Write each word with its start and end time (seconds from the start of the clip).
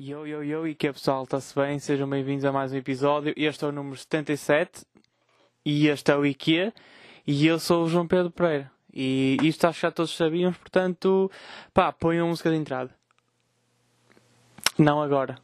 Yo, 0.00 0.24
yo, 0.28 0.44
yo, 0.44 0.64
e 0.64 0.76
que 0.76 0.86
é 0.86 0.92
pessoal, 0.92 1.24
está-se 1.24 1.52
bem? 1.56 1.76
Sejam 1.80 2.08
bem-vindos 2.08 2.44
a 2.44 2.52
mais 2.52 2.72
um 2.72 2.76
episódio. 2.76 3.34
Este 3.36 3.64
é 3.64 3.66
o 3.66 3.72
número 3.72 3.96
77 3.96 4.86
e 5.64 5.88
este 5.88 6.12
é 6.12 6.16
o 6.16 6.24
IKEA 6.24 6.72
e 7.26 7.44
eu 7.44 7.58
sou 7.58 7.84
o 7.84 7.88
João 7.88 8.06
Pedro 8.06 8.30
Pereira. 8.30 8.70
E 8.94 9.36
isto 9.42 9.64
acho 9.64 9.80
que 9.80 9.82
já 9.82 9.90
todos 9.90 10.16
sabíamos, 10.16 10.56
portanto, 10.56 11.28
pá, 11.74 11.90
ponham 11.90 12.26
a 12.26 12.28
música 12.28 12.48
de 12.48 12.54
entrada. 12.54 12.94
Não 14.78 15.02
agora. 15.02 15.36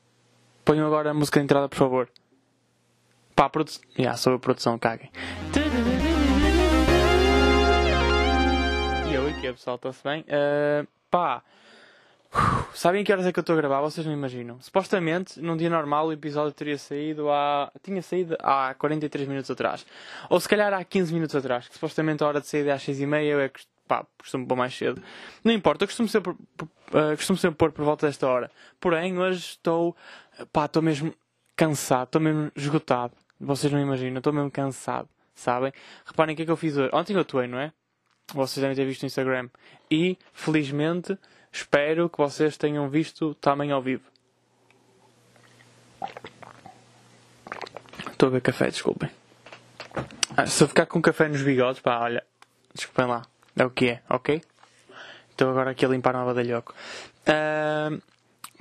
Ponham 0.65 0.87
agora 0.87 1.11
a 1.11 1.15
música 1.15 1.41
de 1.41 1.45
entrada, 1.47 1.69
por 1.69 1.77
favor. 1.77 2.09
Pá, 3.35 3.51
produção. 3.51 3.83
Já, 3.99 4.17
sou 4.17 4.35
a 4.35 4.39
produção, 4.39 4.79
caguem. 4.79 5.11
E 9.11 9.15
eu, 9.15 9.29
IKEA, 9.31 9.53
pessoal, 9.53 9.75
está-se 9.75 10.05
bem? 10.05 10.21
Uh, 10.21 10.87
pá. 11.11 11.43
Sabem 12.75 13.05
que 13.05 13.13
horas 13.13 13.25
é 13.25 13.33
que 13.33 13.39
eu 13.39 13.43
estou 13.43 13.55
a 13.55 13.57
gravar? 13.57 13.81
Vocês 13.81 14.05
não 14.05 14.13
imaginam. 14.13 14.61
Supostamente, 14.61 15.41
num 15.41 15.57
dia 15.57 15.71
normal, 15.71 16.09
o 16.09 16.13
episódio 16.13 16.53
teria 16.53 16.77
saído 16.77 17.31
há. 17.31 17.71
tinha 17.83 18.03
saído 18.03 18.37
há 18.41 18.75
43 18.75 19.29
minutos 19.29 19.51
atrás. 19.51 19.87
Ou 20.29 20.41
se 20.41 20.49
calhar 20.49 20.73
há 20.75 20.83
15 20.83 21.15
minutos 21.15 21.37
atrás, 21.37 21.69
que 21.69 21.75
supostamente 21.75 22.25
a 22.25 22.27
hora 22.27 22.41
de 22.41 22.49
saída 22.49 22.71
é 22.71 22.73
às 22.73 22.83
6h30, 22.83 23.23
eu 23.23 23.41
é 23.41 23.49
que. 23.49 23.61
pá, 23.87 24.05
costumo 24.19 24.47
pôr 24.47 24.57
mais 24.57 24.77
cedo. 24.77 25.01
Não 25.45 25.53
importa, 25.53 25.85
eu 25.85 25.89
costumo 25.89 26.09
sempre, 26.09 26.33
uh, 26.33 27.17
costumo 27.17 27.39
sempre 27.39 27.57
pôr 27.57 27.71
por 27.71 27.85
volta 27.85 28.07
desta 28.07 28.27
hora. 28.27 28.51
Porém, 28.81 29.19
hoje 29.19 29.39
estou. 29.39 29.97
pá, 30.53 30.65
estou 30.65 30.83
mesmo 30.83 31.15
cansado, 31.55 32.09
estou 32.09 32.21
mesmo 32.21 32.51
esgotado. 32.57 33.15
Vocês 33.41 33.73
não 33.73 33.81
imaginam, 33.81 34.19
estou 34.19 34.33
mesmo 34.33 34.51
cansado, 34.51 35.09
sabem? 35.35 35.73
Reparem 36.05 36.35
o 36.35 36.37
que 36.37 36.43
é 36.43 36.45
que 36.45 36.51
eu 36.51 36.57
fiz 36.57 36.77
hoje. 36.77 36.91
Ontem 36.93 37.15
eu 37.15 37.21
atuei, 37.21 37.47
não 37.47 37.59
é? 37.59 37.73
Vocês 38.35 38.61
devem 38.61 38.75
ter 38.75 38.85
visto 38.85 39.03
no 39.03 39.07
Instagram. 39.07 39.49
E, 39.91 40.19
felizmente 40.33 41.17
Espero 41.55 42.11
que 42.11 42.19
vocês 42.19 42.57
tenham 42.57 42.89
visto 42.89 43.33
também 43.37 43.71
ao 43.71 43.81
vivo. 43.81 44.03
Estou 48.11 48.27
a 48.27 48.33
ver 48.33 48.41
café, 48.41 48.67
desculpem. 48.67 49.09
Ah, 50.37 50.47
se 50.47 50.65
eu 50.65 50.67
ficar 50.67 50.87
com 50.87 51.01
café 51.01 51.29
nos 51.29 51.43
bigodes, 51.43 51.81
pá, 51.81 52.01
olha, 52.01 52.25
desculpem 52.75 53.07
lá. 53.07 53.23
É 53.57 53.65
o 53.65 53.71
que 53.71 53.89
é, 53.89 54.03
ok? 54.11 54.43
Estou 55.31 55.49
agora 55.49 55.71
aqui 55.71 55.85
a 55.85 55.89
limpar 55.89 56.17
uma 56.17 56.25
badalhoco. 56.25 56.75
Uh, 57.21 58.03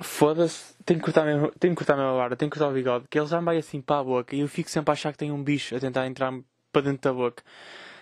Foda-se, 0.00 0.74
tenho 0.84 1.00
que 1.00 1.04
cortar 1.04 1.24
tenho 1.58 1.74
que 1.74 1.74
cortar 1.74 1.96
mesmo 1.96 2.10
a 2.12 2.16
barba, 2.16 2.36
tenho 2.36 2.48
que 2.48 2.56
cortar 2.56 2.70
o 2.70 2.74
bigode, 2.74 3.06
que 3.10 3.18
ele 3.18 3.26
já 3.26 3.40
me 3.40 3.46
vai 3.46 3.58
assim 3.58 3.80
para 3.80 4.00
a 4.00 4.04
boca 4.04 4.36
e 4.36 4.40
eu 4.40 4.48
fico 4.48 4.70
sempre 4.70 4.90
a 4.90 4.92
achar 4.92 5.10
que 5.10 5.18
tem 5.18 5.32
um 5.32 5.42
bicho 5.42 5.74
a 5.74 5.80
tentar 5.80 6.06
entrar 6.06 6.32
para 6.72 6.82
dentro 6.82 7.10
da 7.10 7.12
boca. 7.12 7.42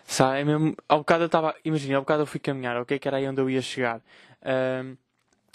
Sabe? 0.04 0.40
É 0.40 0.44
mesmo, 0.44 0.76
ao 0.86 0.98
bocado 0.98 1.22
eu 1.22 1.26
estava, 1.26 1.54
imagina, 1.64 1.96
ao 1.96 2.02
bocado 2.02 2.22
eu 2.22 2.26
fui 2.26 2.40
caminhar, 2.40 2.76
ok? 2.76 2.98
Que 2.98 3.08
era 3.08 3.16
aí 3.16 3.26
onde 3.26 3.40
eu 3.40 3.48
ia 3.48 3.62
chegar. 3.62 4.02
Um, 4.44 4.96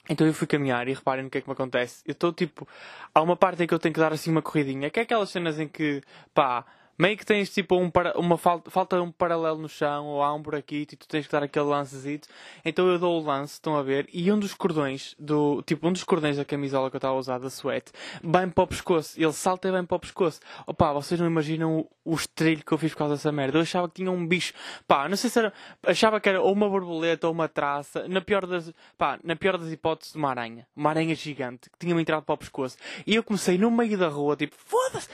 então 0.09 0.25
eu 0.25 0.33
fui 0.33 0.47
caminhar 0.47 0.87
e 0.87 0.93
reparem 0.93 1.23
no 1.23 1.29
que 1.29 1.37
é 1.37 1.41
que 1.41 1.47
me 1.47 1.53
acontece. 1.53 2.01
Eu 2.05 2.13
estou 2.13 2.31
tipo. 2.31 2.67
Há 3.13 3.21
uma 3.21 3.35
parte 3.35 3.63
em 3.63 3.67
que 3.67 3.73
eu 3.73 3.79
tenho 3.79 3.93
que 3.93 3.99
dar 3.99 4.13
assim 4.13 4.31
uma 4.31 4.41
corridinha, 4.41 4.89
que 4.89 4.99
é 4.99 5.03
aquelas 5.03 5.29
cenas 5.29 5.59
em 5.59 5.67
que, 5.67 6.01
pá, 6.33 6.65
meio 6.97 7.17
que 7.17 7.25
tens 7.25 7.49
tipo 7.49 7.75
um 7.77 7.89
para, 7.89 8.17
uma 8.17 8.37
falta, 8.37 8.71
falta 8.71 9.01
um 9.01 9.11
paralelo 9.11 9.57
no 9.57 9.69
chão 9.69 10.05
ou 10.07 10.23
há 10.23 10.33
um 10.33 10.41
buraquito 10.41 10.95
e 10.95 10.97
tu 10.97 11.07
tens 11.07 11.25
que 11.25 11.31
dar 11.31 11.43
aquele 11.43 11.65
lancezito. 11.65 12.27
Então 12.65 12.87
eu 12.87 12.97
dou 12.97 13.21
o 13.21 13.23
lance, 13.23 13.53
estão 13.53 13.75
a 13.75 13.83
ver, 13.83 14.09
e 14.11 14.31
um 14.31 14.39
dos 14.39 14.53
cordões 14.53 15.15
do, 15.19 15.61
tipo, 15.63 15.87
um 15.87 15.93
dos 15.93 16.03
cordões 16.03 16.37
da 16.37 16.45
camisola 16.45 16.89
que 16.89 16.95
eu 16.95 16.99
estava 16.99 17.15
a 17.15 17.17
usar 17.17 17.37
da 17.37 17.49
sweat, 17.49 17.91
bem 18.23 18.49
para 18.49 18.63
o 18.63 18.67
pescoço. 18.67 19.19
Ele 19.19 19.33
salta 19.33 19.71
bem 19.71 19.85
para 19.85 19.95
o 19.97 19.99
pescoço. 19.99 20.39
Opa, 20.65 20.93
vocês 20.93 21.19
não 21.19 21.27
imaginam 21.27 21.79
o, 21.79 22.13
o 22.13 22.15
estrelho 22.15 22.63
que 22.65 22.71
eu 22.71 22.77
fiz 22.77 22.91
por 22.91 22.99
causa 22.99 23.15
dessa 23.15 23.31
merda. 23.31 23.57
Eu 23.57 23.61
achava 23.61 23.87
que 23.87 23.95
tinha 23.95 24.11
um 24.11 24.25
bicho, 24.25 24.53
pá, 24.87 25.07
não 25.07 25.17
sei 25.17 25.29
se 25.29 25.39
era, 25.39 25.53
achava 25.83 26.19
que 26.19 26.29
era 26.29 26.41
ou 26.41 26.53
uma 26.53 26.69
borboleta 26.69 27.27
ou 27.27 27.33
uma 27.33 27.47
traça, 27.47 28.07
na 28.07 28.21
pior 28.21 28.45
das, 28.45 28.73
pá, 28.97 29.19
na 29.23 29.35
pior 29.35 29.57
das 29.57 29.71
hipóteses, 29.71 30.15
uma 30.15 30.29
aranha. 30.29 30.67
Uma 30.75 30.89
aranha 30.89 31.15
gigante 31.15 31.69
que 31.69 31.77
tinha-me 31.79 32.01
entrado 32.01 32.23
para 32.23 32.33
o 32.33 32.37
pescoço. 32.37 32.77
E 33.05 33.15
eu 33.15 33.23
comecei 33.23 33.57
no 33.57 33.69
meio 33.69 33.97
da 33.97 34.07
rua, 34.07 34.35
tipo, 34.35 34.55
foda-se! 34.57 35.09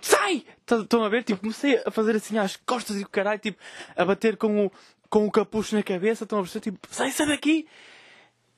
Sai! 0.00 0.44
Estão 0.70 1.02
a 1.02 1.08
ver? 1.08 1.24
Tipo, 1.24 1.40
comecei 1.40 1.80
a 1.84 1.90
fazer 1.90 2.16
assim 2.16 2.38
às 2.38 2.56
costas 2.56 3.00
e 3.00 3.04
o 3.04 3.08
caralho, 3.08 3.38
tipo, 3.38 3.58
a 3.96 4.04
bater 4.04 4.36
com 4.36 4.66
o, 4.66 4.72
com 5.08 5.26
o 5.26 5.30
capucho 5.30 5.74
na 5.74 5.82
cabeça. 5.82 6.24
Estão 6.24 6.38
a 6.38 6.42
perceber? 6.42 6.70
Tipo, 6.70 6.88
sai, 6.90 7.10
sai 7.10 7.26
daqui! 7.26 7.66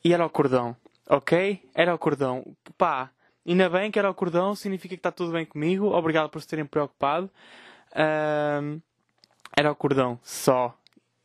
E 0.04 0.12
era 0.12 0.25
o 0.25 0.31
cordão, 0.31 0.76
ok? 1.09 1.62
Era 1.75 1.94
o 1.94 1.98
cordão. 1.98 2.44
Pá, 2.78 3.10
ainda 3.47 3.69
bem 3.69 3.91
que 3.91 3.98
era 3.98 4.10
o 4.10 4.15
cordão, 4.15 4.54
significa 4.54 4.94
que 4.94 4.98
está 4.98 5.12
tudo 5.12 5.32
bem 5.32 5.44
comigo. 5.44 5.87
Obrigado 5.87 6.31
por 6.31 6.41
se 6.41 6.48
terem 6.48 6.65
preocupado. 6.65 7.31
Um, 7.94 8.81
era 9.56 9.70
o 9.70 9.75
cordão, 9.76 10.19
só. 10.22 10.75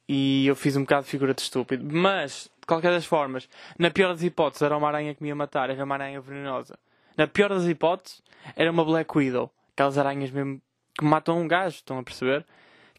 E 0.07 0.45
eu 0.45 0.56
fiz 0.56 0.75
um 0.75 0.81
bocado 0.81 1.06
de 1.06 1.09
figura 1.09 1.34
de 1.34 1.41
estúpido. 1.41 1.85
Mas, 1.90 2.50
de 2.59 2.67
qualquer 2.67 2.91
das 2.91 3.06
formas, 3.06 3.47
na 3.78 3.90
pior 3.90 4.09
das 4.13 4.23
hipóteses, 4.23 4.61
era 4.61 4.78
uma 4.78 4.88
aranha 4.88 5.16
que 5.16 5.23
me 5.23 5.29
ia 5.29 5.35
matar, 5.35 5.69
era 5.69 5.84
uma 5.84 5.95
aranha 5.95 6.19
venenosa. 6.22 6.78
Na 7.17 7.28
pior 7.28 7.50
das 7.50 7.66
hipóteses, 7.66 8.22
era 8.56 8.69
uma 8.69 8.84
Black 8.84 9.17
Widow. 9.17 9.50
Aquelas 9.75 9.97
aranhas 9.97 10.31
mesmo 10.31 10.62
que 10.97 11.03
matam 11.03 11.40
um 11.40 11.47
gajo, 11.47 11.75
estão 11.75 12.00
a 12.00 12.03
perceber? 12.03 12.46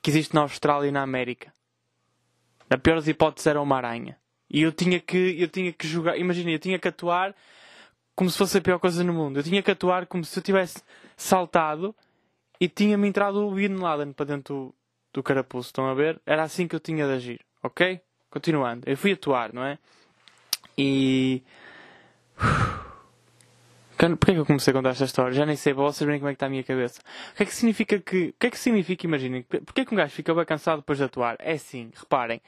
Que 0.02 0.10
existe 0.10 0.34
na 0.34 0.42
Austrália 0.42 0.88
e 0.88 0.92
na 0.92 1.02
América. 1.02 1.52
Na 2.68 2.76
pior 2.76 2.96
das 2.96 3.08
hipóteses 3.08 3.46
era 3.46 3.60
uma 3.60 3.76
aranha. 3.76 4.16
E 4.48 4.62
eu 4.62 4.70
tinha 4.70 5.00
que, 5.00 5.36
eu 5.40 5.48
tinha 5.48 5.72
que 5.72 5.86
jogar, 5.88 6.18
imagina, 6.18 6.50
eu 6.50 6.58
tinha 6.58 6.78
que 6.78 6.88
atuar 6.88 7.34
como 8.14 8.30
se 8.30 8.38
fosse 8.38 8.58
a 8.58 8.60
pior 8.60 8.78
coisa 8.78 9.02
no 9.02 9.12
mundo. 9.12 9.38
Eu 9.38 9.42
tinha 9.42 9.62
que 9.62 9.70
atuar 9.70 10.06
como 10.06 10.24
se 10.24 10.38
eu 10.38 10.42
tivesse 10.42 10.82
saltado 11.16 11.94
e 12.60 12.68
tinha-me 12.68 13.08
entrado 13.08 13.46
o 13.46 13.54
Bin 13.54 13.76
Laden 13.76 14.12
para 14.12 14.26
dentro 14.26 14.54
do, 14.54 14.74
do 15.14 15.22
carapuço. 15.22 15.68
Estão 15.68 15.86
a 15.86 15.94
ver? 15.94 16.20
Era 16.24 16.42
assim 16.42 16.68
que 16.68 16.76
eu 16.76 16.80
tinha 16.80 17.06
de 17.06 17.12
agir. 17.12 17.40
Ok? 17.62 18.00
Continuando. 18.30 18.88
Eu 18.88 18.96
fui 18.96 19.12
atuar, 19.12 19.52
não 19.52 19.64
é? 19.64 19.78
E. 20.78 21.42
Porquê 23.96 24.34
que 24.34 24.38
eu 24.38 24.44
comecei 24.44 24.72
a 24.72 24.74
contar 24.74 24.90
esta 24.90 25.04
história? 25.04 25.32
Já 25.32 25.46
nem 25.46 25.56
sei, 25.56 25.72
para 25.72 25.84
vocês 25.84 26.04
verem 26.04 26.20
como 26.20 26.28
é 26.28 26.32
que 26.32 26.36
está 26.36 26.46
a 26.46 26.50
minha 26.50 26.62
cabeça. 26.62 27.00
O 27.32 27.36
que 27.36 27.42
é 27.42 27.46
que 27.46 27.54
significa 27.54 27.98
que. 27.98 28.28
O 28.28 28.34
que 28.38 28.46
é 28.46 28.50
que 28.50 28.58
significa, 28.58 29.06
imaginem, 29.06 29.42
porquê 29.42 29.86
que 29.86 29.94
um 29.94 29.96
gajo 29.96 30.12
fica 30.12 30.34
bem 30.34 30.44
cansado 30.44 30.78
depois 30.78 30.98
de 30.98 31.04
atuar? 31.04 31.36
É 31.38 31.52
assim, 31.52 31.90
reparem. 31.94 32.42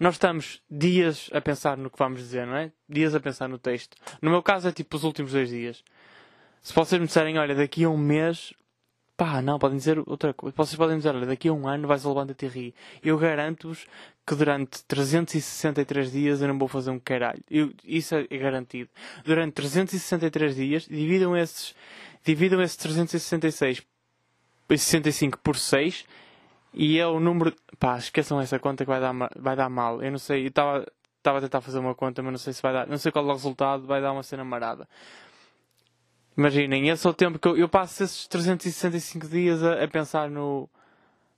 Nós 0.00 0.14
estamos 0.14 0.62
dias 0.70 1.28
a 1.32 1.40
pensar 1.40 1.76
no 1.76 1.90
que 1.90 1.98
vamos 1.98 2.20
dizer, 2.20 2.46
não 2.46 2.56
é? 2.56 2.72
Dias 2.88 3.14
a 3.14 3.20
pensar 3.20 3.46
no 3.48 3.58
texto. 3.58 3.96
No 4.22 4.30
meu 4.30 4.42
caso 4.42 4.68
é 4.68 4.72
tipo 4.72 4.96
os 4.96 5.04
últimos 5.04 5.32
dois 5.32 5.50
dias. 5.50 5.84
Se 6.62 6.72
vocês 6.74 6.98
me 6.98 7.06
disserem, 7.06 7.38
olha, 7.38 7.54
daqui 7.54 7.84
a 7.84 7.90
um 7.90 7.98
mês 7.98 8.54
Pá, 9.16 9.40
não, 9.40 9.58
podem 9.58 9.78
dizer 9.78 9.98
outra 10.06 10.34
coisa. 10.34 10.54
Vocês 10.54 10.76
podem 10.76 10.98
dizer, 10.98 11.14
olha, 11.14 11.26
daqui 11.26 11.48
a 11.48 11.52
um 11.52 11.66
ano 11.66 11.88
vais 11.88 12.04
ao 12.04 12.12
Levanta 12.12 12.44
e 12.44 12.48
rir. 12.48 12.74
Eu 13.02 13.16
garanto-vos 13.16 13.86
que 14.26 14.34
durante 14.34 14.84
363 14.84 16.12
dias 16.12 16.42
eu 16.42 16.48
não 16.48 16.58
vou 16.58 16.68
fazer 16.68 16.90
um 16.90 16.98
caralho. 16.98 17.42
Eu, 17.50 17.72
isso 17.82 18.14
é 18.14 18.24
garantido. 18.36 18.90
Durante 19.24 19.54
363 19.54 20.56
dias, 20.56 20.86
dividam 20.86 21.34
esses, 21.34 21.74
dividam 22.24 22.60
esses 22.60 22.76
366 22.76 23.82
65 24.68 25.38
por 25.38 25.56
6 25.56 26.04
e 26.74 26.98
é 26.98 27.06
o 27.06 27.18
número. 27.18 27.54
Pá, 27.78 27.96
esqueçam 27.96 28.38
essa 28.38 28.58
conta 28.58 28.84
que 28.84 28.90
vai 28.90 29.00
dar, 29.00 29.14
vai 29.36 29.56
dar 29.56 29.70
mal. 29.70 30.02
Eu 30.02 30.10
não 30.10 30.18
sei, 30.18 30.44
eu 30.44 30.48
estava 30.48 30.84
a 31.24 31.40
tentar 31.40 31.62
fazer 31.62 31.78
uma 31.78 31.94
conta, 31.94 32.22
mas 32.22 32.32
não 32.32 32.38
sei 32.38 32.52
se 32.52 32.60
vai 32.60 32.72
dar. 32.72 32.86
Não 32.86 32.98
sei 32.98 33.10
qual 33.10 33.24
é 33.24 33.28
o 33.28 33.32
resultado, 33.32 33.86
vai 33.86 34.02
dar 34.02 34.12
uma 34.12 34.22
cena 34.22 34.44
marada. 34.44 34.86
Imaginem, 36.36 36.90
esse 36.90 37.06
é 37.06 37.10
o 37.10 37.14
tempo 37.14 37.38
que 37.38 37.48
eu, 37.48 37.56
eu 37.56 37.68
passo 37.68 38.04
esses 38.04 38.26
365 38.26 39.26
dias 39.26 39.62
a, 39.62 39.82
a, 39.82 39.88
pensar 39.88 40.28
no, 40.28 40.68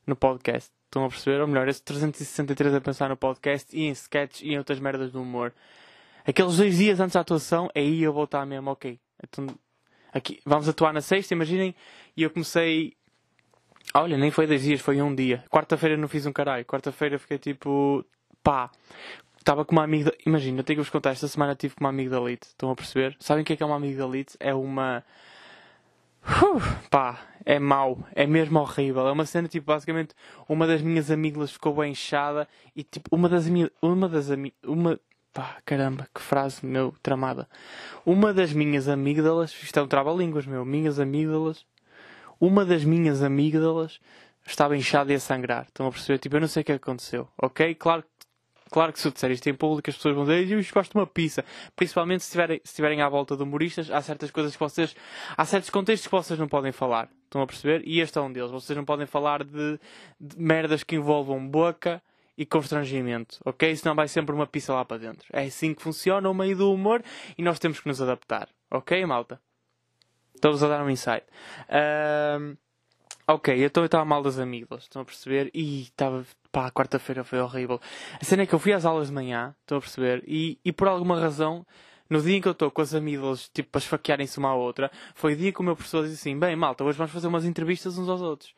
no 0.04 0.16
podcast. 0.16 0.72
Estão 0.86 1.04
a 1.04 1.08
perceber? 1.08 1.40
Ou 1.40 1.46
melhor, 1.46 1.68
esses 1.68 1.80
363 1.82 2.74
a 2.74 2.80
pensar 2.80 3.08
no 3.08 3.16
podcast 3.16 3.76
e 3.76 3.82
em 3.82 3.90
sketches 3.90 4.42
e 4.42 4.54
em 4.54 4.58
outras 4.58 4.80
merdas 4.80 5.12
do 5.12 5.22
humor. 5.22 5.54
Aqueles 6.26 6.56
dois 6.56 6.76
dias 6.76 6.98
antes 6.98 7.14
da 7.14 7.20
atuação, 7.20 7.70
aí 7.74 8.02
eu 8.02 8.12
vou 8.12 8.24
estar 8.24 8.44
mesmo, 8.44 8.70
ok. 8.70 8.98
Então, 9.22 9.46
aqui, 10.12 10.40
vamos 10.44 10.68
atuar 10.68 10.92
na 10.92 11.00
sexta, 11.00 11.32
imaginem. 11.32 11.74
E 12.16 12.22
eu 12.24 12.30
comecei. 12.30 12.96
Olha, 13.94 14.18
nem 14.18 14.30
foi 14.30 14.46
dois 14.46 14.62
dias, 14.62 14.80
foi 14.80 15.00
um 15.00 15.14
dia. 15.14 15.44
Quarta-feira 15.48 15.96
não 15.96 16.08
fiz 16.08 16.26
um 16.26 16.32
caralho. 16.32 16.64
Quarta-feira 16.64 17.18
fiquei 17.18 17.38
tipo. 17.38 18.04
pá 18.42 18.70
estava 19.48 19.64
com 19.64 19.72
uma 19.72 19.82
amiga. 19.82 20.12
Imagina, 20.26 20.60
eu 20.60 20.64
tenho 20.64 20.76
que 20.76 20.82
vos 20.82 20.90
contar. 20.90 21.10
Esta 21.10 21.26
semana 21.26 21.54
tive 21.54 21.74
com 21.74 21.82
uma 21.82 21.88
amiga 21.88 22.18
Elite. 22.18 22.48
Estão 22.48 22.70
a 22.70 22.76
perceber? 22.76 23.16
Sabem 23.18 23.42
o 23.42 23.46
que 23.46 23.54
é 23.54 23.56
que 23.56 23.62
é 23.62 23.66
uma 23.66 23.76
amiga 23.76 24.02
da 24.02 24.08
Elite? 24.08 24.36
É 24.38 24.54
uma. 24.54 25.02
Uh, 26.22 26.60
pá, 26.90 27.18
é 27.46 27.58
mau, 27.58 28.06
é 28.14 28.26
mesmo 28.26 28.58
horrível. 28.60 29.08
É 29.08 29.12
uma 29.12 29.24
cena, 29.24 29.48
tipo, 29.48 29.66
basicamente, 29.66 30.14
uma 30.46 30.66
das 30.66 30.82
minhas 30.82 31.10
amígdalas 31.10 31.50
ficou 31.50 31.74
bem 31.74 31.92
inchada 31.92 32.46
e, 32.76 32.82
tipo, 32.82 33.08
uma 33.14 33.26
das 33.26 33.48
minhas. 33.48 33.70
Uma 33.80 34.06
das 34.06 34.28
Uma. 34.62 35.00
Pá, 35.32 35.56
caramba, 35.64 36.06
que 36.14 36.20
frase, 36.20 36.64
meu, 36.66 36.94
tramada. 37.02 37.48
Uma 38.04 38.34
das 38.34 38.52
minhas 38.52 38.86
amígdalas. 38.86 39.50
Isto 39.62 39.78
é 39.78 39.82
um 39.82 39.88
trava-línguas, 39.88 40.44
meu. 40.44 40.62
Minhas 40.62 41.00
amígdalas. 41.00 41.64
Uma 42.38 42.66
das 42.66 42.84
minhas 42.84 43.22
amígdalas 43.22 43.98
estava 44.46 44.76
inchada 44.76 45.10
e 45.10 45.16
a 45.16 45.20
sangrar. 45.20 45.64
Estão 45.64 45.86
a 45.86 45.90
perceber? 45.90 46.18
Tipo, 46.18 46.36
eu 46.36 46.40
não 46.40 46.48
sei 46.48 46.60
o 46.60 46.64
que 46.64 46.72
aconteceu, 46.72 47.28
ok? 47.40 47.74
Claro 47.74 48.02
que 48.02 48.17
Claro 48.70 48.92
que 48.92 49.00
se 49.00 49.08
eu 49.08 49.12
disser 49.12 49.30
isto 49.30 49.46
em 49.48 49.54
público, 49.54 49.88
as 49.90 49.96
pessoas 49.96 50.14
vão 50.14 50.24
dizer 50.24 50.50
eu 50.50 50.62
gosto 50.72 50.92
de 50.92 50.98
uma 50.98 51.06
pizza. 51.06 51.44
Principalmente 51.74 52.22
se 52.22 52.28
estiverem, 52.28 52.60
se 52.64 53.02
à 53.02 53.08
volta 53.08 53.36
de 53.36 53.42
humoristas, 53.42 53.90
há 53.90 54.00
certas 54.02 54.30
coisas 54.30 54.52
que 54.54 54.60
vocês. 54.60 54.94
Há 55.36 55.44
certos 55.44 55.70
contextos 55.70 56.06
que 56.06 56.12
vocês 56.12 56.38
não 56.38 56.48
podem 56.48 56.72
falar. 56.72 57.08
Estão 57.24 57.42
a 57.42 57.46
perceber? 57.46 57.82
E 57.86 58.00
este 58.00 58.18
é 58.18 58.20
um 58.20 58.32
deles. 58.32 58.50
Vocês 58.50 58.76
não 58.76 58.84
podem 58.84 59.06
falar 59.06 59.44
de, 59.44 59.78
de 60.20 60.38
merdas 60.38 60.82
que 60.82 60.96
envolvam 60.96 61.46
boca 61.46 62.02
e 62.38 62.46
constrangimento, 62.46 63.40
ok? 63.44 63.74
Senão 63.74 63.96
vai 63.96 64.06
sempre 64.06 64.32
uma 64.32 64.46
pizza 64.46 64.72
lá 64.72 64.84
para 64.84 64.98
dentro. 64.98 65.26
É 65.32 65.42
assim 65.42 65.74
que 65.74 65.82
funciona 65.82 66.30
o 66.30 66.34
meio 66.34 66.56
do 66.56 66.72
humor 66.72 67.02
e 67.36 67.42
nós 67.42 67.58
temos 67.58 67.80
que 67.80 67.88
nos 67.88 68.00
adaptar, 68.00 68.48
ok, 68.70 69.04
malta? 69.04 69.40
Estou-vos 70.32 70.62
a 70.62 70.68
dar 70.68 70.84
um 70.84 70.88
insight. 70.88 71.24
Um, 71.68 72.56
ok, 73.28 73.64
então 73.64 73.82
eu 73.82 73.86
estava 73.86 74.04
mal 74.04 74.22
das 74.22 74.38
amigas, 74.38 74.84
estão 74.84 75.02
a 75.02 75.04
perceber? 75.04 75.50
E 75.54 75.82
estava, 75.82 76.24
pá, 76.50 76.70
quarta-feira 76.70 77.22
foi 77.22 77.38
horrível. 77.40 77.80
A 78.20 78.24
cena 78.24 78.42
é 78.42 78.46
que 78.46 78.54
eu 78.54 78.58
fui 78.58 78.72
às 78.72 78.84
aulas 78.84 79.08
de 79.08 79.14
manhã, 79.14 79.54
estão 79.60 79.78
a 79.78 79.80
perceber? 79.80 80.24
E, 80.26 80.58
e 80.64 80.72
por 80.72 80.88
alguma 80.88 81.20
razão, 81.20 81.66
no 82.08 82.22
dia 82.22 82.36
em 82.36 82.40
que 82.40 82.48
eu 82.48 82.52
estou 82.52 82.70
com 82.70 82.80
as 82.80 82.94
amigas, 82.94 83.48
tipo, 83.50 83.70
para 83.70 83.80
esfaquearem-se 83.80 84.38
uma 84.38 84.48
à 84.48 84.54
outra, 84.54 84.90
foi 85.14 85.34
o 85.34 85.36
dia 85.36 85.52
que 85.52 85.60
o 85.60 85.62
meu 85.62 85.76
professor 85.76 86.02
disse 86.04 86.14
assim: 86.14 86.38
Bem, 86.38 86.56
malta, 86.56 86.82
hoje 86.84 86.96
vamos 86.96 87.12
fazer 87.12 87.28
umas 87.28 87.44
entrevistas 87.44 87.98
uns 87.98 88.08
aos 88.08 88.22
outros. 88.22 88.54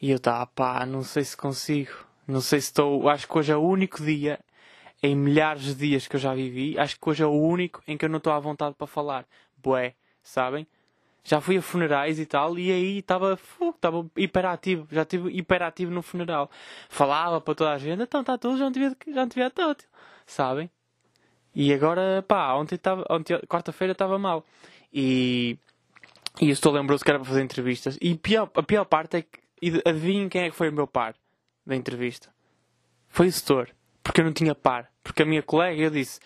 E 0.00 0.10
eu 0.10 0.16
estava, 0.16 0.46
pá, 0.46 0.86
não 0.86 1.02
sei 1.02 1.24
se 1.24 1.36
consigo. 1.36 1.92
Não 2.26 2.40
sei 2.40 2.60
se 2.60 2.68
estou. 2.68 3.08
Acho 3.08 3.28
que 3.28 3.38
hoje 3.38 3.52
é 3.52 3.56
o 3.56 3.62
único 3.62 4.02
dia, 4.02 4.40
em 5.02 5.14
milhares 5.14 5.62
de 5.62 5.74
dias 5.74 6.08
que 6.08 6.16
eu 6.16 6.20
já 6.20 6.34
vivi, 6.34 6.78
acho 6.78 6.98
que 6.98 7.08
hoje 7.08 7.22
é 7.22 7.26
o 7.26 7.32
único 7.32 7.82
em 7.86 7.96
que 7.96 8.04
eu 8.06 8.08
não 8.08 8.18
estou 8.18 8.32
à 8.32 8.38
vontade 8.38 8.74
para 8.74 8.86
falar. 8.86 9.26
Bué, 9.58 9.94
sabem? 10.22 10.66
Já 11.24 11.40
fui 11.40 11.56
a 11.56 11.62
funerais 11.62 12.20
e 12.20 12.26
tal, 12.26 12.58
e 12.58 12.70
aí 12.70 12.98
estava 12.98 13.38
estava 13.74 14.06
hiperativo, 14.14 14.86
já 14.92 15.02
estive 15.02 15.30
hiperativo 15.30 15.90
no 15.90 16.02
funeral. 16.02 16.50
Falava 16.88 17.40
para 17.40 17.54
toda 17.54 17.72
a 17.72 17.78
gente, 17.78 18.02
então 18.02 18.20
está 18.20 18.36
tudo, 18.36 18.58
já 18.58 18.64
não 18.64 18.72
tive, 18.72 18.94
já 19.08 19.22
não 19.22 19.28
tive 19.28 19.48
tótil, 19.50 19.88
sabem? 20.26 20.70
E 21.54 21.72
agora, 21.72 22.22
pá, 22.26 22.52
ontem, 22.54 22.76
tava, 22.76 23.06
ontem 23.08 23.38
quarta-feira 23.48 23.92
estava 23.92 24.18
mal. 24.18 24.44
E, 24.92 25.56
e 26.40 26.46
eu 26.48 26.52
estou 26.52 26.72
lembrou-se 26.72 27.04
que 27.04 27.10
era 27.10 27.18
para 27.18 27.28
fazer 27.28 27.42
entrevistas. 27.42 27.96
E 28.02 28.16
pior, 28.16 28.50
a 28.54 28.62
pior 28.62 28.84
parte 28.84 29.16
é 29.18 29.22
que, 29.22 29.80
adivinhem 29.84 30.28
quem 30.28 30.42
é 30.42 30.50
que 30.50 30.56
foi 30.56 30.68
o 30.68 30.72
meu 30.72 30.86
par 30.86 31.14
da 31.64 31.74
entrevista? 31.76 32.28
Foi 33.08 33.28
o 33.28 33.32
setor, 33.32 33.70
porque 34.02 34.20
eu 34.20 34.24
não 34.24 34.32
tinha 34.32 34.54
par. 34.54 34.90
Porque 35.02 35.22
a 35.22 35.26
minha 35.26 35.42
colega, 35.42 35.80
eu 35.80 35.90
disse, 35.90 36.18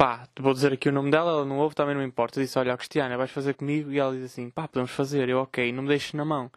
pá, 0.00 0.26
vou 0.38 0.54
dizer 0.54 0.72
aqui 0.72 0.88
o 0.88 0.92
nome 0.92 1.10
dela, 1.10 1.30
ela 1.30 1.44
não 1.44 1.58
ouve, 1.58 1.74
também 1.74 1.94
não 1.94 2.02
importa. 2.02 2.40
Eu 2.40 2.44
disse, 2.44 2.58
olha, 2.58 2.74
Cristiana, 2.74 3.18
vais 3.18 3.30
fazer 3.30 3.52
comigo? 3.52 3.92
E 3.92 3.98
ela 3.98 4.14
diz 4.14 4.24
assim, 4.24 4.48
pá, 4.48 4.66
podemos 4.66 4.90
fazer. 4.92 5.28
Eu, 5.28 5.40
ok, 5.40 5.70
não 5.72 5.82
me 5.82 5.90
deixes 5.90 6.14
na 6.14 6.24
mão. 6.24 6.50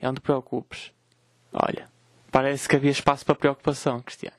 E 0.00 0.04
não 0.04 0.14
te 0.14 0.20
preocupes. 0.20 0.92
Olha, 1.52 1.90
parece 2.30 2.68
que 2.68 2.76
havia 2.76 2.92
espaço 2.92 3.26
para 3.26 3.34
preocupação, 3.34 4.00
Cristiana. 4.00 4.36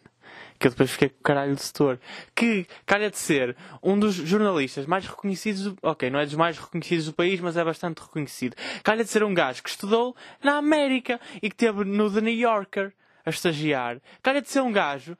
Que 0.57 0.67
eu 0.67 0.71
depois 0.71 0.89
fiquei 0.89 1.09
com 1.09 1.19
o 1.19 1.21
caralho 1.21 1.53
do 1.53 1.59
setor. 1.59 1.99
Que 2.33 2.65
calha 2.85 3.11
de 3.11 3.17
ser 3.17 3.57
um 3.83 3.99
dos 3.99 4.15
jornalistas 4.15 4.85
mais 4.85 5.05
reconhecidos 5.05 5.63
do... 5.63 5.77
Ok, 5.81 6.09
não 6.09 6.17
é 6.17 6.25
dos 6.25 6.35
mais 6.35 6.57
reconhecidos 6.57 7.07
do 7.07 7.13
país, 7.13 7.41
mas 7.41 7.57
é 7.57 7.63
bastante 7.65 8.01
reconhecido. 8.03 8.55
Calha 8.85 9.03
de 9.03 9.09
ser 9.09 9.21
um 9.25 9.33
gajo 9.33 9.61
que 9.61 9.69
estudou 9.69 10.15
na 10.41 10.55
América 10.55 11.19
e 11.41 11.49
que 11.49 11.57
teve 11.57 11.83
no 11.83 12.09
The 12.09 12.21
New 12.21 12.33
Yorker 12.33 12.93
a 13.25 13.29
estagiar. 13.29 13.99
Calha 14.23 14.41
de 14.41 14.49
ser 14.49 14.61
um 14.61 14.71
gajo 14.71 15.17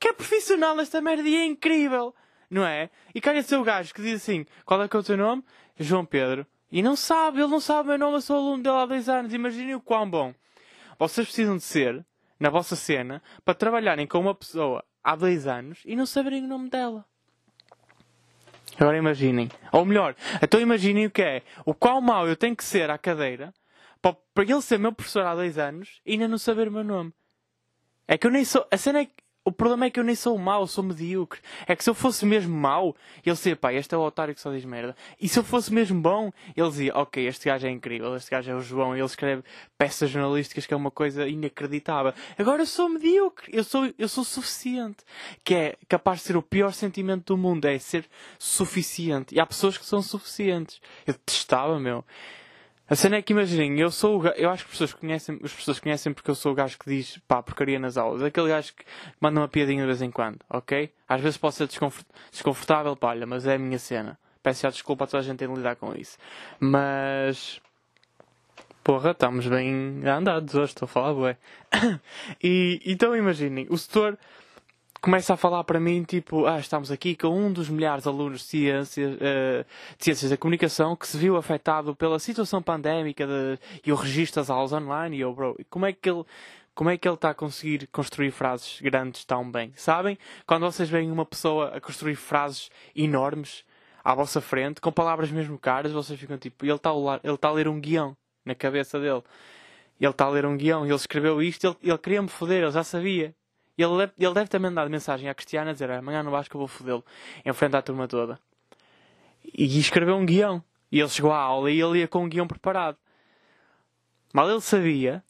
que 0.00 0.08
é 0.08 0.12
profissional 0.14 0.74
nesta 0.74 1.02
merda 1.02 1.28
e 1.28 1.36
é 1.36 1.44
incrível 1.44 2.14
não 2.50 2.64
é? 2.64 2.90
E 3.14 3.20
calha 3.20 3.42
ser 3.42 3.56
o 3.56 3.64
gajo 3.64 3.94
que 3.94 4.02
diz 4.02 4.22
assim: 4.22 4.46
qual 4.64 4.82
é 4.82 4.88
que 4.88 4.96
é 4.96 4.98
o 4.98 5.02
teu 5.02 5.16
nome? 5.16 5.44
João 5.78 6.04
Pedro. 6.04 6.46
E 6.70 6.82
não 6.82 6.96
sabe, 6.96 7.40
ele 7.40 7.48
não 7.48 7.60
sabe 7.60 7.88
o 7.88 7.88
meu 7.90 7.98
nome, 7.98 8.16
eu 8.16 8.20
sou 8.20 8.36
aluno 8.36 8.62
dele 8.62 8.76
há 8.76 8.86
dois 8.86 9.08
anos. 9.08 9.32
Imaginem 9.32 9.74
o 9.74 9.80
quão 9.80 10.08
bom. 10.08 10.34
Vocês 10.98 11.26
precisam 11.26 11.56
de 11.56 11.62
ser, 11.62 12.04
na 12.38 12.50
vossa 12.50 12.76
cena, 12.76 13.22
para 13.44 13.54
trabalharem 13.54 14.06
com 14.06 14.18
uma 14.18 14.34
pessoa 14.34 14.84
há 15.02 15.16
dois 15.16 15.46
anos 15.46 15.80
e 15.86 15.96
não 15.96 16.04
saberem 16.04 16.44
o 16.44 16.48
nome 16.48 16.68
dela. 16.68 17.04
Agora 18.78 18.98
imaginem. 18.98 19.48
Ou 19.72 19.84
melhor, 19.84 20.14
então 20.42 20.60
imaginem 20.60 21.06
o 21.06 21.10
que 21.10 21.22
é. 21.22 21.42
O 21.64 21.72
quão 21.72 22.00
mau 22.00 22.28
eu 22.28 22.36
tenho 22.36 22.54
que 22.54 22.64
ser 22.64 22.90
à 22.90 22.98
cadeira 22.98 23.52
para, 24.00 24.16
para 24.34 24.44
ele 24.44 24.60
ser 24.60 24.78
meu 24.78 24.92
professor 24.92 25.24
há 25.24 25.34
dois 25.34 25.58
anos 25.58 26.00
e 26.04 26.12
ainda 26.12 26.28
não 26.28 26.38
saber 26.38 26.68
o 26.68 26.72
meu 26.72 26.84
nome. 26.84 27.12
É 28.06 28.16
que 28.16 28.26
eu 28.26 28.30
nem 28.30 28.44
sou. 28.44 28.66
A 28.70 28.76
cena 28.76 29.00
é 29.00 29.06
que 29.06 29.12
o 29.48 29.52
problema 29.52 29.86
é 29.86 29.90
que 29.90 29.98
eu 29.98 30.04
nem 30.04 30.14
sou 30.14 30.36
mau, 30.36 30.66
sou 30.66 30.84
medíocre. 30.84 31.40
É 31.66 31.74
que 31.74 31.82
se 31.82 31.88
eu 31.88 31.94
fosse 31.94 32.26
mesmo 32.26 32.54
mau, 32.54 32.94
ele 33.24 33.34
dizia, 33.34 33.56
pá, 33.56 33.72
este 33.72 33.94
é 33.94 33.98
o 33.98 34.02
otário 34.02 34.34
que 34.34 34.40
só 34.40 34.52
diz 34.52 34.64
merda. 34.64 34.94
E 35.20 35.28
se 35.28 35.38
eu 35.38 35.42
fosse 35.42 35.72
mesmo 35.72 36.00
bom, 36.00 36.30
ele 36.54 36.68
dizia, 36.68 36.94
ok, 36.94 37.26
este 37.26 37.46
gajo 37.46 37.66
é 37.66 37.70
incrível, 37.70 38.14
este 38.14 38.30
gajo 38.30 38.50
é 38.50 38.54
o 38.54 38.60
João, 38.60 38.94
ele 38.94 39.06
escreve 39.06 39.42
peças 39.78 40.10
jornalísticas 40.10 40.66
que 40.66 40.74
é 40.74 40.76
uma 40.76 40.90
coisa 40.90 41.26
inacreditável. 41.26 42.12
Agora 42.36 42.62
eu 42.62 42.66
sou 42.66 42.90
medíocre, 42.90 43.50
eu 43.52 43.64
sou, 43.64 43.92
eu 43.98 44.08
sou 44.08 44.22
suficiente. 44.22 44.98
Que 45.42 45.54
é 45.54 45.76
capaz 45.88 46.18
de 46.18 46.26
ser 46.26 46.36
o 46.36 46.42
pior 46.42 46.72
sentimento 46.72 47.34
do 47.34 47.38
mundo, 47.38 47.64
é 47.64 47.78
ser 47.78 48.04
suficiente. 48.38 49.34
E 49.34 49.40
há 49.40 49.46
pessoas 49.46 49.78
que 49.78 49.86
são 49.86 50.02
suficientes. 50.02 50.80
Eu 51.06 51.14
testava, 51.14 51.80
meu. 51.80 52.04
A 52.90 52.94
cena 52.94 53.16
é 53.16 53.22
que 53.22 53.34
imaginem, 53.34 53.78
eu 53.78 53.90
sou 53.90 54.16
o 54.16 54.20
gajo, 54.20 54.36
eu 54.38 54.48
acho 54.48 54.64
que 54.64 54.68
as 54.68 54.72
pessoas 54.72 54.92
conhecem, 54.94 55.38
as 55.44 55.52
pessoas 55.52 55.78
conhecem 55.78 56.12
porque 56.12 56.30
eu 56.30 56.34
sou 56.34 56.52
o 56.52 56.54
gajo 56.54 56.78
que 56.78 56.88
diz 56.88 57.18
pá, 57.28 57.42
porcaria 57.42 57.78
nas 57.78 57.98
aulas. 57.98 58.22
Aquele 58.22 58.48
gajo 58.48 58.72
que 58.72 58.84
manda 59.20 59.40
uma 59.40 59.48
piadinha 59.48 59.82
de 59.82 59.86
vez 59.86 60.00
em 60.00 60.10
quando, 60.10 60.38
ok? 60.48 60.90
Às 61.06 61.20
vezes 61.20 61.36
pode 61.36 61.54
ser 61.56 61.68
desconfortável, 62.30 62.96
pá, 62.96 63.08
olha, 63.08 63.26
mas 63.26 63.46
é 63.46 63.56
a 63.56 63.58
minha 63.58 63.78
cena. 63.78 64.18
Peço 64.42 64.62
já 64.62 64.70
desculpa 64.70 65.04
a 65.04 65.06
toda 65.06 65.18
a 65.18 65.22
gente 65.22 65.46
de 65.46 65.52
lidar 65.52 65.76
com 65.76 65.94
isso. 65.94 66.16
Mas. 66.58 67.60
Porra, 68.82 69.10
estamos 69.10 69.46
bem 69.46 70.00
andados 70.06 70.54
hoje, 70.54 70.72
estou 70.72 70.86
a 70.86 70.88
falar, 70.88 71.12
ué. 71.12 71.36
e 72.42 72.80
então 72.86 73.14
imaginem, 73.14 73.66
o 73.68 73.76
setor 73.76 74.16
começa 75.00 75.34
a 75.34 75.36
falar 75.36 75.64
para 75.64 75.78
mim, 75.78 76.02
tipo, 76.02 76.46
ah, 76.46 76.58
estamos 76.58 76.90
aqui 76.90 77.14
com 77.14 77.28
um 77.28 77.52
dos 77.52 77.68
milhares 77.68 78.04
de 78.04 78.08
alunos 78.08 78.40
de 78.40 78.46
ciências, 78.46 79.14
uh, 79.14 79.64
de 79.96 80.04
ciências 80.04 80.30
da 80.30 80.36
comunicação 80.36 80.96
que 80.96 81.06
se 81.06 81.16
viu 81.16 81.36
afetado 81.36 81.94
pela 81.94 82.18
situação 82.18 82.62
pandémica 82.62 83.26
de, 83.26 83.58
e 83.84 83.92
o 83.92 83.94
registro 83.94 84.40
das 84.40 84.50
aulas 84.50 84.72
online. 84.72 85.16
E 85.16 85.20
eu, 85.20 85.32
bro, 85.32 85.56
como 85.70 85.86
é 85.86 85.92
que 85.92 86.08
ele, 86.08 86.24
como 86.74 86.90
é 86.90 86.96
que 86.96 87.08
ele 87.08 87.14
está 87.14 87.30
a 87.30 87.34
conseguir 87.34 87.86
construir 87.88 88.30
frases 88.30 88.80
grandes 88.80 89.24
tão 89.24 89.50
bem? 89.50 89.72
Sabem? 89.76 90.18
Quando 90.46 90.62
vocês 90.66 90.88
veem 90.88 91.10
uma 91.10 91.26
pessoa 91.26 91.76
a 91.76 91.80
construir 91.80 92.16
frases 92.16 92.70
enormes 92.94 93.64
à 94.04 94.14
vossa 94.14 94.40
frente, 94.40 94.80
com 94.80 94.92
palavras 94.92 95.30
mesmo 95.30 95.58
caras, 95.58 95.92
vocês 95.92 96.18
ficam 96.18 96.38
tipo, 96.38 96.64
ele 96.64 96.74
está 96.74 96.90
a, 96.90 97.34
está 97.34 97.48
a 97.48 97.52
ler 97.52 97.68
um 97.68 97.80
guião 97.80 98.16
na 98.44 98.54
cabeça 98.54 98.98
dele. 98.98 99.22
Ele 100.00 100.10
está 100.10 100.26
a 100.26 100.28
ler 100.28 100.46
um 100.46 100.56
guião, 100.56 100.84
ele 100.84 100.94
escreveu 100.94 101.42
isto, 101.42 101.66
ele, 101.66 101.76
ele 101.82 101.98
queria-me 101.98 102.28
foder, 102.28 102.62
ele 102.62 102.70
já 102.70 102.84
sabia. 102.84 103.34
E 103.78 103.82
ele 103.82 104.10
ele 104.18 104.34
deve 104.34 104.48
ter 104.48 104.58
mandado 104.58 104.90
mensagem 104.90 105.30
à 105.30 105.34
Cristiana 105.34 105.70
a 105.70 105.72
dizer: 105.72 105.88
amanhã 105.90 106.22
no 106.24 106.32
Vasco 106.32 106.56
eu 106.56 106.58
vou 106.58 106.68
fodê-lo 106.68 107.04
em 107.44 107.52
frente 107.52 107.76
à 107.76 107.80
turma 107.80 108.08
toda. 108.08 108.38
E 109.44 109.78
escreveu 109.78 110.16
um 110.16 110.26
guião. 110.26 110.62
E 110.90 110.98
ele 110.98 111.08
chegou 111.08 111.32
à 111.32 111.38
aula 111.38 111.70
e 111.70 111.80
ele 111.80 112.00
ia 112.00 112.08
com 112.08 112.24
um 112.24 112.28
guião 112.28 112.46
preparado. 112.46 112.96
Mal 114.32 114.50
ele 114.50 114.60
sabia 114.60 115.22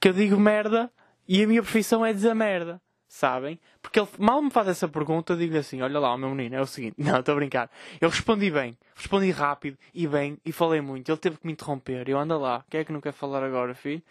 que 0.00 0.08
eu 0.08 0.12
digo 0.12 0.38
merda 0.38 0.90
e 1.28 1.42
a 1.42 1.46
minha 1.46 1.62
profissão 1.62 2.04
é 2.04 2.12
dizer 2.12 2.34
merda. 2.34 2.80
Sabem? 3.06 3.60
Porque 3.82 4.00
ele 4.00 4.08
mal 4.18 4.40
me 4.40 4.50
faz 4.50 4.68
essa 4.68 4.88
pergunta, 4.88 5.34
eu 5.34 5.36
digo 5.36 5.56
assim: 5.56 5.82
Olha 5.82 6.00
lá, 6.00 6.14
o 6.14 6.18
meu 6.18 6.30
menino, 6.30 6.56
é 6.56 6.60
o 6.60 6.66
seguinte. 6.66 6.96
Não, 6.98 7.20
estou 7.20 7.34
a 7.34 7.36
brincar. 7.36 7.70
Eu 8.00 8.08
respondi 8.08 8.50
bem, 8.50 8.76
respondi 8.96 9.30
rápido 9.30 9.78
e 9.94 10.06
bem 10.06 10.38
e 10.44 10.50
falei 10.50 10.80
muito. 10.80 11.10
Ele 11.10 11.18
teve 11.18 11.36
que 11.36 11.46
me 11.46 11.52
interromper. 11.52 12.08
Eu 12.08 12.18
anda 12.18 12.36
lá, 12.38 12.64
quem 12.70 12.80
é 12.80 12.84
que 12.84 12.92
não 12.92 13.02
quer 13.02 13.12
falar 13.12 13.44
agora, 13.44 13.74
filho? 13.74 14.02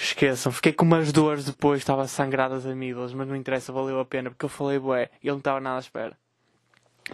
Esqueçam, 0.00 0.52
fiquei 0.52 0.72
com 0.72 0.84
umas 0.84 1.10
dores 1.10 1.44
depois, 1.44 1.80
estava 1.80 2.06
sangrado 2.06 2.54
as 2.54 2.64
amígdalas, 2.64 3.12
mas 3.12 3.26
não 3.26 3.34
interessa, 3.34 3.72
valeu 3.72 3.98
a 3.98 4.04
pena, 4.04 4.30
porque 4.30 4.44
eu 4.44 4.48
falei 4.48 4.78
bué 4.78 5.10
e 5.20 5.26
ele 5.26 5.32
não 5.32 5.38
estava 5.38 5.58
nada 5.58 5.76
à 5.76 5.80
espera. 5.80 6.16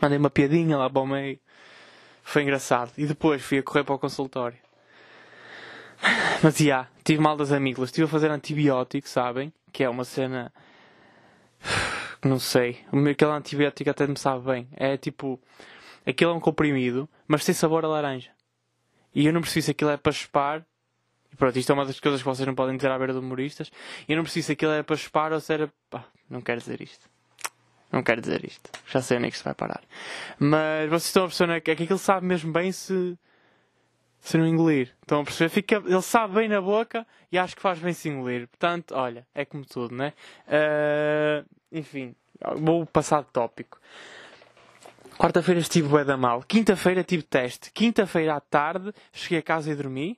Mandei 0.02 0.18
uma 0.18 0.28
piadinha 0.28 0.76
lá 0.76 0.90
para 0.90 1.00
o 1.00 1.06
meio, 1.06 1.38
foi 2.22 2.42
engraçado. 2.42 2.92
E 2.98 3.06
depois 3.06 3.42
fui 3.42 3.58
a 3.58 3.62
correr 3.62 3.84
para 3.84 3.94
o 3.94 3.98
consultório. 3.98 4.58
Mas 6.42 6.58
já, 6.58 6.86
tive 7.02 7.22
mal 7.22 7.38
das 7.38 7.52
amígdalas, 7.52 7.88
estive 7.88 8.04
a 8.04 8.08
fazer 8.08 8.30
antibiótico, 8.30 9.08
sabem? 9.08 9.50
Que 9.72 9.82
é 9.82 9.88
uma 9.88 10.04
cena. 10.04 10.52
Não 12.22 12.38
sei, 12.38 12.84
aquele 13.10 13.30
antibiótico 13.30 13.88
até 13.88 14.06
me 14.06 14.18
sabe 14.18 14.44
bem. 14.44 14.68
É 14.76 14.98
tipo. 14.98 15.40
Aquilo 16.06 16.32
é 16.32 16.34
um 16.34 16.40
comprimido, 16.40 17.08
mas 17.26 17.46
tem 17.46 17.54
sabor 17.54 17.82
a 17.82 17.88
laranja. 17.88 18.30
E 19.14 19.26
eu 19.26 19.32
não 19.32 19.40
preciso, 19.40 19.70
aquilo 19.70 19.90
é 19.90 19.96
para 19.96 20.12
chupar 20.12 20.66
e 21.34 21.36
pronto, 21.36 21.58
isto 21.58 21.70
é 21.70 21.74
uma 21.74 21.84
das 21.84 21.98
coisas 21.98 22.22
que 22.22 22.28
vocês 22.28 22.46
não 22.46 22.54
podem 22.54 22.76
dizer 22.76 22.88
à 22.92 22.96
beira 22.96 23.12
de 23.12 23.18
humoristas. 23.18 23.72
E 24.08 24.12
eu 24.12 24.16
não 24.16 24.22
preciso 24.22 24.46
se 24.46 24.52
aquilo 24.52 24.70
era 24.70 24.84
para 24.84 24.96
chupar 24.96 25.32
ou 25.32 25.40
se 25.40 25.52
era. 25.52 25.68
Pá, 25.90 26.04
não 26.30 26.40
quero 26.40 26.60
dizer 26.60 26.80
isto. 26.80 27.10
Não 27.90 28.04
quero 28.04 28.20
dizer 28.20 28.44
isto. 28.44 28.70
Já 28.86 29.02
sei 29.02 29.16
onde 29.16 29.26
é 29.26 29.30
que 29.30 29.36
isto 29.36 29.44
vai 29.44 29.54
parar. 29.54 29.82
Mas 30.38 30.88
vocês 30.88 31.06
estão 31.06 31.24
a 31.24 31.26
perceber 31.26 31.52
é 31.54 31.60
que 31.60 31.70
aquilo 31.72 31.98
sabe 31.98 32.24
mesmo 32.24 32.52
bem 32.52 32.70
se. 32.70 33.18
se 34.20 34.38
não 34.38 34.46
engolir. 34.46 34.94
Estão 35.02 35.22
a 35.22 35.24
perceber? 35.24 35.48
Fica, 35.48 35.82
ele 35.84 36.02
sabe 36.02 36.34
bem 36.34 36.48
na 36.48 36.60
boca 36.60 37.04
e 37.32 37.36
acho 37.36 37.56
que 37.56 37.62
faz 37.62 37.80
bem 37.80 37.92
se 37.92 38.08
engolir. 38.08 38.46
Portanto, 38.46 38.94
olha, 38.94 39.26
é 39.34 39.44
como 39.44 39.64
tudo, 39.64 39.92
né? 39.92 40.12
Uh, 40.46 41.44
enfim, 41.72 42.14
vou 42.60 42.86
passar 42.86 43.22
de 43.22 43.30
tópico. 43.32 43.80
Quarta-feira 45.18 45.60
estive 45.60 45.88
bué 45.88 46.04
da 46.04 46.16
mal. 46.16 46.44
Quinta-feira 46.44 47.02
tive 47.02 47.24
teste. 47.24 47.72
Quinta-feira 47.72 48.36
à 48.36 48.40
tarde 48.40 48.92
cheguei 49.12 49.38
a 49.38 49.42
casa 49.42 49.72
e 49.72 49.74
dormi. 49.74 50.16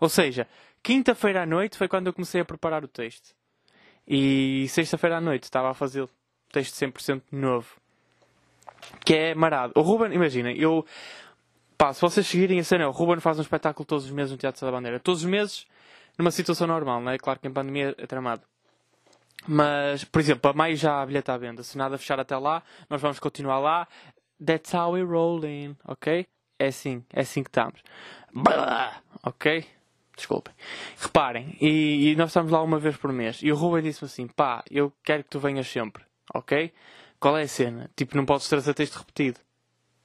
Ou 0.00 0.08
seja, 0.08 0.46
quinta-feira 0.82 1.42
à 1.42 1.46
noite 1.46 1.76
foi 1.76 1.88
quando 1.88 2.06
eu 2.08 2.12
comecei 2.12 2.40
a 2.40 2.44
preparar 2.44 2.84
o 2.84 2.88
texto. 2.88 3.34
E 4.06 4.66
sexta-feira 4.68 5.18
à 5.18 5.20
noite 5.20 5.44
estava 5.44 5.70
a 5.70 5.74
fazer 5.74 6.08
texto 6.52 6.74
100% 6.74 7.22
novo. 7.32 7.76
Que 9.04 9.14
é 9.14 9.34
marado. 9.34 9.72
O 9.76 9.80
Ruben, 9.80 10.12
imaginem, 10.12 10.58
eu. 10.58 10.84
Pá, 11.76 11.92
se 11.92 12.00
vocês 12.00 12.26
seguirem 12.26 12.60
a 12.60 12.64
cena, 12.64 12.88
o 12.88 12.92
Ruben 12.92 13.18
faz 13.20 13.38
um 13.38 13.42
espetáculo 13.42 13.84
todos 13.84 14.04
os 14.04 14.10
meses 14.10 14.30
no 14.30 14.38
Teatro 14.38 14.64
da 14.64 14.70
Bandeira. 14.70 15.00
Todos 15.00 15.22
os 15.22 15.28
meses, 15.28 15.66
numa 16.18 16.30
situação 16.30 16.66
normal, 16.66 17.00
não 17.00 17.10
é? 17.10 17.18
Claro 17.18 17.40
que 17.40 17.48
em 17.48 17.52
pandemia 17.52 17.94
é 17.98 18.06
tramado. 18.06 18.42
Mas, 19.46 20.04
por 20.04 20.20
exemplo, 20.20 20.50
a 20.50 20.54
maio 20.54 20.76
já 20.76 21.02
a 21.02 21.06
bilhete 21.06 21.30
à 21.30 21.36
venda. 21.36 21.62
Se 21.62 21.76
nada 21.76 21.98
fechar 21.98 22.20
até 22.20 22.36
lá, 22.36 22.62
nós 22.88 23.00
vamos 23.00 23.18
continuar 23.18 23.58
lá. 23.58 23.88
That's 24.44 24.72
how 24.72 24.92
we're 24.92 25.10
rolling, 25.10 25.76
ok? 25.86 26.26
é 26.58 26.66
assim, 26.68 27.04
é 27.12 27.20
assim 27.20 27.42
que 27.42 27.50
estamos. 27.50 27.82
Ok? 29.22 29.66
Desculpem. 30.16 30.54
Reparem, 30.98 31.56
e, 31.60 32.10
e, 32.10 32.16
nós 32.16 32.30
estamos 32.30 32.52
lá 32.52 32.62
uma 32.62 32.78
vez 32.78 32.96
por 32.96 33.12
mês. 33.12 33.40
E 33.42 33.50
o 33.50 33.56
Ruben 33.56 33.82
disse-me 33.82 34.06
assim: 34.06 34.26
pá, 34.28 34.62
eu 34.70 34.92
quero 35.02 35.24
que 35.24 35.30
tu 35.30 35.40
venhas 35.40 35.66
sempre. 35.66 36.04
Ok? 36.32 36.72
Qual 37.18 37.36
é 37.36 37.42
a 37.42 37.48
cena? 37.48 37.90
Tipo, 37.96 38.16
não 38.16 38.24
podes 38.24 38.48
trazer 38.48 38.74
texto 38.74 38.96
repetido. 38.96 39.40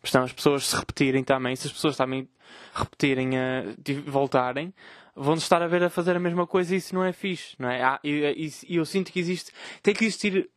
Estão 0.04 0.24
as 0.24 0.34
pessoas 0.34 0.68
se 0.68 0.76
repetirem 0.76 1.24
também. 1.24 1.56
Se 1.56 1.68
as 1.68 1.74
pessoas 1.74 1.96
também 1.96 2.28
repetirem 2.74 3.32
e 3.36 3.92
uh, 3.94 4.04
voltarem, 4.08 4.74
vão 5.16 5.36
estar 5.36 5.62
a 5.62 5.68
ver 5.68 5.84
a 5.84 5.90
fazer 5.90 6.16
a 6.16 6.20
mesma 6.20 6.48
coisa 6.48 6.74
e 6.74 6.78
isso 6.78 6.96
não 6.96 7.04
é 7.04 7.12
fixe, 7.12 7.56
não 7.60 7.70
é? 7.70 7.84
Ah, 7.84 8.00
e, 8.04 8.10
e, 8.10 8.74
e 8.74 8.78
eu 8.78 8.86
sinto 8.86 9.12
que 9.12 9.20
existe. 9.20 9.52
Tem 9.84 9.94
que 9.94 10.06
existir. 10.06 10.50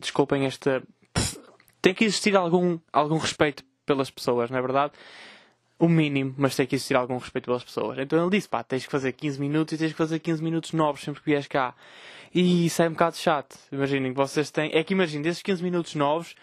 Desculpem 0.00 0.44
esta. 0.44 0.82
Tem 1.82 1.94
que 1.94 2.04
existir 2.04 2.36
algum, 2.36 2.78
algum 2.92 3.16
respeito 3.16 3.64
pelas 3.86 4.10
pessoas, 4.10 4.50
não 4.50 4.58
é 4.58 4.62
verdade? 4.62 4.92
O 5.80 5.88
mínimo, 5.88 6.34
mas 6.36 6.54
tem 6.54 6.66
que 6.66 6.76
existir 6.76 6.94
algum 6.94 7.16
respeito 7.16 7.46
pelas 7.46 7.64
pessoas. 7.64 7.98
Então 7.98 8.20
ele 8.20 8.36
disse, 8.36 8.46
pá, 8.46 8.62
tens 8.62 8.84
que 8.84 8.92
fazer 8.92 9.12
15 9.12 9.40
minutos 9.40 9.72
e 9.72 9.78
tens 9.78 9.92
que 9.92 9.96
fazer 9.96 10.18
15 10.18 10.44
minutos 10.44 10.72
novos 10.72 11.00
sempre 11.00 11.22
que 11.22 11.30
vies 11.30 11.48
cá. 11.48 11.74
E 12.34 12.66
isso 12.66 12.82
é 12.82 12.88
um 12.88 12.92
bocado 12.92 13.16
chato. 13.16 13.58
Imaginem 13.72 14.12
que 14.12 14.16
vocês 14.16 14.50
têm... 14.50 14.70
É 14.74 14.84
que 14.84 14.92
imaginem, 14.92 15.22
desses 15.22 15.42
15 15.42 15.62
minutos 15.62 15.94
novos, 15.94 16.36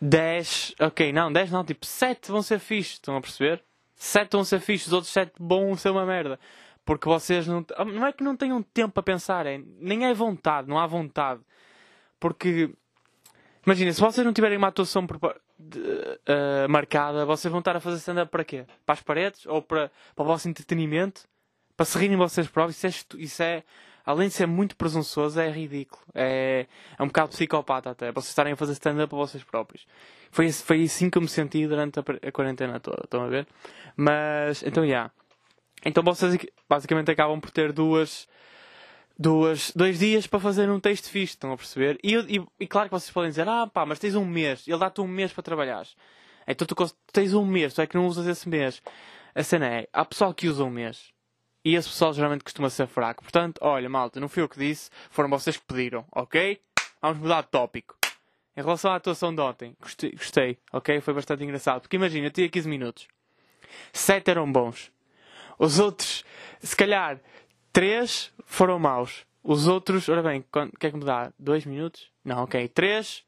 10... 0.00 0.76
Ok, 0.78 1.12
não, 1.12 1.32
10 1.32 1.50
não, 1.50 1.64
tipo 1.64 1.84
7 1.84 2.30
vão 2.30 2.40
ser 2.40 2.60
fixos. 2.60 2.94
Estão 2.94 3.16
a 3.16 3.20
perceber? 3.20 3.64
7 3.96 4.30
vão 4.30 4.44
ser 4.44 4.60
fixos, 4.60 4.86
os 4.86 4.92
outros 4.92 5.12
7 5.12 5.32
vão 5.40 5.76
ser 5.76 5.90
uma 5.90 6.06
merda. 6.06 6.38
Porque 6.84 7.08
vocês 7.08 7.48
não... 7.48 7.66
Não 7.84 8.06
é 8.06 8.12
que 8.12 8.22
não 8.22 8.36
tenham 8.36 8.62
tempo 8.62 8.94
para 8.94 9.02
pensar, 9.02 9.44
é... 9.44 9.60
nem 9.80 10.06
é 10.06 10.14
vontade, 10.14 10.68
não 10.68 10.78
há 10.78 10.86
vontade. 10.86 11.40
Porque... 12.20 12.70
Imagina, 13.66 13.92
se 13.92 14.00
vocês 14.00 14.24
não 14.24 14.32
tiverem 14.32 14.56
uma 14.56 14.68
atuação 14.68 15.04
de, 15.58 15.78
uh, 15.78 16.68
marcada, 16.68 17.24
vocês 17.24 17.50
vão 17.50 17.60
estar 17.60 17.76
a 17.76 17.80
fazer 17.80 17.96
stand-up 17.98 18.30
para 18.30 18.44
quê? 18.44 18.64
Para 18.84 18.92
as 18.94 19.00
paredes? 19.00 19.46
Ou 19.46 19.62
para, 19.62 19.90
para 20.14 20.22
o 20.22 20.26
vosso 20.26 20.48
entretenimento? 20.48 21.22
Para 21.76 21.86
se 21.86 21.98
rirem 21.98 22.16
vocês 22.16 22.48
próprios? 22.48 22.82
Isso 22.82 23.14
é, 23.16 23.22
isso 23.22 23.42
é, 23.42 23.62
além 24.04 24.28
de 24.28 24.34
ser 24.34 24.46
muito 24.46 24.76
presunçoso, 24.76 25.40
é 25.40 25.50
ridículo. 25.50 26.02
É, 26.14 26.66
é 26.98 27.02
um 27.02 27.06
bocado 27.06 27.30
psicopata 27.30 27.90
até. 27.90 28.12
Vocês 28.12 28.28
estarem 28.28 28.52
a 28.52 28.56
fazer 28.56 28.72
stand-up 28.72 29.08
para 29.08 29.18
vocês 29.18 29.42
próprios. 29.44 29.86
Foi, 30.30 30.50
foi 30.52 30.84
assim 30.84 31.08
que 31.10 31.18
eu 31.18 31.22
me 31.22 31.28
senti 31.28 31.66
durante 31.66 31.98
a, 31.98 32.02
a 32.02 32.32
quarentena 32.32 32.80
toda. 32.80 33.02
Estão 33.04 33.22
a 33.22 33.28
ver? 33.28 33.46
Mas, 33.96 34.62
então, 34.62 34.84
já. 34.84 34.88
Yeah. 34.88 35.12
Então 35.84 36.02
vocês 36.02 36.36
basicamente 36.68 37.10
acabam 37.12 37.40
por 37.40 37.50
ter 37.50 37.72
duas 37.72 38.26
duas, 39.18 39.72
dois 39.74 39.98
dias 39.98 40.26
para 40.26 40.40
fazer 40.40 40.68
um 40.70 40.80
texto 40.80 41.10
fixe, 41.10 41.34
estão 41.34 41.52
a 41.52 41.56
perceber? 41.56 41.98
E, 42.02 42.14
e, 42.14 42.46
e, 42.60 42.66
claro 42.66 42.88
que 42.88 42.94
vocês 42.94 43.10
podem 43.10 43.30
dizer, 43.30 43.48
ah 43.48 43.66
pá, 43.66 43.86
mas 43.86 43.98
tens 43.98 44.14
um 44.14 44.24
mês, 44.24 44.66
ele 44.66 44.78
dá-te 44.78 45.00
um 45.00 45.08
mês 45.08 45.32
para 45.32 45.42
trabalhar. 45.42 45.86
Então 46.46 46.66
tu 46.66 46.74
tens 47.12 47.34
um 47.34 47.44
mês, 47.44 47.74
tu 47.74 47.80
é 47.80 47.86
que 47.86 47.96
não 47.96 48.06
usas 48.06 48.26
esse 48.26 48.48
mês. 48.48 48.82
A 49.34 49.42
cena 49.42 49.66
é, 49.66 49.88
há 49.92 50.04
pessoal 50.04 50.32
que 50.32 50.48
usa 50.48 50.64
um 50.64 50.70
mês. 50.70 51.12
E 51.64 51.74
esse 51.74 51.88
pessoal 51.88 52.14
geralmente 52.14 52.44
costuma 52.44 52.70
ser 52.70 52.86
fraco. 52.86 53.22
Portanto, 53.22 53.58
olha, 53.60 53.88
malta, 53.88 54.20
não 54.20 54.28
fui 54.28 54.42
eu 54.42 54.48
que 54.48 54.58
disse, 54.58 54.88
foram 55.10 55.28
vocês 55.28 55.56
que 55.56 55.64
pediram, 55.66 56.04
ok? 56.12 56.60
Vamos 57.02 57.18
mudar 57.18 57.42
de 57.42 57.48
tópico. 57.48 57.96
Em 58.56 58.62
relação 58.62 58.92
à 58.92 58.96
atuação 58.96 59.34
de 59.34 59.40
ontem, 59.40 59.76
gostei, 59.80 60.12
gostei 60.12 60.58
ok? 60.72 61.00
Foi 61.00 61.12
bastante 61.12 61.42
engraçado. 61.42 61.80
Porque 61.80 61.96
imagina, 61.96 62.28
eu 62.28 62.30
tinha 62.30 62.48
15 62.48 62.68
minutos. 62.68 63.08
7 63.92 64.30
eram 64.30 64.50
bons. 64.50 64.92
Os 65.58 65.78
outros, 65.78 66.24
se 66.60 66.76
calhar, 66.76 67.20
Três 67.76 68.32
foram 68.46 68.78
maus. 68.78 69.26
Os 69.44 69.68
outros, 69.68 70.08
ora 70.08 70.22
bem, 70.22 70.40
o 70.40 70.78
que 70.78 70.86
é 70.86 70.90
que 70.90 70.96
me 70.96 71.04
dá? 71.04 71.30
Dois 71.38 71.66
minutos? 71.66 72.10
Não, 72.24 72.44
ok. 72.44 72.66
Três. 72.68 73.22